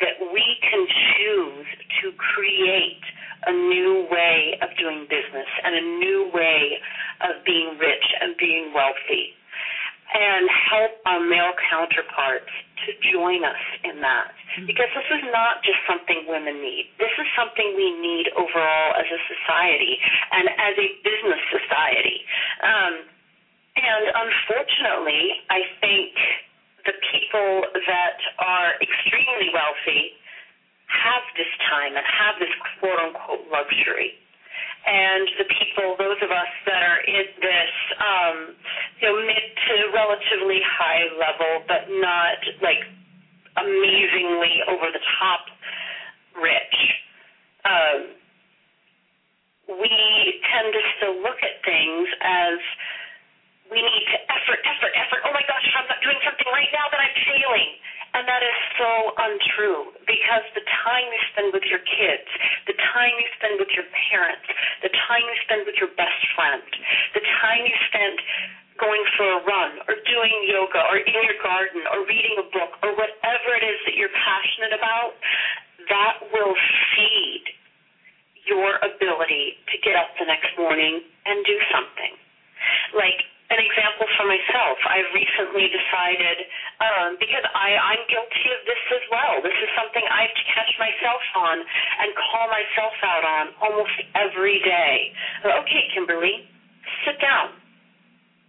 that 0.00 0.18
we 0.32 0.44
can 0.62 0.86
choose 1.16 1.66
to 2.02 2.12
create 2.16 3.04
a 3.46 3.52
new 3.52 4.06
way 4.10 4.58
of 4.62 4.68
doing 4.76 5.06
business 5.08 5.48
and 5.64 5.74
a 5.74 5.84
new 6.02 6.30
way 6.34 6.78
of 7.22 7.44
being 7.44 7.76
rich 7.78 8.06
and 8.20 8.36
being 8.36 8.72
wealthy 8.74 9.34
and 10.14 10.48
help 10.70 10.92
our 11.06 11.20
male 11.20 11.54
counterparts 11.70 12.50
to 12.86 12.90
join 13.12 13.44
us 13.44 13.62
in 13.84 14.00
that. 14.00 14.32
Mm-hmm. 14.32 14.66
Because 14.66 14.90
this 14.96 15.08
is 15.20 15.24
not 15.32 15.62
just 15.62 15.80
something 15.84 16.24
women 16.28 16.60
need. 16.60 16.90
This 16.96 17.12
is 17.18 17.28
something 17.36 17.74
we 17.76 17.92
need 18.00 18.32
overall 18.36 18.96
as 18.96 19.08
a 19.08 19.20
society 19.28 19.98
and 20.32 20.48
as 20.48 20.74
a 20.78 20.88
business 21.04 21.42
society. 21.50 22.18
Um, 22.62 22.94
and 23.80 24.04
unfortunately, 24.12 25.40
I 25.48 25.60
think 25.80 26.12
the 26.84 26.96
people 27.12 27.64
that 27.86 28.18
are 28.40 28.76
extremely 28.80 29.52
wealthy 29.52 30.16
have 30.90 31.22
this 31.38 31.50
time 31.70 31.94
and 31.94 32.04
have 32.04 32.34
this 32.42 32.50
quote 32.80 32.98
unquote 32.98 33.46
luxury. 33.48 34.18
And 34.86 35.28
the 35.38 35.44
people, 35.44 35.94
those 35.98 36.16
of 36.24 36.30
us 36.32 36.52
that 36.66 36.82
are 36.82 37.00
in 37.04 37.26
this, 37.40 37.74
um, 38.00 38.36
you 39.00 39.06
know, 39.08 39.16
mid 39.26 39.44
to 39.68 39.74
relatively 39.92 40.60
high 40.64 41.04
level, 41.20 41.64
but 41.68 41.84
not 42.00 42.40
like 42.62 42.80
amazingly 43.60 44.64
over 44.72 44.88
the 44.92 45.04
top 45.20 45.44
rich, 46.40 46.78
um, 47.68 48.00
we 49.78 49.92
tend 50.48 50.72
to 50.72 50.82
still 50.98 51.16
look 51.22 51.38
at 51.44 51.62
things 51.62 52.08
as 52.24 52.58
we 53.70 53.78
need 53.78 54.04
to 54.10 54.18
effort, 54.32 54.60
effort, 54.66 54.92
effort. 54.98 55.20
Oh 55.28 55.32
my 55.36 55.44
gosh, 55.46 55.62
if 55.62 55.74
I'm 55.78 55.86
not 55.86 56.02
doing 56.02 56.18
something 56.26 56.48
right 56.50 56.70
now, 56.74 56.90
then 56.90 56.98
I'm 56.98 57.16
failing. 57.22 57.70
And 58.10 58.26
that 58.26 58.42
is 58.42 58.58
so 58.74 58.90
untrue 59.22 59.94
because 60.02 60.42
the 60.58 60.66
time 60.82 61.06
you 61.06 61.20
spend 61.30 61.54
with 61.54 61.62
your 61.70 61.78
kids, 61.86 62.26
the 62.66 62.74
time 62.90 63.14
you 63.14 63.28
spend 63.38 63.62
with 63.62 63.70
your 63.70 63.86
parents, 64.10 64.46
the 64.82 64.90
time 65.06 65.22
you 65.22 65.36
spend 65.46 65.62
with 65.62 65.78
your 65.78 65.94
best 65.94 66.18
friend, 66.34 66.62
the 67.14 67.22
time 67.38 67.62
you 67.62 67.76
spend 67.86 68.18
going 68.82 69.04
for 69.14 69.28
a 69.28 69.40
run 69.46 69.78
or 69.86 69.94
doing 70.08 70.34
yoga 70.48 70.82
or 70.90 70.98
in 70.98 71.20
your 71.22 71.38
garden 71.38 71.86
or 71.94 72.02
reading 72.08 72.34
a 72.40 72.46
book 72.50 72.80
or 72.82 72.96
whatever 72.98 73.54
it 73.54 73.62
is 73.62 73.78
that 73.86 73.94
you're 73.94 74.12
passionate 74.16 74.74
about, 74.74 75.14
that 75.86 76.18
will 76.34 76.56
feed 76.96 77.44
your 78.48 78.80
ability 78.82 79.60
to 79.70 79.78
get 79.86 79.94
up 79.94 80.10
the 80.18 80.26
next 80.26 80.50
morning 80.58 81.04
and 81.28 81.44
do 81.46 81.56
something. 81.70 82.18
Like 82.96 83.22
an 83.50 83.58
example 83.58 84.06
for 84.14 84.26
myself. 84.30 84.78
I've 84.86 85.10
recently 85.10 85.66
decided, 85.66 86.46
um, 86.78 87.18
because 87.18 87.42
I, 87.50 87.74
I'm 87.74 88.02
guilty 88.06 88.46
of 88.54 88.62
this 88.62 88.82
as 88.94 89.04
well. 89.10 89.42
This 89.42 89.58
is 89.58 89.70
something 89.74 90.02
I 90.06 90.30
have 90.30 90.36
to 90.38 90.46
catch 90.54 90.72
myself 90.78 91.22
on 91.34 91.58
and 91.58 92.08
call 92.30 92.46
myself 92.46 92.94
out 93.02 93.24
on 93.26 93.44
almost 93.58 93.94
every 94.14 94.62
day. 94.62 95.10
Okay, 95.42 95.82
Kimberly, 95.94 96.46
sit 97.02 97.18
down. 97.18 97.58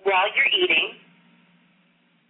While 0.05 0.29
you're 0.33 0.53
eating, 0.53 0.97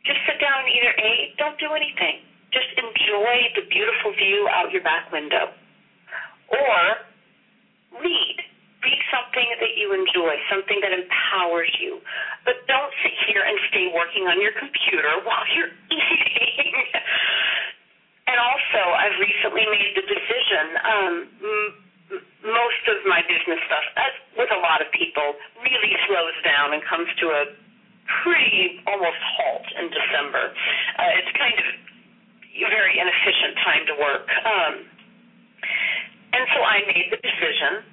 just 0.07 0.19
sit 0.28 0.39
down 0.39 0.63
and 0.63 0.69
either 0.72 0.91
A, 0.95 1.11
don't 1.39 1.59
do 1.59 1.72
anything. 1.76 2.24
Just 2.51 2.72
enjoy 2.76 3.36
the 3.55 3.63
beautiful 3.72 4.11
view 4.15 4.47
out 4.51 4.72
your 4.72 4.84
back 4.84 5.11
window. 5.11 5.55
Or 6.51 6.80
something 9.32 9.49
that 9.63 9.79
you 9.79 9.95
enjoy, 9.95 10.36
something 10.51 10.79
that 10.84 10.91
empowers 10.91 11.71
you. 11.79 11.99
But 12.43 12.67
don't 12.67 12.91
sit 13.03 13.15
here 13.27 13.43
and 13.47 13.55
stay 13.71 13.88
working 13.95 14.27
on 14.27 14.41
your 14.41 14.51
computer 14.59 15.07
while 15.23 15.43
you're 15.55 15.71
eating. 15.88 16.75
and 18.27 18.38
also, 18.39 18.82
I've 18.91 19.15
recently 19.19 19.63
made 19.71 19.95
the 19.95 20.03
decision. 20.03 20.65
Um, 20.84 21.13
m- 21.39 21.73
most 22.43 22.84
of 22.91 23.07
my 23.07 23.23
business 23.23 23.59
stuff, 23.71 23.86
as 23.95 24.13
with 24.36 24.51
a 24.51 24.59
lot 24.59 24.84
of 24.84 24.91
people, 24.91 25.39
really 25.63 25.95
slows 26.11 26.36
down 26.43 26.75
and 26.75 26.84
comes 26.84 27.07
to 27.23 27.25
a 27.32 27.43
pretty 28.27 28.84
almost 28.84 29.21
halt 29.39 29.63
in 29.79 29.88
December. 29.88 30.51
Uh, 30.99 31.19
it's 31.23 31.32
kind 31.39 31.55
of 31.55 31.65
a 32.51 32.67
very 32.67 32.99
inefficient 32.99 33.55
time 33.63 33.84
to 33.88 33.95
work. 33.95 34.27
Um, 34.43 34.73
and 36.36 36.43
so 36.51 36.59
I 36.59 36.84
made 36.84 37.07
the 37.15 37.19
decision 37.23 37.91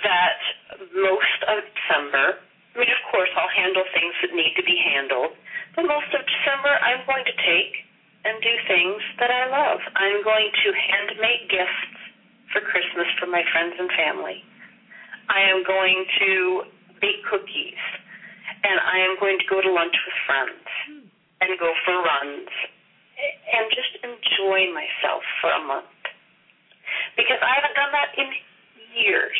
that 0.00 0.40
most 0.96 1.40
of 1.48 1.60
December, 1.76 2.40
I 2.72 2.74
mean, 2.80 2.88
of 2.88 3.02
course, 3.12 3.28
I'll 3.36 3.52
handle 3.52 3.84
things 3.92 4.14
that 4.24 4.32
need 4.32 4.56
to 4.56 4.64
be 4.64 4.80
handled, 4.80 5.36
but 5.76 5.84
most 5.84 6.08
of 6.16 6.24
December 6.24 6.72
I'm 6.80 7.04
going 7.04 7.24
to 7.28 7.36
take 7.44 7.74
and 8.24 8.40
do 8.40 8.54
things 8.70 9.02
that 9.20 9.28
I 9.28 9.50
love. 9.50 9.80
I'm 9.98 10.24
going 10.24 10.48
to 10.48 10.68
hand 10.72 11.08
make 11.20 11.50
gifts 11.50 11.92
for 12.54 12.64
Christmas 12.64 13.08
for 13.18 13.26
my 13.26 13.42
friends 13.52 13.76
and 13.76 13.90
family. 13.92 14.40
I 15.28 15.42
am 15.52 15.64
going 15.66 16.06
to 16.20 16.30
bake 17.00 17.24
cookies, 17.28 17.82
and 18.64 18.76
I 18.78 19.04
am 19.04 19.18
going 19.18 19.36
to 19.36 19.46
go 19.50 19.60
to 19.60 19.70
lunch 19.70 19.96
with 20.06 20.18
friends 20.24 20.64
and 21.42 21.58
go 21.58 21.72
for 21.84 21.98
runs 21.98 22.48
and 23.18 23.64
just 23.74 23.92
enjoy 24.06 24.70
myself 24.70 25.22
for 25.42 25.50
a 25.50 25.62
month. 25.66 25.90
Because 27.16 27.42
I 27.42 27.52
haven't 27.58 27.76
done 27.76 27.92
that 27.92 28.10
in 28.16 28.28
years, 28.94 29.38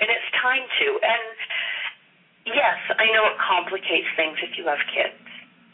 and 0.00 0.08
it's 0.08 0.28
time 0.40 0.64
to. 0.64 0.86
And 1.00 1.36
yes, 2.48 2.78
I 2.96 3.06
know 3.12 3.28
it 3.28 3.38
complicates 3.38 4.08
things 4.16 4.40
if 4.42 4.56
you 4.56 4.64
have 4.66 4.80
kids. 4.90 5.16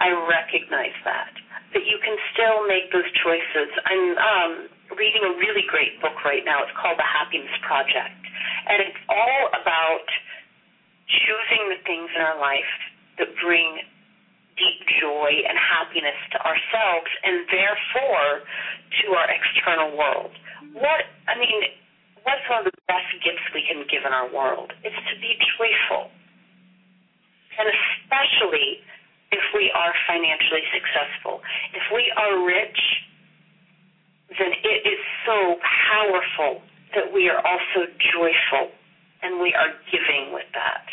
I 0.03 0.13
recognize 0.13 0.97
that. 1.09 1.33
But 1.73 1.89
you 1.89 1.97
can 2.05 2.17
still 2.35 2.67
make 2.69 2.93
those 2.93 3.09
choices. 3.25 3.69
I'm 3.89 4.05
um, 4.19 4.53
reading 4.95 5.25
a 5.25 5.33
really 5.41 5.65
great 5.67 5.99
book 6.05 6.21
right 6.23 6.45
now. 6.45 6.63
It's 6.63 6.77
called 6.77 7.01
The 7.01 7.09
Happiness 7.09 7.53
Project. 7.65 8.21
And 8.69 8.83
it's 8.83 9.03
all 9.09 9.43
about 9.57 10.07
choosing 11.07 11.71
the 11.71 11.81
things 11.87 12.11
in 12.15 12.21
our 12.21 12.39
life 12.39 12.71
that 13.19 13.31
bring 13.41 13.83
deep 14.57 14.81
joy 15.01 15.31
and 15.45 15.57
happiness 15.57 16.17
to 16.33 16.39
ourselves 16.41 17.11
and 17.25 17.45
therefore 17.53 18.45
to 19.01 19.05
our 19.13 19.29
external 19.29 19.97
world. 19.97 20.33
What, 20.73 21.05
I 21.29 21.37
mean, 21.37 21.61
what's 22.27 22.43
one 22.51 22.67
of 22.67 22.69
the 22.69 22.79
best 22.91 23.07
gifts 23.23 23.47
we 23.55 23.63
can 23.63 23.87
give 23.87 24.03
in 24.03 24.11
our 24.11 24.27
world? 24.35 24.75
It's 24.83 24.99
to 24.99 25.15
be 25.23 25.39
joyful. 25.57 26.11
And 27.55 27.71
especially 27.71 28.83
if 29.31 29.43
we 29.55 29.71
are 29.71 29.95
financially 30.11 30.67
successful. 30.75 31.41
If 31.73 31.87
we 31.95 32.11
are 32.19 32.43
rich, 32.43 32.83
then 34.39 34.53
it 34.53 34.81
is 34.87 35.01
so 35.25 35.55
powerful 35.63 36.63
that 36.95 37.15
we 37.15 37.31
are 37.31 37.39
also 37.39 37.87
joyful 38.15 38.75
and 39.23 39.41
we 39.41 39.55
are 39.55 39.71
giving 39.91 40.35
with 40.35 40.47
that. 40.55 40.87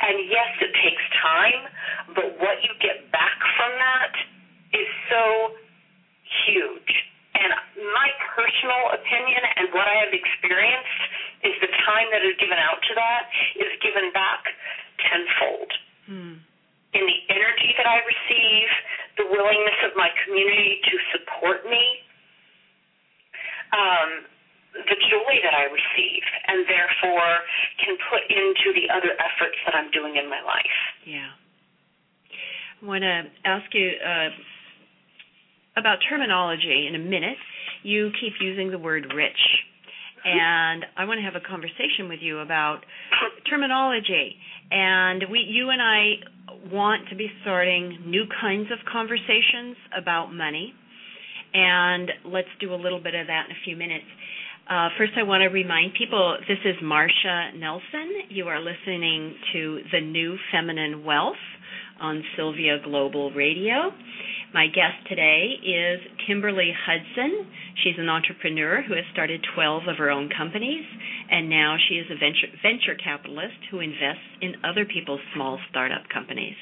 And 0.00 0.18
yes, 0.28 0.50
it 0.60 0.72
takes 0.82 1.04
time, 1.22 1.62
but 2.16 2.40
what 2.40 2.58
you 2.64 2.72
get 2.80 3.12
back 3.12 3.38
from 3.56 3.72
that 3.78 4.12
is 4.74 4.88
so 5.08 5.54
huge. 6.48 7.11
My 7.82 8.08
personal 8.38 8.94
opinion 8.94 9.42
and 9.58 9.66
what 9.74 9.90
I 9.90 10.06
have 10.06 10.14
experienced 10.14 11.02
is 11.42 11.54
the 11.58 11.72
time 11.82 12.06
that 12.14 12.22
is 12.22 12.38
given 12.38 12.58
out 12.58 12.78
to 12.78 12.92
that 12.94 13.22
is 13.58 13.72
given 13.82 14.14
back 14.14 14.46
tenfold. 15.02 15.70
Hmm. 16.06 16.34
In 16.94 17.04
the 17.08 17.18
energy 17.32 17.74
that 17.80 17.88
I 17.88 17.98
receive, 18.04 18.68
the 19.18 19.26
willingness 19.26 19.78
of 19.88 19.96
my 19.96 20.12
community 20.22 20.78
to 20.84 20.94
support 21.16 21.64
me, 21.66 21.82
um, 23.72 24.28
the 24.72 24.98
joy 25.10 25.34
that 25.44 25.52
I 25.52 25.68
receive 25.68 26.24
and 26.48 26.64
therefore 26.68 27.32
can 27.80 27.96
put 28.08 28.24
into 28.28 28.72
the 28.72 28.88
other 28.92 29.12
efforts 29.20 29.56
that 29.66 29.74
I'm 29.74 29.90
doing 29.90 30.16
in 30.16 30.28
my 30.28 30.40
life. 30.40 30.78
Yeah. 31.04 31.32
I 32.80 32.86
want 32.86 33.02
to 33.02 33.28
ask 33.44 33.68
you 33.74 33.92
uh, 34.00 34.30
about 35.76 35.98
terminology 36.08 36.86
in 36.88 36.94
a 36.94 36.98
minute. 36.98 37.38
You 37.82 38.10
keep 38.20 38.34
using 38.40 38.70
the 38.70 38.78
word 38.78 39.12
rich. 39.14 39.38
And 40.24 40.84
I 40.96 41.04
want 41.04 41.18
to 41.18 41.24
have 41.24 41.34
a 41.34 41.44
conversation 41.44 42.08
with 42.08 42.20
you 42.22 42.38
about 42.38 42.80
terminology. 43.50 44.36
And 44.70 45.24
we, 45.30 45.40
you 45.40 45.70
and 45.70 45.82
I 45.82 46.14
want 46.72 47.08
to 47.10 47.16
be 47.16 47.28
starting 47.42 47.98
new 48.06 48.24
kinds 48.40 48.70
of 48.70 48.78
conversations 48.90 49.76
about 49.96 50.32
money. 50.32 50.74
And 51.54 52.10
let's 52.24 52.48
do 52.60 52.72
a 52.72 52.78
little 52.78 53.00
bit 53.00 53.14
of 53.14 53.26
that 53.26 53.46
in 53.46 53.52
a 53.52 53.60
few 53.64 53.76
minutes. 53.76 54.06
Uh, 54.70 54.88
first, 54.96 55.12
I 55.18 55.24
want 55.24 55.42
to 55.42 55.48
remind 55.48 55.92
people 55.98 56.36
this 56.46 56.58
is 56.64 56.76
Martia 56.82 57.50
Nelson. 57.56 58.30
You 58.30 58.46
are 58.46 58.60
listening 58.60 59.34
to 59.52 59.80
The 59.90 60.00
New 60.00 60.36
Feminine 60.52 61.04
Wealth 61.04 61.34
on 62.02 62.22
Sylvia 62.36 62.78
Global 62.84 63.30
Radio. 63.30 63.94
My 64.52 64.66
guest 64.66 65.08
today 65.08 65.54
is 65.64 66.00
Kimberly 66.26 66.70
Hudson. 66.74 67.46
She's 67.82 67.94
an 67.96 68.10
entrepreneur 68.10 68.82
who 68.82 68.94
has 68.94 69.04
started 69.12 69.40
12 69.54 69.84
of 69.88 69.96
her 69.96 70.10
own 70.10 70.28
companies, 70.36 70.84
and 71.30 71.48
now 71.48 71.76
she 71.88 71.94
is 71.94 72.06
a 72.10 72.18
venture, 72.18 72.52
venture 72.60 72.94
capitalist 73.02 73.56
who 73.70 73.80
invests 73.80 74.28
in 74.42 74.56
other 74.64 74.84
people's 74.84 75.20
small 75.34 75.58
startup 75.70 76.02
companies. 76.12 76.56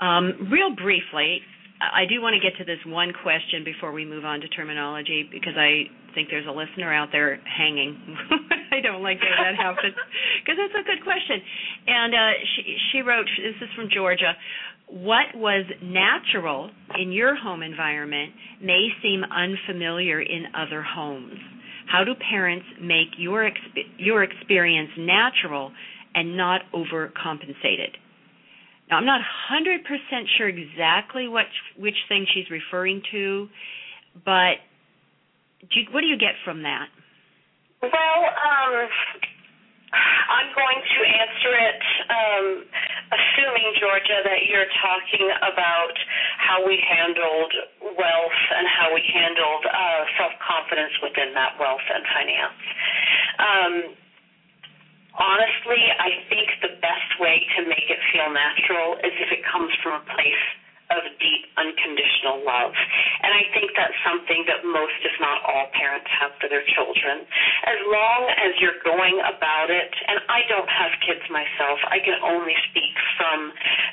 Um, 0.00 0.48
real 0.50 0.74
briefly, 0.74 1.40
I 1.80 2.06
do 2.08 2.20
want 2.20 2.34
to 2.34 2.40
get 2.40 2.56
to 2.58 2.64
this 2.64 2.82
one 2.86 3.12
question 3.22 3.62
before 3.64 3.92
we 3.92 4.04
move 4.04 4.24
on 4.24 4.40
to 4.40 4.48
terminology 4.48 5.28
because 5.30 5.54
I 5.56 5.84
think 6.14 6.28
there's 6.30 6.46
a 6.46 6.52
listener 6.52 6.92
out 6.92 7.08
there 7.12 7.38
hanging. 7.44 8.16
I 8.74 8.80
don't 8.80 9.02
like 9.02 9.18
that 9.20 9.36
that 9.38 9.54
happens 9.54 9.94
because 10.42 10.58
that's 10.58 10.74
a 10.74 10.86
good 10.86 11.02
question. 11.04 11.38
And 11.86 12.14
uh, 12.14 12.32
she 12.54 12.76
she 12.90 12.98
wrote 13.00 13.26
this 13.38 13.54
is 13.62 13.70
from 13.76 13.88
Georgia. 13.94 14.34
What 14.88 15.34
was 15.34 15.64
natural 15.82 16.70
in 16.98 17.12
your 17.12 17.34
home 17.34 17.62
environment 17.62 18.32
may 18.60 18.88
seem 19.02 19.22
unfamiliar 19.24 20.20
in 20.20 20.44
other 20.54 20.82
homes. 20.82 21.38
How 21.86 22.04
do 22.04 22.12
parents 22.30 22.66
make 22.80 23.16
your 23.16 23.48
exp- 23.48 23.94
your 23.98 24.22
experience 24.22 24.90
natural 24.98 25.72
and 26.14 26.36
not 26.36 26.62
overcompensated? 26.74 27.96
Now, 28.90 28.98
I'm 28.98 29.06
not 29.06 29.20
100% 29.50 29.80
sure 30.36 30.48
exactly 30.48 31.28
what 31.28 31.46
which 31.78 31.96
thing 32.08 32.26
she's 32.34 32.50
referring 32.50 33.02
to, 33.12 33.48
but 34.24 34.60
do 35.60 35.80
you, 35.80 35.86
what 35.92 36.02
do 36.02 36.06
you 36.06 36.18
get 36.18 36.34
from 36.44 36.62
that? 36.62 36.88
Well, 37.84 38.20
um, 38.24 38.88
I'm 39.92 40.50
going 40.56 40.80
to 40.80 40.98
answer 41.04 41.52
it 41.52 41.82
um, 42.08 42.46
assuming, 43.12 43.76
Georgia, 43.76 44.24
that 44.24 44.48
you're 44.48 44.72
talking 44.80 45.28
about 45.44 45.92
how 46.40 46.64
we 46.64 46.80
handled 46.80 47.52
wealth 47.92 48.40
and 48.56 48.64
how 48.72 48.88
we 48.94 49.04
handled 49.04 49.68
uh, 49.68 50.02
self 50.16 50.32
confidence 50.40 50.96
within 51.04 51.36
that 51.36 51.60
wealth 51.60 51.84
and 51.92 52.04
finance. 52.08 52.62
Um, 53.36 53.74
honestly, 55.20 55.82
I 56.00 56.24
think 56.32 56.48
the 56.64 56.80
best 56.80 57.10
way 57.20 57.36
to 57.60 57.68
make 57.68 57.84
it 57.92 58.00
feel 58.16 58.32
natural 58.32 58.96
is 59.04 59.12
if 59.20 59.28
it 59.28 59.44
comes 59.44 59.76
from 59.84 60.00
a 60.00 60.04
place 60.08 60.46
of 60.94 61.04
deep 61.18 61.42
unconditional 61.58 62.44
love. 62.46 62.74
And 63.22 63.32
I 63.34 63.44
think 63.54 63.74
that's 63.74 63.96
something 64.06 64.44
that 64.46 64.62
most, 64.66 64.98
if 65.02 65.14
not 65.18 65.42
all, 65.46 65.70
parents 65.74 66.06
have 66.20 66.32
for 66.38 66.46
their 66.46 66.64
children. 66.74 67.26
As 67.66 67.80
long 67.90 68.20
as 68.30 68.50
you're 68.62 68.80
going 68.86 69.18
about 69.26 69.70
it, 69.70 69.92
and 70.06 70.18
I 70.30 70.46
don't 70.46 70.68
have 70.68 70.92
kids 71.02 71.24
myself, 71.30 71.78
I 71.90 71.98
can 72.02 72.18
only 72.22 72.54
speak 72.70 72.94
from 73.18 73.50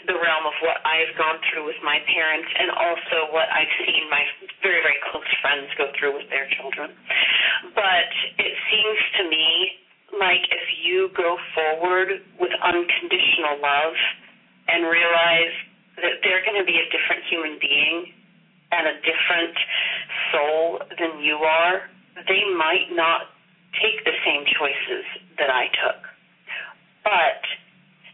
the 0.09 0.17
realm 0.17 0.45
of 0.45 0.55
what 0.65 0.81
I've 0.85 1.13
gone 1.17 1.39
through 1.49 1.65
with 1.69 1.79
my 1.81 2.01
parents 2.09 2.49
and 2.57 2.69
also 2.73 3.31
what 3.33 3.47
I've 3.49 3.71
seen 3.85 4.09
my 4.09 4.23
very, 4.61 4.81
very 4.81 4.99
close 5.09 5.29
friends 5.41 5.69
go 5.77 5.89
through 5.97 6.17
with 6.17 6.29
their 6.29 6.49
children. 6.57 6.93
But 7.73 8.09
it 8.41 8.53
seems 8.69 8.99
to 9.21 9.23
me 9.29 9.45
like 10.19 10.43
if 10.51 10.65
you 10.83 11.09
go 11.15 11.37
forward 11.55 12.19
with 12.39 12.51
unconditional 12.59 13.63
love 13.63 13.95
and 14.67 14.83
realize 14.83 15.55
they're 15.97 16.43
going 16.45 16.59
to 16.59 16.65
be 16.65 16.79
a 16.79 16.87
different 16.91 17.23
human 17.29 17.57
being 17.59 18.13
and 18.71 18.87
a 18.87 18.95
different 19.03 19.57
soul 20.31 20.79
than 20.97 21.19
you 21.19 21.35
are, 21.35 21.89
they 22.27 22.43
might 22.55 22.87
not 22.93 23.27
take 23.81 24.03
the 24.05 24.15
same 24.25 24.45
choices 24.57 25.05
that 25.37 25.49
I 25.49 25.67
took. 25.67 26.01
But 27.03 27.41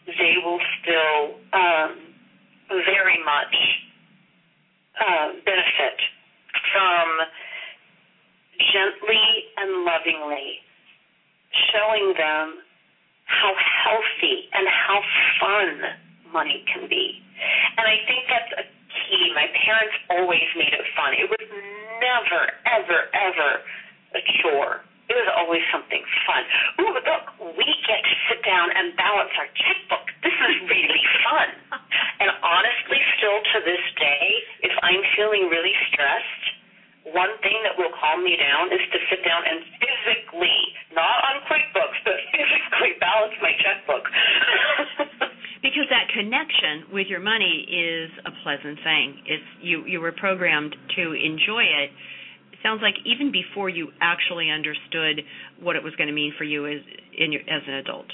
they 0.08 0.36
will 0.44 0.60
still 0.82 1.38
um, 1.54 1.98
very 2.70 3.20
much 3.24 3.56
uh, 5.00 5.28
benefit 5.46 5.98
from 6.74 7.08
gently 8.74 9.26
and 9.58 9.86
lovingly 9.86 10.60
showing 11.72 12.14
them 12.18 12.56
how 13.26 13.54
healthy 13.84 14.50
and 14.54 14.68
how 14.68 15.02
fun 15.40 16.07
money 16.34 16.64
can 16.72 16.88
be. 16.88 17.22
And 17.78 17.86
I 17.86 17.98
think 18.08 18.28
that's 18.28 18.52
a 18.62 18.66
key. 18.66 19.32
My 19.34 19.48
parents 19.66 19.96
always 20.10 20.48
made 20.56 20.74
it 20.74 20.86
fun. 20.98 21.14
It 21.14 21.30
was 21.30 21.44
never, 22.02 22.42
ever, 22.66 23.00
ever 23.14 23.50
a 24.16 24.22
chore. 24.42 24.84
It 25.08 25.16
was 25.16 25.30
always 25.40 25.64
something 25.72 26.04
fun. 26.28 26.44
Ooh, 26.84 26.92
look, 26.92 27.26
we 27.56 27.68
get 27.88 28.02
to 28.04 28.16
sit 28.28 28.44
down 28.44 28.76
and 28.76 28.92
balance 29.00 29.32
our 29.40 29.48
checkbook. 29.56 30.06
This 30.20 30.36
is 30.36 30.56
really 30.68 31.06
fun. 31.24 31.50
And 32.18 32.34
honestly, 32.42 32.98
still 33.14 33.38
to 33.54 33.58
this 33.62 33.86
day, 33.94 34.26
if 34.66 34.74
I'm 34.82 35.06
feeling 35.14 35.54
really 35.54 35.78
stressed, 35.94 36.44
one 37.14 37.32
thing 37.40 37.56
that 37.64 37.80
will 37.80 37.94
calm 37.96 38.26
me 38.26 38.36
down 38.36 38.68
is 38.74 38.84
to 38.92 39.00
sit 39.08 39.24
down 39.24 39.46
and 39.48 39.64
physically, 39.80 40.60
not 40.92 41.24
on 41.30 41.46
QuickBooks, 41.48 42.00
but 42.04 42.18
physically 42.34 43.00
balance 43.00 43.38
my 43.40 43.54
checkbook. 43.64 44.04
Because 45.78 45.94
that 45.94 46.10
connection 46.10 46.90
with 46.92 47.06
your 47.06 47.20
money 47.20 47.70
is 47.70 48.10
a 48.26 48.34
pleasant 48.42 48.80
thing. 48.84 49.22
It's 49.30 49.50
you 49.62 49.86
you 49.86 50.02
were 50.02 50.12
programmed 50.12 50.76
to 50.98 51.14
enjoy 51.14 51.62
it. 51.62 51.94
It 52.50 52.60
sounds 52.64 52.82
like 52.82 52.96
even 53.06 53.32
before 53.32 53.70
you 53.70 53.90
actually 54.02 54.50
understood 54.50 55.22
what 55.62 55.76
it 55.76 55.84
was 55.84 55.94
going 55.96 56.08
to 56.08 56.14
mean 56.14 56.34
for 56.36 56.46
you 56.46 56.66
as 56.66 56.82
in 57.16 57.32
your, 57.32 57.42
as 57.42 57.62
an 57.68 57.76
adult. 57.76 58.10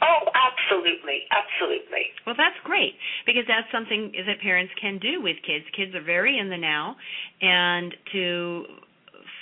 Oh, 0.00 0.32
absolutely, 0.32 1.28
absolutely. 1.28 2.08
Well, 2.24 2.34
that's 2.36 2.56
great 2.64 2.96
because 3.26 3.44
that's 3.46 3.68
something 3.68 4.12
that 4.26 4.40
parents 4.40 4.72
can 4.80 4.98
do 4.98 5.20
with 5.20 5.36
kids. 5.44 5.64
Kids 5.76 5.94
are 5.94 6.04
very 6.04 6.38
in 6.38 6.48
the 6.48 6.56
now, 6.56 6.96
and 7.42 7.92
to 8.12 8.64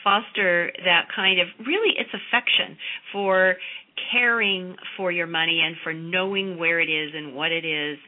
foster 0.02 0.72
that 0.84 1.06
kind 1.14 1.38
of 1.40 1.46
really 1.64 1.94
it's 1.94 2.10
affection 2.10 2.76
for 3.12 3.54
caring 4.10 4.76
for 4.96 5.12
your 5.12 5.26
money 5.26 5.60
and 5.64 5.76
for 5.82 5.92
knowing 5.92 6.58
where 6.58 6.80
it 6.80 6.88
is 6.88 7.12
and 7.14 7.34
what 7.34 7.52
it 7.52 7.64
is 7.64 7.98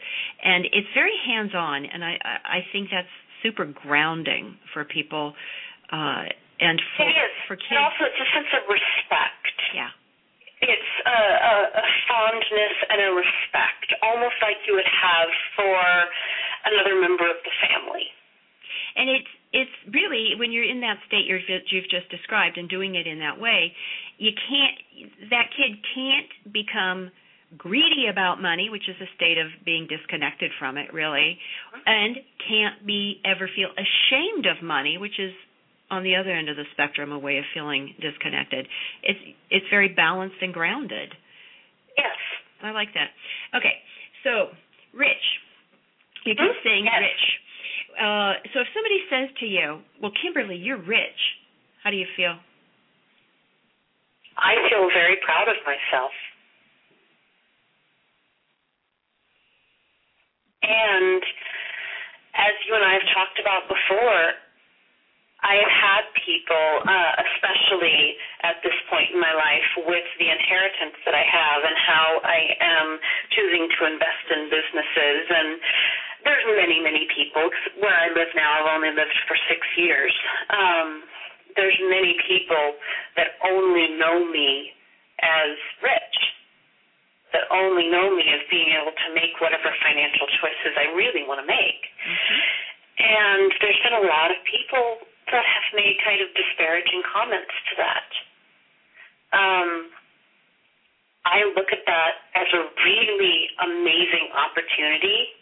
and 0.42 0.64
it's 0.66 0.88
very 0.94 1.14
hands 1.26 1.52
on 1.54 1.84
and 1.84 2.04
i 2.04 2.16
i 2.44 2.60
think 2.72 2.88
that's 2.90 3.08
super 3.42 3.64
grounding 3.66 4.56
for 4.72 4.84
people 4.84 5.34
uh 5.92 6.24
and 6.60 6.80
for 6.96 7.04
it 7.04 7.12
is. 7.12 7.34
for 7.46 7.56
kids 7.56 7.68
and 7.70 7.78
also 7.78 8.04
it's 8.04 8.20
a 8.20 8.30
sense 8.32 8.48
of 8.56 8.62
respect 8.68 9.56
yeah 9.74 9.90
it's 10.64 10.94
a, 11.04 11.20
a, 11.20 11.54
a 11.76 11.86
fondness 12.08 12.76
and 12.88 12.98
a 13.04 13.10
respect, 13.12 13.88
almost 14.00 14.40
like 14.40 14.56
you 14.64 14.72
would 14.72 14.88
have 14.88 15.28
for 15.56 15.76
another 16.72 16.96
member 16.96 17.28
of 17.28 17.36
the 17.44 17.54
family. 17.68 18.08
And 18.96 19.10
it's 19.12 19.32
it's 19.54 19.70
really 19.94 20.34
when 20.36 20.50
you're 20.50 20.66
in 20.66 20.80
that 20.82 20.98
state 21.06 21.26
you're, 21.30 21.38
you've 21.70 21.88
just 21.88 22.10
described 22.10 22.58
and 22.58 22.68
doing 22.68 22.96
it 22.98 23.06
in 23.06 23.20
that 23.20 23.38
way, 23.38 23.72
you 24.18 24.32
can't 24.34 24.76
that 25.30 25.46
kid 25.54 25.78
can't 25.94 26.52
become 26.52 27.10
greedy 27.56 28.10
about 28.10 28.42
money, 28.42 28.68
which 28.68 28.88
is 28.88 28.96
a 29.00 29.06
state 29.14 29.38
of 29.38 29.46
being 29.64 29.86
disconnected 29.86 30.50
from 30.58 30.76
it, 30.76 30.92
really, 30.92 31.38
and 31.86 32.16
can't 32.48 32.84
be 32.84 33.20
ever 33.24 33.48
feel 33.54 33.70
ashamed 33.78 34.46
of 34.46 34.62
money, 34.62 34.98
which 34.98 35.20
is 35.20 35.30
on 35.90 36.02
the 36.02 36.16
other 36.16 36.34
end 36.34 36.48
of 36.48 36.56
the 36.56 36.64
spectrum 36.72 37.12
a 37.12 37.18
way 37.18 37.38
of 37.38 37.44
feeling 37.54 37.94
disconnected. 38.00 38.66
It's 39.02 39.20
it's 39.50 39.66
very 39.70 39.88
balanced 39.94 40.42
and 40.42 40.52
grounded. 40.52 41.14
Yes. 41.96 42.18
I 42.62 42.72
like 42.72 42.88
that. 42.94 43.14
Okay. 43.54 43.78
So, 44.24 44.50
Rich, 44.92 45.24
you're 46.24 46.34
just 46.34 46.58
Mhm. 46.58 46.62
saying 46.64 46.84
Yes. 46.86 47.00
rich. 47.02 47.40
Uh, 47.94 48.32
so 48.52 48.60
if 48.60 48.68
somebody 48.74 49.00
says 49.10 49.28
to 49.40 49.46
you, 49.46 49.82
"Well, 50.00 50.12
Kimberly, 50.20 50.56
you're 50.56 50.82
rich," 50.82 51.38
how 51.82 51.90
do 51.90 51.96
you 51.96 52.06
feel? 52.16 52.36
I 54.36 54.54
feel 54.68 54.90
very 54.90 55.16
proud 55.22 55.48
of 55.48 55.56
myself. 55.64 56.12
And 60.62 61.22
as 62.34 62.54
you 62.66 62.74
and 62.74 62.84
I 62.84 62.94
have 62.98 63.08
talked 63.14 63.38
about 63.38 63.68
before, 63.68 64.34
I 65.44 65.60
have 65.60 65.74
had 65.76 66.04
people, 66.24 66.68
uh, 66.88 67.12
especially 67.20 68.16
at 68.42 68.64
this 68.64 68.74
point 68.88 69.12
in 69.12 69.20
my 69.20 69.36
life, 69.36 69.84
with 69.84 70.08
the 70.16 70.32
inheritance 70.32 70.96
that 71.04 71.12
I 71.12 71.20
have 71.20 71.60
and 71.68 71.76
how 71.84 72.06
I 72.24 72.40
am 72.64 72.88
choosing 73.36 73.68
to 73.68 73.80
invest 73.84 74.24
in 74.32 74.48
businesses. 74.48 75.22
And 75.28 75.60
there's 76.24 76.44
many, 76.56 76.80
many 76.80 77.06
people. 77.12 77.48
Where 77.80 77.92
I 77.92 78.08
live 78.12 78.32
now, 78.34 78.64
I've 78.64 78.70
only 78.74 78.90
lived 78.90 79.16
for 79.28 79.36
six 79.48 79.60
years. 79.76 80.12
Um, 80.50 81.04
there's 81.56 81.76
many 81.86 82.16
people 82.26 82.74
that 83.16 83.38
only 83.46 83.94
know 84.00 84.24
me 84.26 84.74
as 85.22 85.54
rich, 85.84 86.16
that 87.32 87.46
only 87.52 87.86
know 87.88 88.10
me 88.10 88.24
as 88.32 88.42
being 88.50 88.74
able 88.74 88.92
to 88.92 89.08
make 89.14 89.38
whatever 89.38 89.70
financial 89.84 90.26
choices 90.40 90.72
I 90.74 90.90
really 90.96 91.22
want 91.28 91.40
to 91.44 91.48
make. 91.48 91.82
And 92.98 93.52
there's 93.60 93.80
been 93.84 93.96
a 94.00 94.06
lot 94.06 94.30
of 94.30 94.38
people 94.48 95.04
that 95.30 95.44
have 95.44 95.66
made 95.74 95.96
kind 96.04 96.20
of 96.20 96.28
disparaging 96.34 97.02
comments 97.10 97.54
to 97.70 97.72
that. 97.80 98.10
Um, 99.34 99.70
I 101.24 101.48
look 101.56 101.72
at 101.72 101.82
that 101.88 102.14
as 102.36 102.48
a 102.52 102.62
really 102.84 103.48
amazing 103.64 104.28
opportunity 104.36 105.32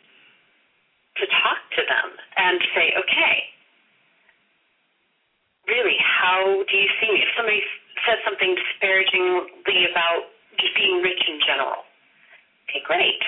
to 1.20 1.24
talk 1.28 1.60
to 1.76 1.82
them 1.84 2.08
and 2.36 2.56
say, 2.72 2.92
okay, 2.96 3.36
really, 5.68 5.96
how 6.00 6.64
do 6.64 6.74
you 6.76 6.88
see 7.00 7.10
me? 7.12 7.20
If 7.20 7.32
somebody 7.36 7.60
says 8.06 8.18
something 8.24 8.56
disparagingly 8.56 9.80
about 9.92 10.32
just 10.56 10.74
being 10.74 11.04
rich 11.04 11.22
in 11.28 11.38
general, 11.44 11.84
okay, 12.68 12.82
great. 12.86 13.22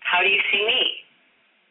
How 0.00 0.20
do 0.24 0.28
you 0.28 0.40
see 0.52 0.62
me? 0.64 1.04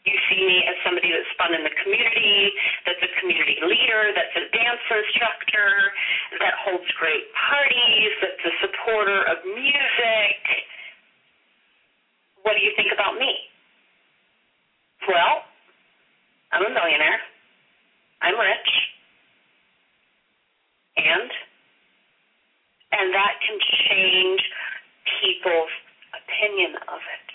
You 0.04 0.20
see 0.28 0.44
me 0.44 0.60
as 0.68 0.76
somebody 0.84 1.16
that's 1.16 1.32
fun 1.40 1.56
in 1.56 1.64
the 1.64 1.72
community, 1.80 2.52
that's 2.84 3.00
a 3.00 3.12
community 3.24 3.56
leader, 3.64 4.12
that's 4.12 4.36
a 4.36 4.52
dance 4.52 4.84
instructor, 4.84 5.96
that 6.44 6.60
holds 6.60 6.84
great 7.00 7.24
parties, 7.32 8.12
that's 8.20 8.44
a 8.44 8.54
supporter 8.68 9.24
of 9.32 9.40
music. 9.48 10.44
What 12.44 12.60
do 12.60 12.62
you 12.68 12.76
think 12.76 12.92
about 12.92 13.16
me? 13.16 13.32
Well, 15.08 15.44
I'm 16.52 16.66
a 16.66 16.70
millionaire. 16.70 17.20
I'm 18.22 18.40
rich. 18.40 18.72
And 20.98 21.30
and 22.94 23.14
that 23.14 23.34
can 23.42 23.58
change 23.90 24.42
people's 25.20 25.74
opinion 26.14 26.78
of 26.88 27.02
it 27.02 27.34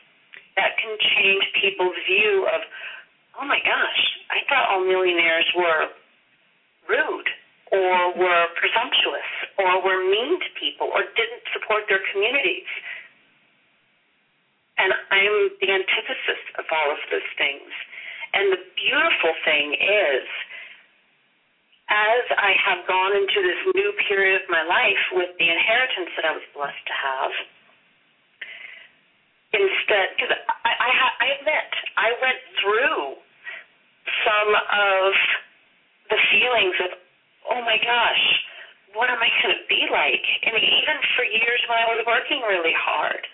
that 0.58 0.74
can 0.82 0.98
change 0.98 1.46
people's 1.54 1.94
view 2.02 2.50
of, 2.50 2.60
oh 3.38 3.46
my 3.46 3.62
gosh, 3.62 4.02
I 4.34 4.42
thought 4.50 4.66
all 4.66 4.82
millionaires 4.82 5.46
were 5.54 5.86
rude 6.90 7.30
or 7.70 8.10
were 8.18 8.44
presumptuous 8.58 9.30
or 9.62 9.78
were 9.86 10.02
mean 10.02 10.34
to 10.42 10.50
people 10.58 10.90
or 10.90 11.06
didn't 11.14 11.46
support 11.54 11.86
their 11.86 12.02
communities. 12.10 12.66
And 14.78 14.94
I'm 14.94 15.36
the 15.58 15.70
antithesis 15.74 16.42
of 16.58 16.64
all 16.70 16.90
of 16.94 17.00
those 17.10 17.30
things. 17.34 17.70
And 18.34 18.54
the 18.54 18.62
beautiful 18.78 19.34
thing 19.42 19.74
is, 19.74 20.26
as 21.88 22.24
I 22.36 22.52
have 22.68 22.84
gone 22.86 23.16
into 23.16 23.40
this 23.40 23.60
new 23.74 23.90
period 24.06 24.38
of 24.38 24.46
my 24.52 24.62
life 24.62 25.02
with 25.16 25.32
the 25.40 25.48
inheritance 25.48 26.12
that 26.14 26.24
I 26.28 26.32
was 26.36 26.44
blessed 26.52 26.84
to 26.84 26.94
have, 26.94 27.32
instead, 29.56 30.06
because 30.14 30.32
I, 30.62 30.72
I, 30.76 30.90
I 30.92 31.26
admit 31.40 31.68
I 31.96 32.08
went 32.20 32.40
through 32.60 33.00
some 34.22 34.50
of 34.52 35.12
the 36.12 36.20
feelings 36.28 36.76
of, 36.84 36.90
oh 37.48 37.60
my 37.64 37.80
gosh, 37.80 38.24
what 38.92 39.08
am 39.08 39.20
I 39.20 39.28
going 39.40 39.56
to 39.56 39.64
be 39.68 39.88
like? 39.88 40.24
Mean, 40.48 40.64
even 40.64 40.96
for 41.16 41.24
years 41.24 41.60
when 41.68 41.76
I 41.80 41.88
was 41.92 42.04
working 42.04 42.40
really 42.44 42.76
hard, 42.76 43.24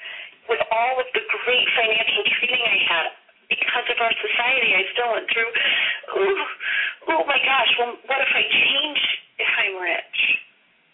with 0.49 0.63
all 0.73 0.95
of 1.01 1.09
the 1.15 1.25
great 1.45 1.69
financial 1.77 2.25
training 2.39 2.65
I 2.65 2.79
had, 2.89 3.09
because 3.49 3.87
of 3.93 3.99
our 4.01 4.15
society, 4.25 4.73
I 4.73 4.83
still 4.97 5.11
went 5.13 5.29
through, 5.29 5.51
ooh, 6.17 6.45
oh 7.13 7.23
my 7.29 7.39
gosh, 7.45 7.71
well, 7.79 7.97
what 8.09 8.21
if 8.25 8.33
I 8.33 8.45
change 8.49 9.01
if 9.39 9.51
I'm 9.61 9.77
rich? 9.81 10.19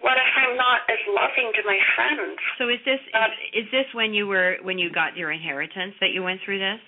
What 0.00 0.16
if 0.16 0.32
I'm 0.32 0.56
not 0.56 0.88
as 0.88 0.98
loving 1.12 1.52
to 1.54 1.62
my 1.68 1.78
friends? 1.94 2.40
So 2.56 2.72
is 2.72 2.80
this 2.88 3.00
Uh, 3.12 3.28
is 3.52 3.68
this 3.70 3.84
when 3.92 4.14
you 4.16 4.26
were 4.26 4.56
when 4.64 4.78
you 4.80 4.88
got 4.90 5.14
your 5.16 5.30
inheritance 5.30 5.94
that 6.00 6.10
you 6.10 6.22
went 6.24 6.40
through 6.40 6.58
this? 6.58 6.80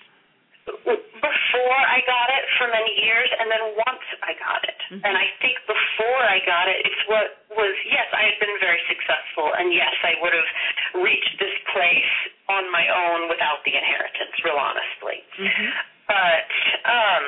Before 1.23 1.79
I 1.79 2.03
got 2.03 2.27
it 2.35 2.43
for 2.59 2.67
many 2.67 2.91
years, 2.99 3.31
and 3.39 3.47
then 3.47 3.63
once 3.79 4.05
I 4.27 4.35
got 4.35 4.59
it. 4.67 4.75
Mhm. 4.91 5.01
And 5.07 5.15
I 5.15 5.31
think 5.39 5.55
before 5.65 6.23
I 6.27 6.39
got 6.43 6.67
it, 6.67 6.83
it's 6.83 7.03
what 7.07 7.47
was 7.55 7.73
yes, 7.87 8.07
I 8.11 8.27
had 8.27 8.37
been 8.43 8.59
very 8.59 8.83
successful, 8.91 9.53
and 9.55 9.71
yes, 9.73 9.95
I 10.03 10.19
would 10.19 10.33
have 10.35 10.51
reached 10.99 11.39
this 11.39 11.55
place 11.71 12.13
on 12.49 12.69
my 12.71 12.85
own 12.91 13.29
without 13.31 13.63
the 13.63 13.73
inheritance, 13.75 14.35
real 14.43 14.59
honestly. 14.59 15.23
Mm-hmm. 15.39 15.69
But 16.11 16.49
um, 16.83 17.23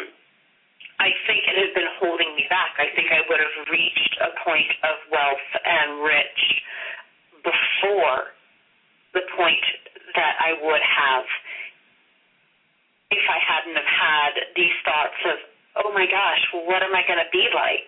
I 0.99 1.15
think 1.25 1.47
it 1.47 1.55
had 1.55 1.73
been 1.73 1.91
holding 1.99 2.35
me 2.35 2.47
back. 2.51 2.75
I 2.77 2.91
think 2.95 3.11
I 3.11 3.23
would 3.31 3.39
have 3.39 3.57
reached 3.71 4.13
a 4.19 4.31
point 4.43 4.71
of 4.83 4.95
wealth 5.09 5.49
and 5.63 6.03
rich 6.03 6.41
before 7.43 8.35
the 9.13 9.23
point 9.39 9.63
that 10.15 10.35
I 10.39 10.53
would 10.59 10.81
have 10.83 11.23
if 13.15 13.25
I 13.31 13.39
hadn't 13.39 13.75
have 13.79 13.87
had 13.87 14.33
these 14.59 14.75
thoughts 14.83 15.19
of, 15.31 15.37
oh 15.87 15.91
my 15.95 16.05
gosh, 16.05 16.43
well, 16.51 16.67
what 16.67 16.83
am 16.83 16.91
I 16.91 17.03
going 17.07 17.19
to 17.19 17.31
be 17.31 17.47
like? 17.55 17.87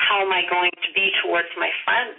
How 0.00 0.24
am 0.24 0.32
I 0.32 0.42
going 0.48 0.72
to 0.72 0.90
be 0.96 1.12
towards 1.22 1.48
my 1.60 1.70
friends? 1.84 2.18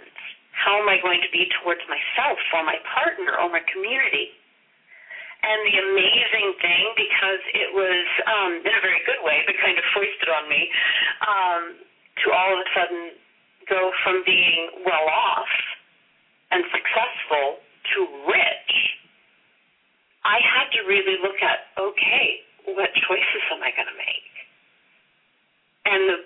How 0.54 0.80
am 0.80 0.88
I 0.88 0.96
going 1.02 1.20
to 1.20 1.30
be 1.34 1.50
towards 1.60 1.82
myself 1.90 2.38
or 2.54 2.64
my 2.64 2.78
partner 2.88 3.36
or 3.36 3.50
my 3.52 3.62
community? 3.68 4.32
And 5.44 5.58
the 5.68 5.76
amazing 5.78 6.48
thing, 6.58 6.84
because 6.96 7.42
it 7.54 7.70
was 7.70 8.06
um, 8.26 8.52
in 8.64 8.72
a 8.72 8.82
very 8.82 9.02
good 9.04 9.20
way, 9.22 9.44
but 9.46 9.54
kind 9.62 9.78
of 9.78 9.84
foisted 9.94 10.30
on 10.32 10.48
me, 10.48 10.62
um, 11.22 11.62
to 12.24 12.26
all 12.32 12.50
of 12.56 12.58
a 12.64 12.68
sudden 12.72 13.02
go 13.68 13.92
from 14.02 14.24
being 14.24 14.82
well 14.82 15.06
off 15.06 15.52
and 16.50 16.64
successful 16.72 17.60
to 17.94 17.98
rich, 18.26 18.72
I 20.26 20.42
had 20.42 20.66
to 20.74 20.80
really 20.90 21.22
look 21.22 21.38
at 21.38 21.70
okay, 21.78 22.42
what 22.66 22.90
choices 23.06 23.44
am 23.54 23.62
I 23.62 23.70
going 23.78 23.86
to 23.86 23.94
make? 23.94 24.34
And 25.86 26.02
the 26.10 26.18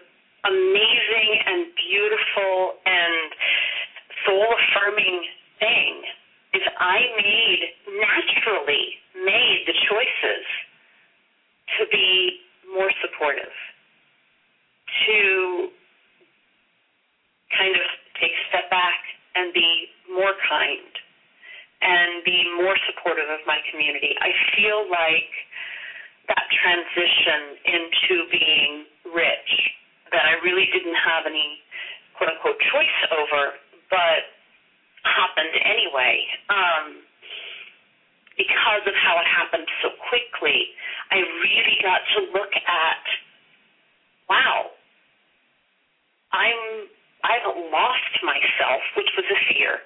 amazing 0.48 1.30
and 1.44 1.68
beautiful 1.76 2.80
and 2.88 3.28
soul 4.24 4.48
affirming 4.57 5.20
thing 5.61 5.92
is 6.57 6.64
I 6.80 6.98
made 7.20 7.61
naturally 7.92 8.96
made 9.20 9.68
the 9.68 9.76
choices 9.84 10.44
to 11.76 11.84
be 11.92 12.40
more 12.72 12.90
supportive, 13.05 13.53
to 15.07 15.68
kind 17.53 17.76
of 17.76 17.84
take 18.16 18.32
a 18.32 18.44
step 18.48 18.70
back 18.70 19.01
and 19.36 19.53
be 19.53 19.92
more 20.09 20.32
kind 20.48 20.88
and 21.81 22.24
be 22.24 22.45
more 22.61 22.76
supportive 22.89 23.28
of 23.28 23.41
my 23.47 23.59
community. 23.72 24.12
I 24.20 24.31
feel 24.57 24.85
like 24.89 25.33
that 26.28 26.47
transition 26.53 27.41
into 27.64 28.14
being 28.31 28.72
rich 29.11 29.51
that 30.12 30.24
I 30.26 30.39
really 30.45 30.68
didn't 30.72 30.97
have 30.97 31.26
any 31.26 31.59
quote 32.16 32.31
unquote 32.31 32.61
choice 32.70 32.99
over, 33.11 33.57
but 33.89 34.20
happened 35.03 35.57
anyway. 35.64 36.20
Um, 36.53 36.87
because 38.37 38.85
of 38.87 38.97
how 38.97 39.20
it 39.20 39.28
happened 39.28 39.68
so 39.83 39.93
quickly, 40.09 40.72
I 41.11 41.20
really 41.20 41.76
got 41.83 42.01
to 42.16 42.18
look 42.33 42.53
at, 42.57 43.05
wow, 44.28 44.72
I'm 46.33 46.89
I've 47.20 47.45
lost 47.68 48.14
myself, 48.24 48.81
which 48.97 49.11
was 49.16 49.26
a 49.28 49.39
fear. 49.53 49.85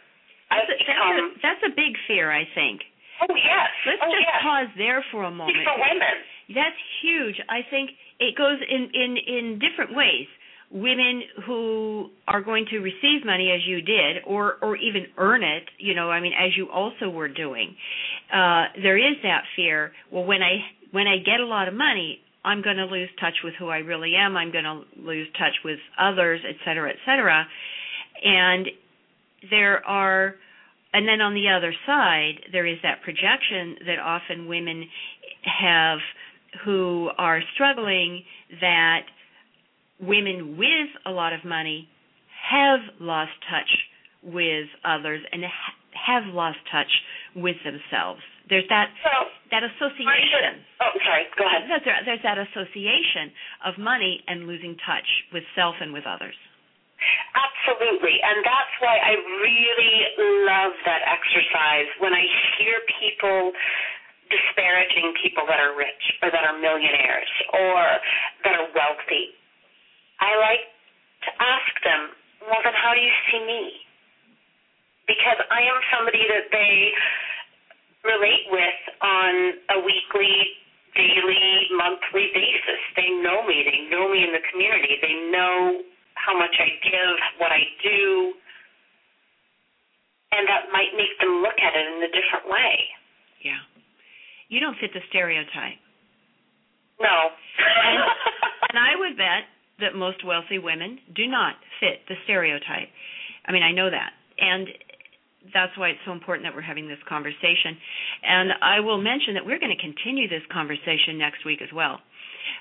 I've 0.54 0.68
that's, 0.70 0.78
become, 0.78 1.18
a, 1.18 1.26
that's 1.42 1.62
a 1.66 1.72
big 1.74 1.98
fear, 2.06 2.30
I 2.30 2.46
think. 2.54 2.80
Oh 3.22 3.34
yes. 3.34 3.70
Let's 3.86 4.02
oh, 4.02 4.10
just 4.10 4.26
yes. 4.26 4.42
pause 4.42 4.70
there 4.78 5.04
for 5.10 5.24
a 5.24 5.30
moment. 5.30 5.58
For 5.66 5.74
women. 5.74 6.16
That's 6.54 6.80
huge. 7.02 7.36
I 7.48 7.60
think 7.70 7.90
it 8.20 8.36
goes 8.36 8.58
in 8.62 8.90
in 8.94 9.16
in 9.16 9.44
different 9.58 9.94
ways. 9.94 10.26
Women 10.70 11.22
who 11.46 12.10
are 12.26 12.42
going 12.42 12.66
to 12.70 12.78
receive 12.80 13.24
money 13.24 13.52
as 13.54 13.60
you 13.66 13.80
did, 13.82 14.24
or 14.26 14.56
or 14.60 14.76
even 14.76 15.06
earn 15.18 15.42
it, 15.44 15.64
you 15.78 15.94
know, 15.94 16.10
I 16.10 16.20
mean, 16.20 16.32
as 16.32 16.56
you 16.56 16.70
also 16.70 17.08
were 17.08 17.28
doing, 17.28 17.76
uh, 18.32 18.64
there 18.82 18.98
is 18.98 19.16
that 19.22 19.44
fear. 19.54 19.92
Well, 20.10 20.24
when 20.24 20.42
I 20.42 20.64
when 20.90 21.06
I 21.06 21.18
get 21.18 21.38
a 21.40 21.46
lot 21.46 21.68
of 21.68 21.74
money, 21.74 22.18
I'm 22.44 22.62
going 22.62 22.76
to 22.76 22.84
lose 22.86 23.08
touch 23.20 23.34
with 23.42 23.54
who 23.58 23.68
I 23.68 23.78
really 23.78 24.14
am. 24.16 24.36
I'm 24.36 24.52
going 24.52 24.64
to 24.64 24.82
lose 25.00 25.28
touch 25.38 25.54
with 25.64 25.78
others, 25.98 26.40
et 26.46 26.56
cetera, 26.64 26.90
et 26.90 26.96
cetera. 27.06 27.46
And 28.22 28.68
there 29.50 29.86
are, 29.86 30.36
and 30.94 31.08
then 31.08 31.20
on 31.20 31.34
the 31.34 31.50
other 31.50 31.74
side, 31.86 32.38
there 32.52 32.66
is 32.66 32.78
that 32.84 33.02
projection 33.02 33.76
that 33.84 33.98
often 33.98 34.46
women 34.46 34.86
have 35.42 35.98
who 36.64 37.10
are 37.18 37.40
struggling 37.52 38.22
that 38.60 39.00
women 40.00 40.56
with 40.56 40.90
a 41.04 41.10
lot 41.10 41.32
of 41.32 41.44
money 41.44 41.88
have 42.50 42.78
lost 43.00 43.32
touch 43.50 43.70
with 44.22 44.66
others 44.84 45.20
and 45.32 45.42
have 45.90 46.22
lost 46.32 46.58
touch 46.70 46.90
with 47.34 47.56
themselves. 47.64 48.20
There's 48.48 48.68
that 48.68 48.94
well, 49.02 49.26
that 49.50 49.64
association. 49.64 50.62
Oh, 50.80 50.94
sorry. 51.02 51.24
Go 51.36 51.42
ahead. 51.42 51.66
There's 52.06 52.22
that 52.22 52.38
association 52.38 53.34
of 53.66 53.78
money 53.78 54.22
and 54.28 54.46
losing 54.46 54.76
touch 54.86 55.08
with 55.32 55.42
self 55.56 55.74
and 55.80 55.92
with 55.92 56.04
others. 56.06 56.36
Absolutely. 57.34 58.16
And 58.22 58.44
that's 58.46 58.74
why 58.80 58.96
I 59.02 59.14
really 59.42 59.96
love 60.46 60.72
that 60.86 61.02
exercise 61.04 61.88
when 61.98 62.14
I 62.14 62.22
hear 62.58 62.80
people 63.00 63.52
disparaging 64.30 65.12
people 65.20 65.44
that 65.46 65.60
are 65.60 65.76
rich 65.76 66.04
or 66.22 66.30
that 66.30 66.44
are 66.44 66.56
millionaires 66.58 67.28
or 67.52 67.80
that 68.46 68.54
are 68.56 68.68
wealthy. 68.72 69.36
I 70.20 70.32
like 70.38 70.64
to 71.28 71.30
ask 71.42 71.72
them, 71.84 72.00
well, 72.48 72.60
then 72.64 72.72
how 72.76 72.94
do 72.94 73.00
you 73.00 73.12
see 73.30 73.40
me? 73.44 73.62
Because 75.06 75.36
I 75.52 75.60
am 75.68 75.78
somebody 75.92 76.24
that 76.28 76.48
they 76.48 76.92
relate 78.04 78.46
with 78.48 78.80
on 79.00 79.32
a 79.76 79.78
weekly, 79.84 80.32
daily, 80.96 81.68
monthly 81.76 82.32
basis. 82.32 82.80
They 82.96 83.08
know 83.20 83.44
me. 83.44 83.64
They 83.64 83.88
know 83.92 84.08
me 84.08 84.24
in 84.24 84.32
the 84.32 84.44
community. 84.52 84.96
They 85.00 85.16
know 85.32 85.84
how 86.24 86.36
much 86.36 86.56
I 86.56 86.68
give, 86.80 87.16
what 87.38 87.52
I 87.52 87.62
do, 87.84 88.32
and 90.32 90.48
that 90.48 90.72
might 90.72 90.90
make 90.96 91.14
them 91.20 91.44
look 91.44 91.56
at 91.60 91.76
it 91.76 91.84
in 91.84 92.02
a 92.02 92.10
different 92.10 92.50
way. 92.50 92.74
Yeah. 93.44 93.60
You 94.48 94.58
don't 94.60 94.76
fit 94.80 94.90
the 94.92 95.04
stereotype. 95.08 95.78
No. 96.98 97.30
and, 97.60 97.98
and 98.70 98.78
I 98.78 98.98
would 98.98 99.16
bet 99.16 99.46
that 99.80 99.94
most 99.94 100.24
wealthy 100.24 100.58
women 100.58 100.98
do 101.14 101.26
not 101.26 101.54
fit 101.80 102.02
the 102.08 102.14
stereotype. 102.24 102.88
I 103.46 103.52
mean, 103.52 103.62
I 103.62 103.72
know 103.72 103.90
that. 103.90 104.10
And 104.38 104.68
that's 105.52 105.76
why 105.76 105.90
it's 105.90 106.00
so 106.06 106.12
important 106.12 106.46
that 106.46 106.54
we're 106.54 106.64
having 106.64 106.88
this 106.88 107.02
conversation. 107.08 107.76
And 108.22 108.50
I 108.62 108.80
will 108.80 109.00
mention 109.00 109.34
that 109.34 109.44
we're 109.44 109.58
going 109.58 109.74
to 109.74 109.82
continue 109.82 110.28
this 110.28 110.42
conversation 110.50 111.18
next 111.18 111.44
week 111.44 111.60
as 111.60 111.68
well. 111.74 112.00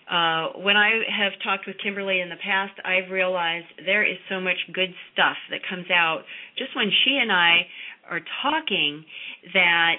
Uh, 0.09 0.59
when 0.59 0.77
I 0.77 1.01
have 1.09 1.33
talked 1.43 1.67
with 1.67 1.77
Kimberly 1.83 2.19
in 2.21 2.29
the 2.29 2.39
past, 2.43 2.73
I've 2.83 3.11
realized 3.11 3.65
there 3.85 4.03
is 4.03 4.17
so 4.29 4.39
much 4.39 4.57
good 4.73 4.93
stuff 5.13 5.37
that 5.51 5.61
comes 5.69 5.87
out 5.91 6.23
just 6.57 6.75
when 6.75 6.91
she 7.03 7.19
and 7.21 7.31
I 7.31 7.67
are 8.09 8.21
talking 8.41 9.05
that 9.53 9.95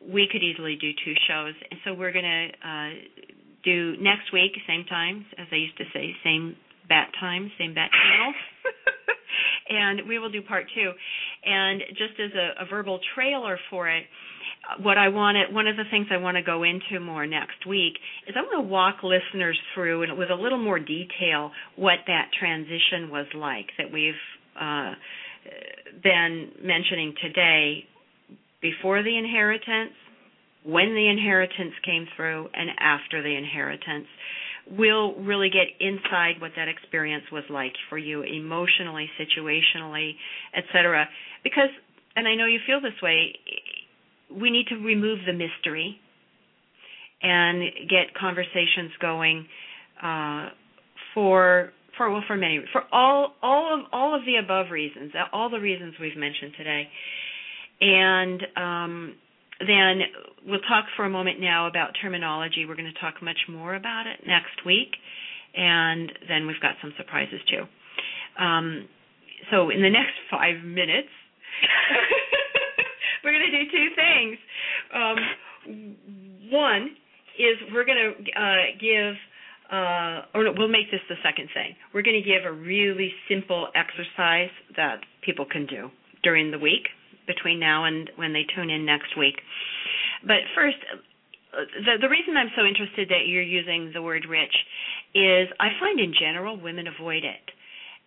we 0.00 0.28
could 0.30 0.42
easily 0.42 0.76
do 0.80 0.92
two 1.04 1.14
shows. 1.26 1.54
And 1.70 1.80
so 1.84 1.94
we're 1.94 2.12
going 2.12 2.24
to 2.24 2.48
uh, 2.62 2.90
do 3.64 3.96
next 4.00 4.32
week, 4.32 4.52
same 4.66 4.84
times, 4.84 5.24
as 5.38 5.46
I 5.50 5.56
used 5.56 5.76
to 5.78 5.84
say, 5.92 6.14
same 6.22 6.56
bat 6.88 7.08
time, 7.18 7.50
same 7.58 7.74
bat 7.74 7.90
channel. 7.92 8.32
And 9.68 10.08
we 10.08 10.18
will 10.18 10.30
do 10.30 10.42
part 10.42 10.66
two. 10.74 10.92
And 11.44 11.82
just 11.90 12.18
as 12.20 12.30
a, 12.34 12.64
a 12.64 12.66
verbal 12.68 13.00
trailer 13.14 13.58
for 13.70 13.88
it, 13.88 14.04
what 14.82 14.98
I 14.98 15.08
want 15.08 15.36
to, 15.36 15.54
one 15.54 15.66
of 15.66 15.76
the 15.76 15.84
things 15.90 16.06
I 16.10 16.16
want 16.16 16.36
to 16.36 16.42
go 16.42 16.62
into 16.62 17.00
more 17.00 17.26
next 17.26 17.66
week 17.66 17.94
is 18.26 18.34
I 18.36 18.40
want 18.40 18.64
to 18.64 18.68
walk 18.68 18.96
listeners 19.02 19.58
through 19.74 20.02
and 20.02 20.18
with 20.18 20.30
a 20.30 20.34
little 20.34 20.58
more 20.58 20.78
detail 20.78 21.50
what 21.76 21.98
that 22.06 22.30
transition 22.38 23.10
was 23.10 23.26
like 23.34 23.66
that 23.78 23.92
we've 23.92 24.12
uh, 24.60 24.92
been 26.02 26.50
mentioning 26.62 27.14
today 27.22 27.84
before 28.60 29.02
the 29.02 29.16
inheritance, 29.16 29.92
when 30.64 30.94
the 30.94 31.08
inheritance 31.08 31.72
came 31.84 32.06
through, 32.16 32.48
and 32.52 32.70
after 32.78 33.22
the 33.22 33.34
inheritance 33.34 34.06
we'll 34.70 35.14
really 35.16 35.50
get 35.50 35.66
inside 35.80 36.40
what 36.40 36.52
that 36.56 36.68
experience 36.68 37.24
was 37.32 37.44
like 37.50 37.72
for 37.88 37.98
you 37.98 38.22
emotionally, 38.22 39.08
situationally, 39.18 40.12
etc. 40.56 41.08
Because 41.42 41.70
and 42.16 42.26
I 42.26 42.34
know 42.34 42.46
you 42.46 42.58
feel 42.66 42.80
this 42.80 43.00
way, 43.02 43.34
we 44.34 44.50
need 44.50 44.66
to 44.68 44.76
remove 44.76 45.20
the 45.26 45.32
mystery 45.32 45.98
and 47.22 47.62
get 47.88 48.14
conversations 48.18 48.92
going 49.00 49.46
uh, 50.02 50.48
for 51.14 51.72
for 51.96 52.10
well 52.10 52.22
for 52.26 52.36
many 52.36 52.60
for 52.72 52.82
all 52.92 53.34
all 53.42 53.74
of 53.74 53.86
all 53.92 54.14
of 54.14 54.22
the 54.24 54.36
above 54.36 54.70
reasons, 54.70 55.12
all 55.32 55.50
the 55.50 55.60
reasons 55.60 55.94
we've 56.00 56.16
mentioned 56.16 56.52
today. 56.56 56.88
And 57.80 58.42
um, 58.56 59.14
then 59.60 60.00
we'll 60.46 60.60
talk 60.60 60.86
for 60.96 61.04
a 61.04 61.10
moment 61.10 61.40
now 61.40 61.66
about 61.66 61.90
terminology. 62.00 62.64
We're 62.66 62.76
going 62.76 62.92
to 62.92 63.00
talk 63.00 63.22
much 63.22 63.38
more 63.48 63.74
about 63.74 64.06
it 64.06 64.26
next 64.26 64.64
week, 64.64 64.94
and 65.56 66.12
then 66.28 66.46
we've 66.46 66.60
got 66.60 66.74
some 66.80 66.92
surprises 66.96 67.40
too. 67.50 67.64
Um, 68.42 68.88
so 69.50 69.70
in 69.70 69.82
the 69.82 69.90
next 69.90 70.14
five 70.30 70.62
minutes, 70.64 71.08
we're 73.24 73.32
going 73.32 73.50
to 73.50 73.64
do 73.64 73.70
two 73.70 73.88
things. 73.96 74.38
Um, 74.94 75.16
one 76.50 76.90
is 77.38 77.56
we're 77.72 77.84
going 77.84 77.98
to 77.98 78.40
uh, 78.40 78.64
give, 78.80 79.14
uh, 79.72 80.38
or 80.38 80.44
no, 80.44 80.54
we'll 80.56 80.68
make 80.68 80.90
this 80.90 81.00
the 81.08 81.16
second 81.24 81.48
thing. 81.52 81.74
We're 81.92 82.02
going 82.02 82.22
to 82.22 82.28
give 82.28 82.44
a 82.46 82.52
really 82.52 83.12
simple 83.28 83.68
exercise 83.74 84.50
that 84.76 85.00
people 85.24 85.46
can 85.50 85.66
do 85.66 85.90
during 86.22 86.50
the 86.50 86.58
week 86.58 86.86
between 87.28 87.60
now 87.60 87.84
and 87.84 88.10
when 88.16 88.32
they 88.32 88.44
tune 88.56 88.70
in 88.70 88.84
next 88.84 89.16
week. 89.16 89.36
But 90.26 90.42
first, 90.56 90.76
the 91.52 91.94
the 92.00 92.08
reason 92.08 92.36
I'm 92.36 92.50
so 92.56 92.64
interested 92.64 93.08
that 93.08 93.28
you're 93.28 93.42
using 93.42 93.92
the 93.94 94.02
word 94.02 94.26
rich 94.28 94.54
is 95.14 95.48
I 95.60 95.68
find 95.78 96.00
in 96.00 96.12
general 96.18 96.58
women 96.60 96.86
avoid 96.88 97.24
it. 97.24 97.46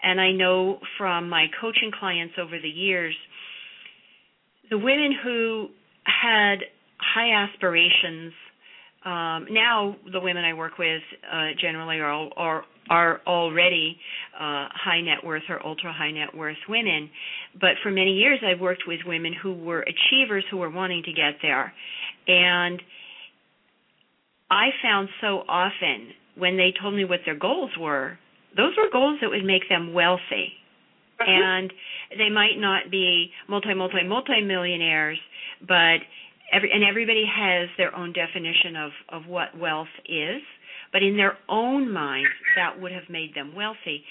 And 0.04 0.20
I 0.20 0.32
know 0.32 0.80
from 0.98 1.30
my 1.30 1.46
coaching 1.62 1.92
clients 1.98 2.34
over 2.42 2.58
the 2.60 2.70
years, 2.70 3.16
the 4.70 4.78
women 4.78 5.14
who 5.24 5.68
had 6.06 6.58
high 6.98 7.32
aspirations, 7.44 8.34
um, 9.06 9.48
now 9.52 9.96
the 10.12 10.20
women 10.20 10.44
I 10.44 10.54
work 10.54 10.78
with 10.80 11.02
uh, 11.32 11.50
generally 11.60 12.00
are, 12.00 12.30
are 12.36 12.64
are 12.90 13.22
already 13.26 13.98
uh, 14.36 14.68
high 14.74 15.02
net 15.02 15.24
worth 15.24 15.44
or 15.50 15.66
ultra 15.66 15.94
high 15.94 16.12
net 16.12 16.36
worth 16.36 16.58
women. 16.68 17.10
But 17.60 17.72
for 17.84 17.92
many 17.92 18.14
years, 18.14 18.40
I've 18.46 18.60
worked 18.60 18.84
with 18.88 19.00
women 19.06 19.34
who 19.42 19.54
were 19.54 19.82
achievers 19.82 20.44
who 20.50 20.58
were 20.58 20.70
wanting 20.70 21.04
to 21.04 21.14
get 21.14 21.36
there, 21.42 21.74
and 22.28 22.82
I 24.50 24.70
found 24.84 25.08
so 25.22 25.44
often 25.48 26.10
when 26.36 26.58
they 26.58 26.74
told 26.82 26.96
me 26.96 27.06
what 27.06 27.20
their 27.26 27.38
goals 27.38 27.72
were, 27.80 28.18
those 28.58 28.74
were 28.78 28.90
goals 28.92 29.20
that 29.22 29.30
would 29.30 29.46
make 29.46 29.68
them 29.70 29.94
wealthy. 29.94 30.54
Mm-hmm. 31.22 31.30
And 31.30 31.74
they 32.18 32.30
might 32.30 32.58
not 32.58 32.92
be 32.92 33.32
multi 33.48 33.74
multi 33.74 34.04
multi 34.06 34.42
millionaires, 34.42 35.20
but 35.66 36.00
every 36.52 36.72
and 36.72 36.84
everybody 36.84 37.26
has 37.26 37.70
their 37.78 37.96
own 37.96 38.12
definition 38.12 38.76
of 38.76 38.92
of 39.10 39.28
what 39.28 39.58
wealth 39.58 39.92
is 40.06 40.42
but 40.92 41.02
in 41.04 41.18
their 41.18 41.38
own 41.50 41.92
minds 41.92 42.30
that 42.56 42.80
would 42.82 42.92
have 42.92 43.10
made 43.10 43.34
them 43.36 43.56
wealthy. 43.56 44.04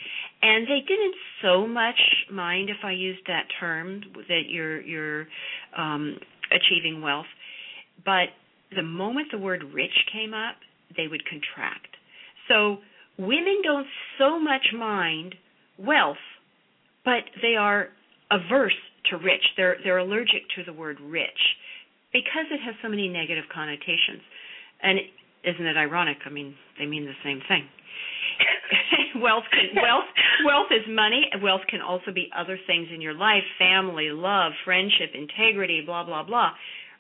And 0.43 0.67
they 0.67 0.81
didn't 0.87 1.15
so 1.43 1.67
much 1.67 2.01
mind 2.33 2.71
if 2.71 2.79
i 2.85 2.93
used 2.93 3.21
that 3.27 3.45
term 3.59 4.03
that 4.29 4.43
you're 4.49 4.81
you're 4.81 5.27
um 5.77 6.17
achieving 6.51 7.03
wealth 7.03 7.27
but 8.05 8.29
the 8.75 8.83
moment 8.83 9.29
the 9.33 9.39
word 9.39 9.63
rich 9.75 9.93
came 10.13 10.33
up 10.33 10.57
they 10.97 11.07
would 11.07 11.23
contract. 11.27 11.97
So 12.49 12.79
women 13.19 13.61
don't 13.63 13.87
so 14.19 14.41
much 14.41 14.67
mind 14.77 15.35
wealth 15.79 16.17
but 17.05 17.25
they 17.43 17.57
are 17.57 17.89
averse 18.31 18.77
to 19.11 19.17
rich. 19.17 19.43
They're 19.57 19.77
they're 19.83 19.99
allergic 19.99 20.43
to 20.57 20.65
the 20.65 20.73
word 20.73 20.99
rich 21.01 21.41
because 22.13 22.47
it 22.51 22.61
has 22.65 22.75
so 22.83 22.89
many 22.89 23.09
negative 23.09 23.45
connotations. 23.53 24.23
And 24.83 24.99
isn't 25.45 25.67
it 25.67 25.77
ironic? 25.77 26.19
I 26.27 26.31
mean, 26.31 26.55
they 26.79 26.87
mean 26.87 27.05
the 27.05 27.19
same 27.25 27.41
thing. 27.49 27.65
wealth 29.23 29.45
can 29.51 29.83
wealth 29.83 30.09
wealth 30.45 30.71
is 30.71 30.87
money. 30.89 31.29
Wealth 31.43 31.63
can 31.69 31.81
also 31.81 32.13
be 32.15 32.31
other 32.37 32.59
things 32.67 32.89
in 32.95 33.01
your 33.01 33.15
life: 33.15 33.43
family, 33.59 34.11
love, 34.11 34.53
friendship, 34.65 35.11
integrity, 35.15 35.83
blah 35.85 36.05
blah 36.05 36.23
blah. 36.23 36.51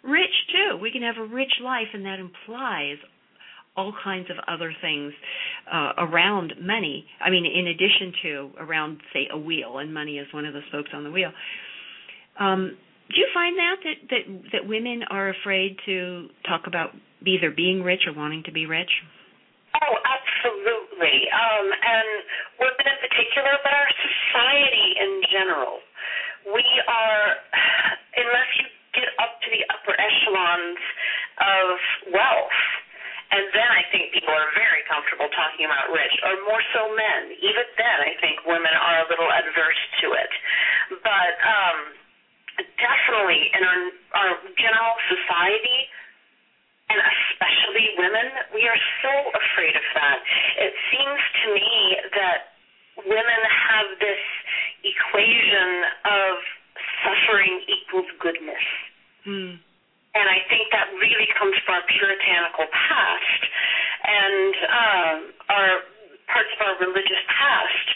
Rich 0.03 0.34
too. 0.53 0.78
We 0.78 0.91
can 0.91 1.03
have 1.03 1.16
a 1.18 1.26
rich 1.26 1.53
life, 1.62 1.88
and 1.93 2.05
that 2.07 2.18
implies 2.18 2.97
all 3.76 3.93
kinds 4.03 4.28
of 4.30 4.36
other 4.49 4.74
things 4.80 5.12
uh, 5.72 5.93
around 5.99 6.55
money. 6.61 7.07
I 7.20 7.30
mean, 7.30 7.47
in 7.47 7.68
addition 7.68 8.12
to 8.22 8.51
around, 8.59 9.01
say, 9.12 9.28
a 9.30 9.38
wheel, 9.38 9.78
and 9.78 9.95
money 9.95 10.18
is 10.18 10.26
one 10.32 10.45
of 10.45 10.55
the 10.55 10.61
spokes 10.68 10.91
on 10.93 11.05
the 11.05 11.11
wheel. 11.11 11.30
Um, 12.38 12.76
do 13.11 13.17
you 13.19 13.29
find 13.35 13.59
that 13.59 13.77
that 13.83 13.99
that 14.11 14.25
that 14.53 14.63
women 14.67 15.03
are 15.11 15.31
afraid 15.31 15.77
to 15.87 16.29
talk 16.47 16.67
about 16.67 16.95
either 17.27 17.51
being 17.51 17.83
rich 17.83 18.07
or 18.07 18.15
wanting 18.15 18.43
to 18.45 18.53
be 18.53 18.67
rich? 18.67 18.91
Oh, 19.75 19.95
absolutely. 20.03 21.31
Um, 21.31 21.67
and 21.71 22.09
women 22.59 22.87
in 22.87 22.99
particular, 23.07 23.55
but 23.63 23.71
our 23.71 23.91
society 24.03 24.89
in 24.99 25.13
general. 25.31 25.79
We 26.51 26.65
are, 26.89 27.25
unless 28.17 28.51
you 28.59 28.67
get 28.97 29.11
up 29.21 29.39
to 29.45 29.49
the 29.53 29.63
upper 29.71 29.95
echelons 29.95 30.83
of 31.39 31.67
wealth, 32.17 32.61
and 33.31 33.47
then 33.55 33.71
I 33.71 33.87
think 33.95 34.11
people 34.11 34.35
are 34.35 34.51
very 34.59 34.83
comfortable 34.91 35.31
talking 35.31 35.69
about 35.69 35.95
rich, 35.95 36.15
or 36.27 36.35
more 36.51 36.65
so 36.75 36.91
men. 36.91 37.31
Even 37.39 37.67
then, 37.79 37.99
I 38.03 38.19
think 38.19 38.43
women 38.43 38.75
are 38.75 39.05
a 39.05 39.07
little 39.07 39.31
adverse 39.31 39.83
to 40.03 40.19
it. 40.19 40.33
But 40.99 41.35
um, 41.47 41.79
definitely 42.59 43.51
in 43.55 43.62
our, 43.62 43.80
our 44.16 44.32
general 44.59 44.94
society, 45.09 45.80
and 46.90 46.98
especially 46.98 47.86
women, 47.98 48.26
we 48.55 48.66
are 48.66 48.80
so 49.03 49.12
afraid 49.30 49.74
of 49.76 49.86
that. 49.94 50.18
It 50.59 50.74
seems 50.90 51.22
to 51.44 51.46
me 51.55 51.70
that 52.18 52.38
women 53.07 53.40
have 53.46 53.86
this 54.03 54.22
equation 54.82 55.86
of 56.05 56.32
suffering 57.07 57.62
equals 57.70 58.11
goodness. 58.18 58.66
Hmm. 59.24 59.62
And 60.11 60.26
I 60.26 60.42
think 60.51 60.74
that 60.74 60.90
really 60.98 61.30
comes 61.38 61.55
from 61.62 61.78
our 61.78 61.86
puritanical 61.86 62.66
past 62.74 63.42
and 64.03 64.55
um, 64.66 65.18
our 65.55 65.70
parts 66.33 66.51
of 66.57 66.61
our 66.66 66.76
religious 66.78 67.22
past 67.28 67.87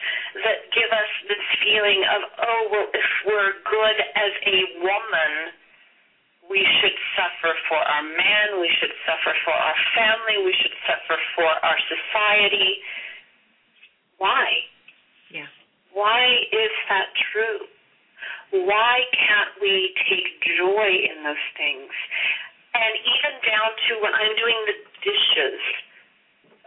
that 0.44 0.66
give 0.74 0.90
us 0.90 1.10
this 1.30 1.44
feeling 1.62 2.02
of, 2.10 2.20
oh, 2.42 2.62
well, 2.70 2.88
if 2.90 3.08
we're 3.26 3.54
good 3.62 3.98
as 4.18 4.32
a 4.46 4.58
woman, 4.82 5.32
we 6.50 6.66
should 6.80 6.98
suffer 7.16 7.54
for 7.70 7.80
our 7.80 8.04
man, 8.04 8.60
we 8.60 8.68
should 8.78 8.92
suffer 9.08 9.32
for 9.46 9.54
our 9.54 9.78
family, 9.96 10.44
we 10.44 10.52
should 10.60 10.74
suffer 10.84 11.16
for 11.38 11.48
our 11.48 11.78
society. 11.88 12.82
Why? 14.18 14.46
Yeah. 15.30 15.48
Why 15.94 16.42
is 16.52 16.74
that 16.90 17.08
true? 17.32 17.64
Why 18.50 19.02
can't 19.14 19.54
we 19.62 19.94
take 20.06 20.28
joy 20.58 20.88
in 21.10 21.24
those 21.24 21.46
things? 21.56 21.90
And 22.74 22.92
even 22.98 23.32
down 23.46 23.70
to 23.70 23.90
when 24.02 24.14
I'm 24.14 24.34
doing 24.34 24.60
the 24.66 24.76
dishes. 25.02 25.58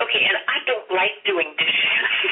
Okay, 0.01 0.21
and 0.29 0.37
I 0.45 0.57
don't 0.65 0.89
like 0.93 1.17
doing 1.25 1.49
dishes. 1.57 2.31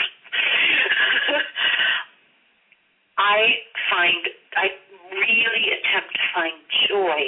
I 3.17 3.57
find 3.89 4.21
I 4.55 4.69
really 5.11 5.65
attempt 5.73 6.13
to 6.13 6.23
find 6.33 6.55
joy 6.89 7.21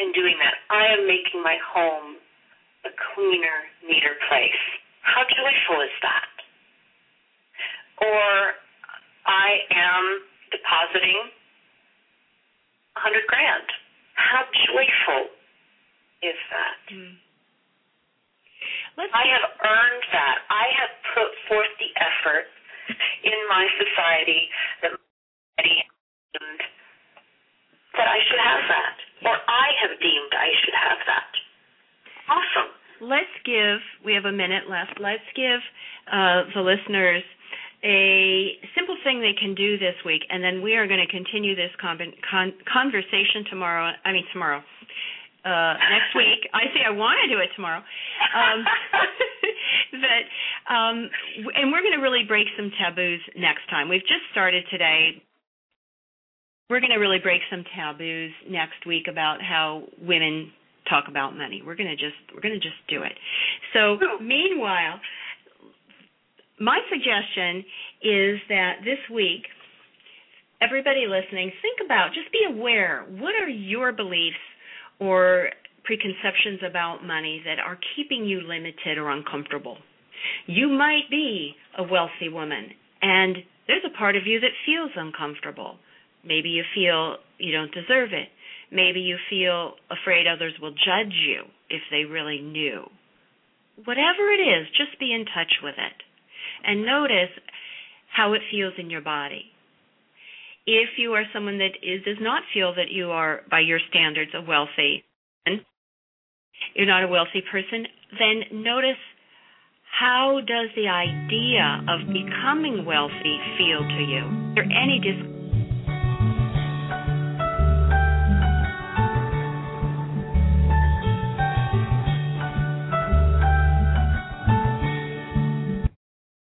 in 0.00 0.12
doing 0.12 0.36
that. 0.40 0.54
I 0.70 0.96
am 0.96 1.06
making 1.06 1.42
my 1.42 1.56
home 1.60 2.16
a 2.84 2.90
cleaner, 3.14 3.68
neater 3.86 4.16
place. 4.28 4.62
How 5.02 5.22
joyful 5.22 5.82
is 5.84 5.96
that? 6.02 6.32
Or 8.00 8.56
I 9.26 9.48
am 9.70 10.04
depositing 10.50 11.30
a 12.96 13.00
hundred 13.00 13.26
grand. 13.28 13.68
How 14.14 14.42
joyful 14.66 15.30
is 16.22 16.36
that? 16.50 16.94
Mm. 16.94 17.16
I 18.98 19.24
have 19.30 19.46
earned 19.62 20.04
that. 20.12 20.36
I 20.50 20.66
have 20.78 20.92
put 21.14 21.30
forth 21.48 21.72
the 21.78 21.90
effort 21.98 22.46
in 23.24 23.38
my 23.48 23.66
society 23.78 24.48
that 24.82 24.92
that 28.00 28.08
I 28.08 28.18
should 28.28 28.40
have 28.40 28.62
that, 28.70 28.96
or 29.28 29.36
I 29.36 29.66
have 29.82 29.98
deemed 30.00 30.32
I 30.32 30.48
should 30.64 30.76
have 30.78 30.98
that. 31.06 31.30
Awesome. 32.30 32.70
Let's 33.00 33.34
give. 33.44 33.80
We 34.04 34.14
have 34.14 34.24
a 34.24 34.32
minute 34.32 34.70
left. 34.70 35.00
Let's 35.00 35.26
give 35.34 35.60
uh, 36.12 36.48
the 36.54 36.62
listeners 36.62 37.22
a 37.82 38.60
simple 38.76 38.96
thing 39.04 39.20
they 39.20 39.36
can 39.38 39.54
do 39.54 39.78
this 39.78 39.96
week, 40.04 40.22
and 40.28 40.44
then 40.44 40.62
we 40.62 40.76
are 40.76 40.86
going 40.86 41.00
to 41.00 41.10
continue 41.10 41.56
this 41.56 41.72
con- 41.80 41.98
con- 42.28 42.54
conversation 42.70 43.44
tomorrow. 43.48 43.92
I 44.04 44.12
mean 44.12 44.24
tomorrow. 44.32 44.62
Uh, 45.44 45.72
next 45.88 46.12
week. 46.14 46.44
I 46.52 46.68
say 46.74 46.84
I 46.86 46.90
want 46.90 47.16
to 47.24 47.34
do 47.34 47.40
it 47.40 47.48
tomorrow. 47.56 47.80
Um, 47.80 48.60
that 50.04 50.28
um, 50.68 51.08
and 51.56 51.72
we're 51.72 51.80
going 51.80 51.96
to 51.96 52.02
really 52.02 52.24
break 52.28 52.46
some 52.58 52.70
taboos 52.76 53.20
next 53.36 53.64
time. 53.70 53.88
We've 53.88 54.02
just 54.02 54.28
started 54.32 54.64
today. 54.70 55.22
We're 56.68 56.80
going 56.80 56.92
to 56.92 56.98
really 56.98 57.18
break 57.18 57.40
some 57.50 57.64
taboos 57.74 58.32
next 58.48 58.84
week 58.86 59.08
about 59.08 59.40
how 59.40 59.84
women 60.02 60.52
talk 60.90 61.04
about 61.08 61.36
money. 61.36 61.62
We're 61.64 61.76
going 61.76 61.88
to 61.88 61.96
just 61.96 62.20
we're 62.34 62.42
going 62.42 62.60
to 62.60 62.60
just 62.60 62.76
do 62.88 63.02
it. 63.02 63.12
So 63.72 63.96
meanwhile, 64.20 65.00
my 66.60 66.80
suggestion 66.90 67.64
is 68.02 68.38
that 68.50 68.84
this 68.84 69.00
week 69.08 69.44
everybody 70.60 71.06
listening 71.08 71.50
think 71.62 71.78
about 71.84 72.12
just 72.12 72.30
be 72.30 72.44
aware 72.46 73.06
what 73.18 73.34
are 73.34 73.48
your 73.48 73.92
beliefs 73.92 74.36
or 75.00 75.50
preconceptions 75.84 76.60
about 76.68 77.04
money 77.04 77.42
that 77.44 77.58
are 77.58 77.78
keeping 77.96 78.24
you 78.24 78.40
limited 78.42 78.98
or 78.98 79.10
uncomfortable. 79.10 79.78
You 80.46 80.68
might 80.68 81.08
be 81.10 81.54
a 81.78 81.82
wealthy 81.82 82.28
woman, 82.28 82.68
and 83.02 83.36
there's 83.66 83.84
a 83.86 83.98
part 83.98 84.16
of 84.16 84.26
you 84.26 84.40
that 84.40 84.50
feels 84.66 84.90
uncomfortable. 84.94 85.76
Maybe 86.24 86.50
you 86.50 86.64
feel 86.74 87.16
you 87.38 87.52
don't 87.52 87.72
deserve 87.72 88.12
it. 88.12 88.28
Maybe 88.70 89.00
you 89.00 89.16
feel 89.28 89.74
afraid 89.90 90.26
others 90.26 90.52
will 90.60 90.72
judge 90.72 91.14
you 91.26 91.42
if 91.70 91.82
they 91.90 92.04
really 92.04 92.40
knew. 92.40 92.84
Whatever 93.84 94.30
it 94.30 94.42
is, 94.42 94.68
just 94.76 95.00
be 95.00 95.12
in 95.14 95.24
touch 95.24 95.54
with 95.62 95.74
it 95.78 96.02
and 96.64 96.84
notice 96.84 97.30
how 98.14 98.32
it 98.34 98.42
feels 98.50 98.74
in 98.78 98.90
your 98.90 99.00
body. 99.00 99.44
If 100.70 100.90
you 100.98 101.12
are 101.14 101.24
someone 101.34 101.58
that 101.58 101.74
is, 101.82 102.04
does 102.04 102.18
not 102.20 102.42
feel 102.54 102.74
that 102.74 102.90
you 102.90 103.10
are, 103.10 103.42
by 103.50 103.60
your 103.60 103.80
standards, 103.90 104.30
a 104.34 104.40
wealthy, 104.40 105.04
person, 105.44 105.64
you're 106.74 106.86
not 106.86 107.02
a 107.02 107.08
wealthy 107.08 107.42
person, 107.50 107.86
then 108.18 108.62
notice 108.62 109.00
how 109.98 110.40
does 110.46 110.70
the 110.76 110.86
idea 110.86 111.82
of 111.88 112.06
becoming 112.12 112.84
wealthy 112.84 113.38
feel 113.58 113.80
to 113.80 114.02
you? 114.06 114.24
Is 114.50 114.54
there 114.54 114.64
any 114.64 115.00
discomfort? 115.02 115.29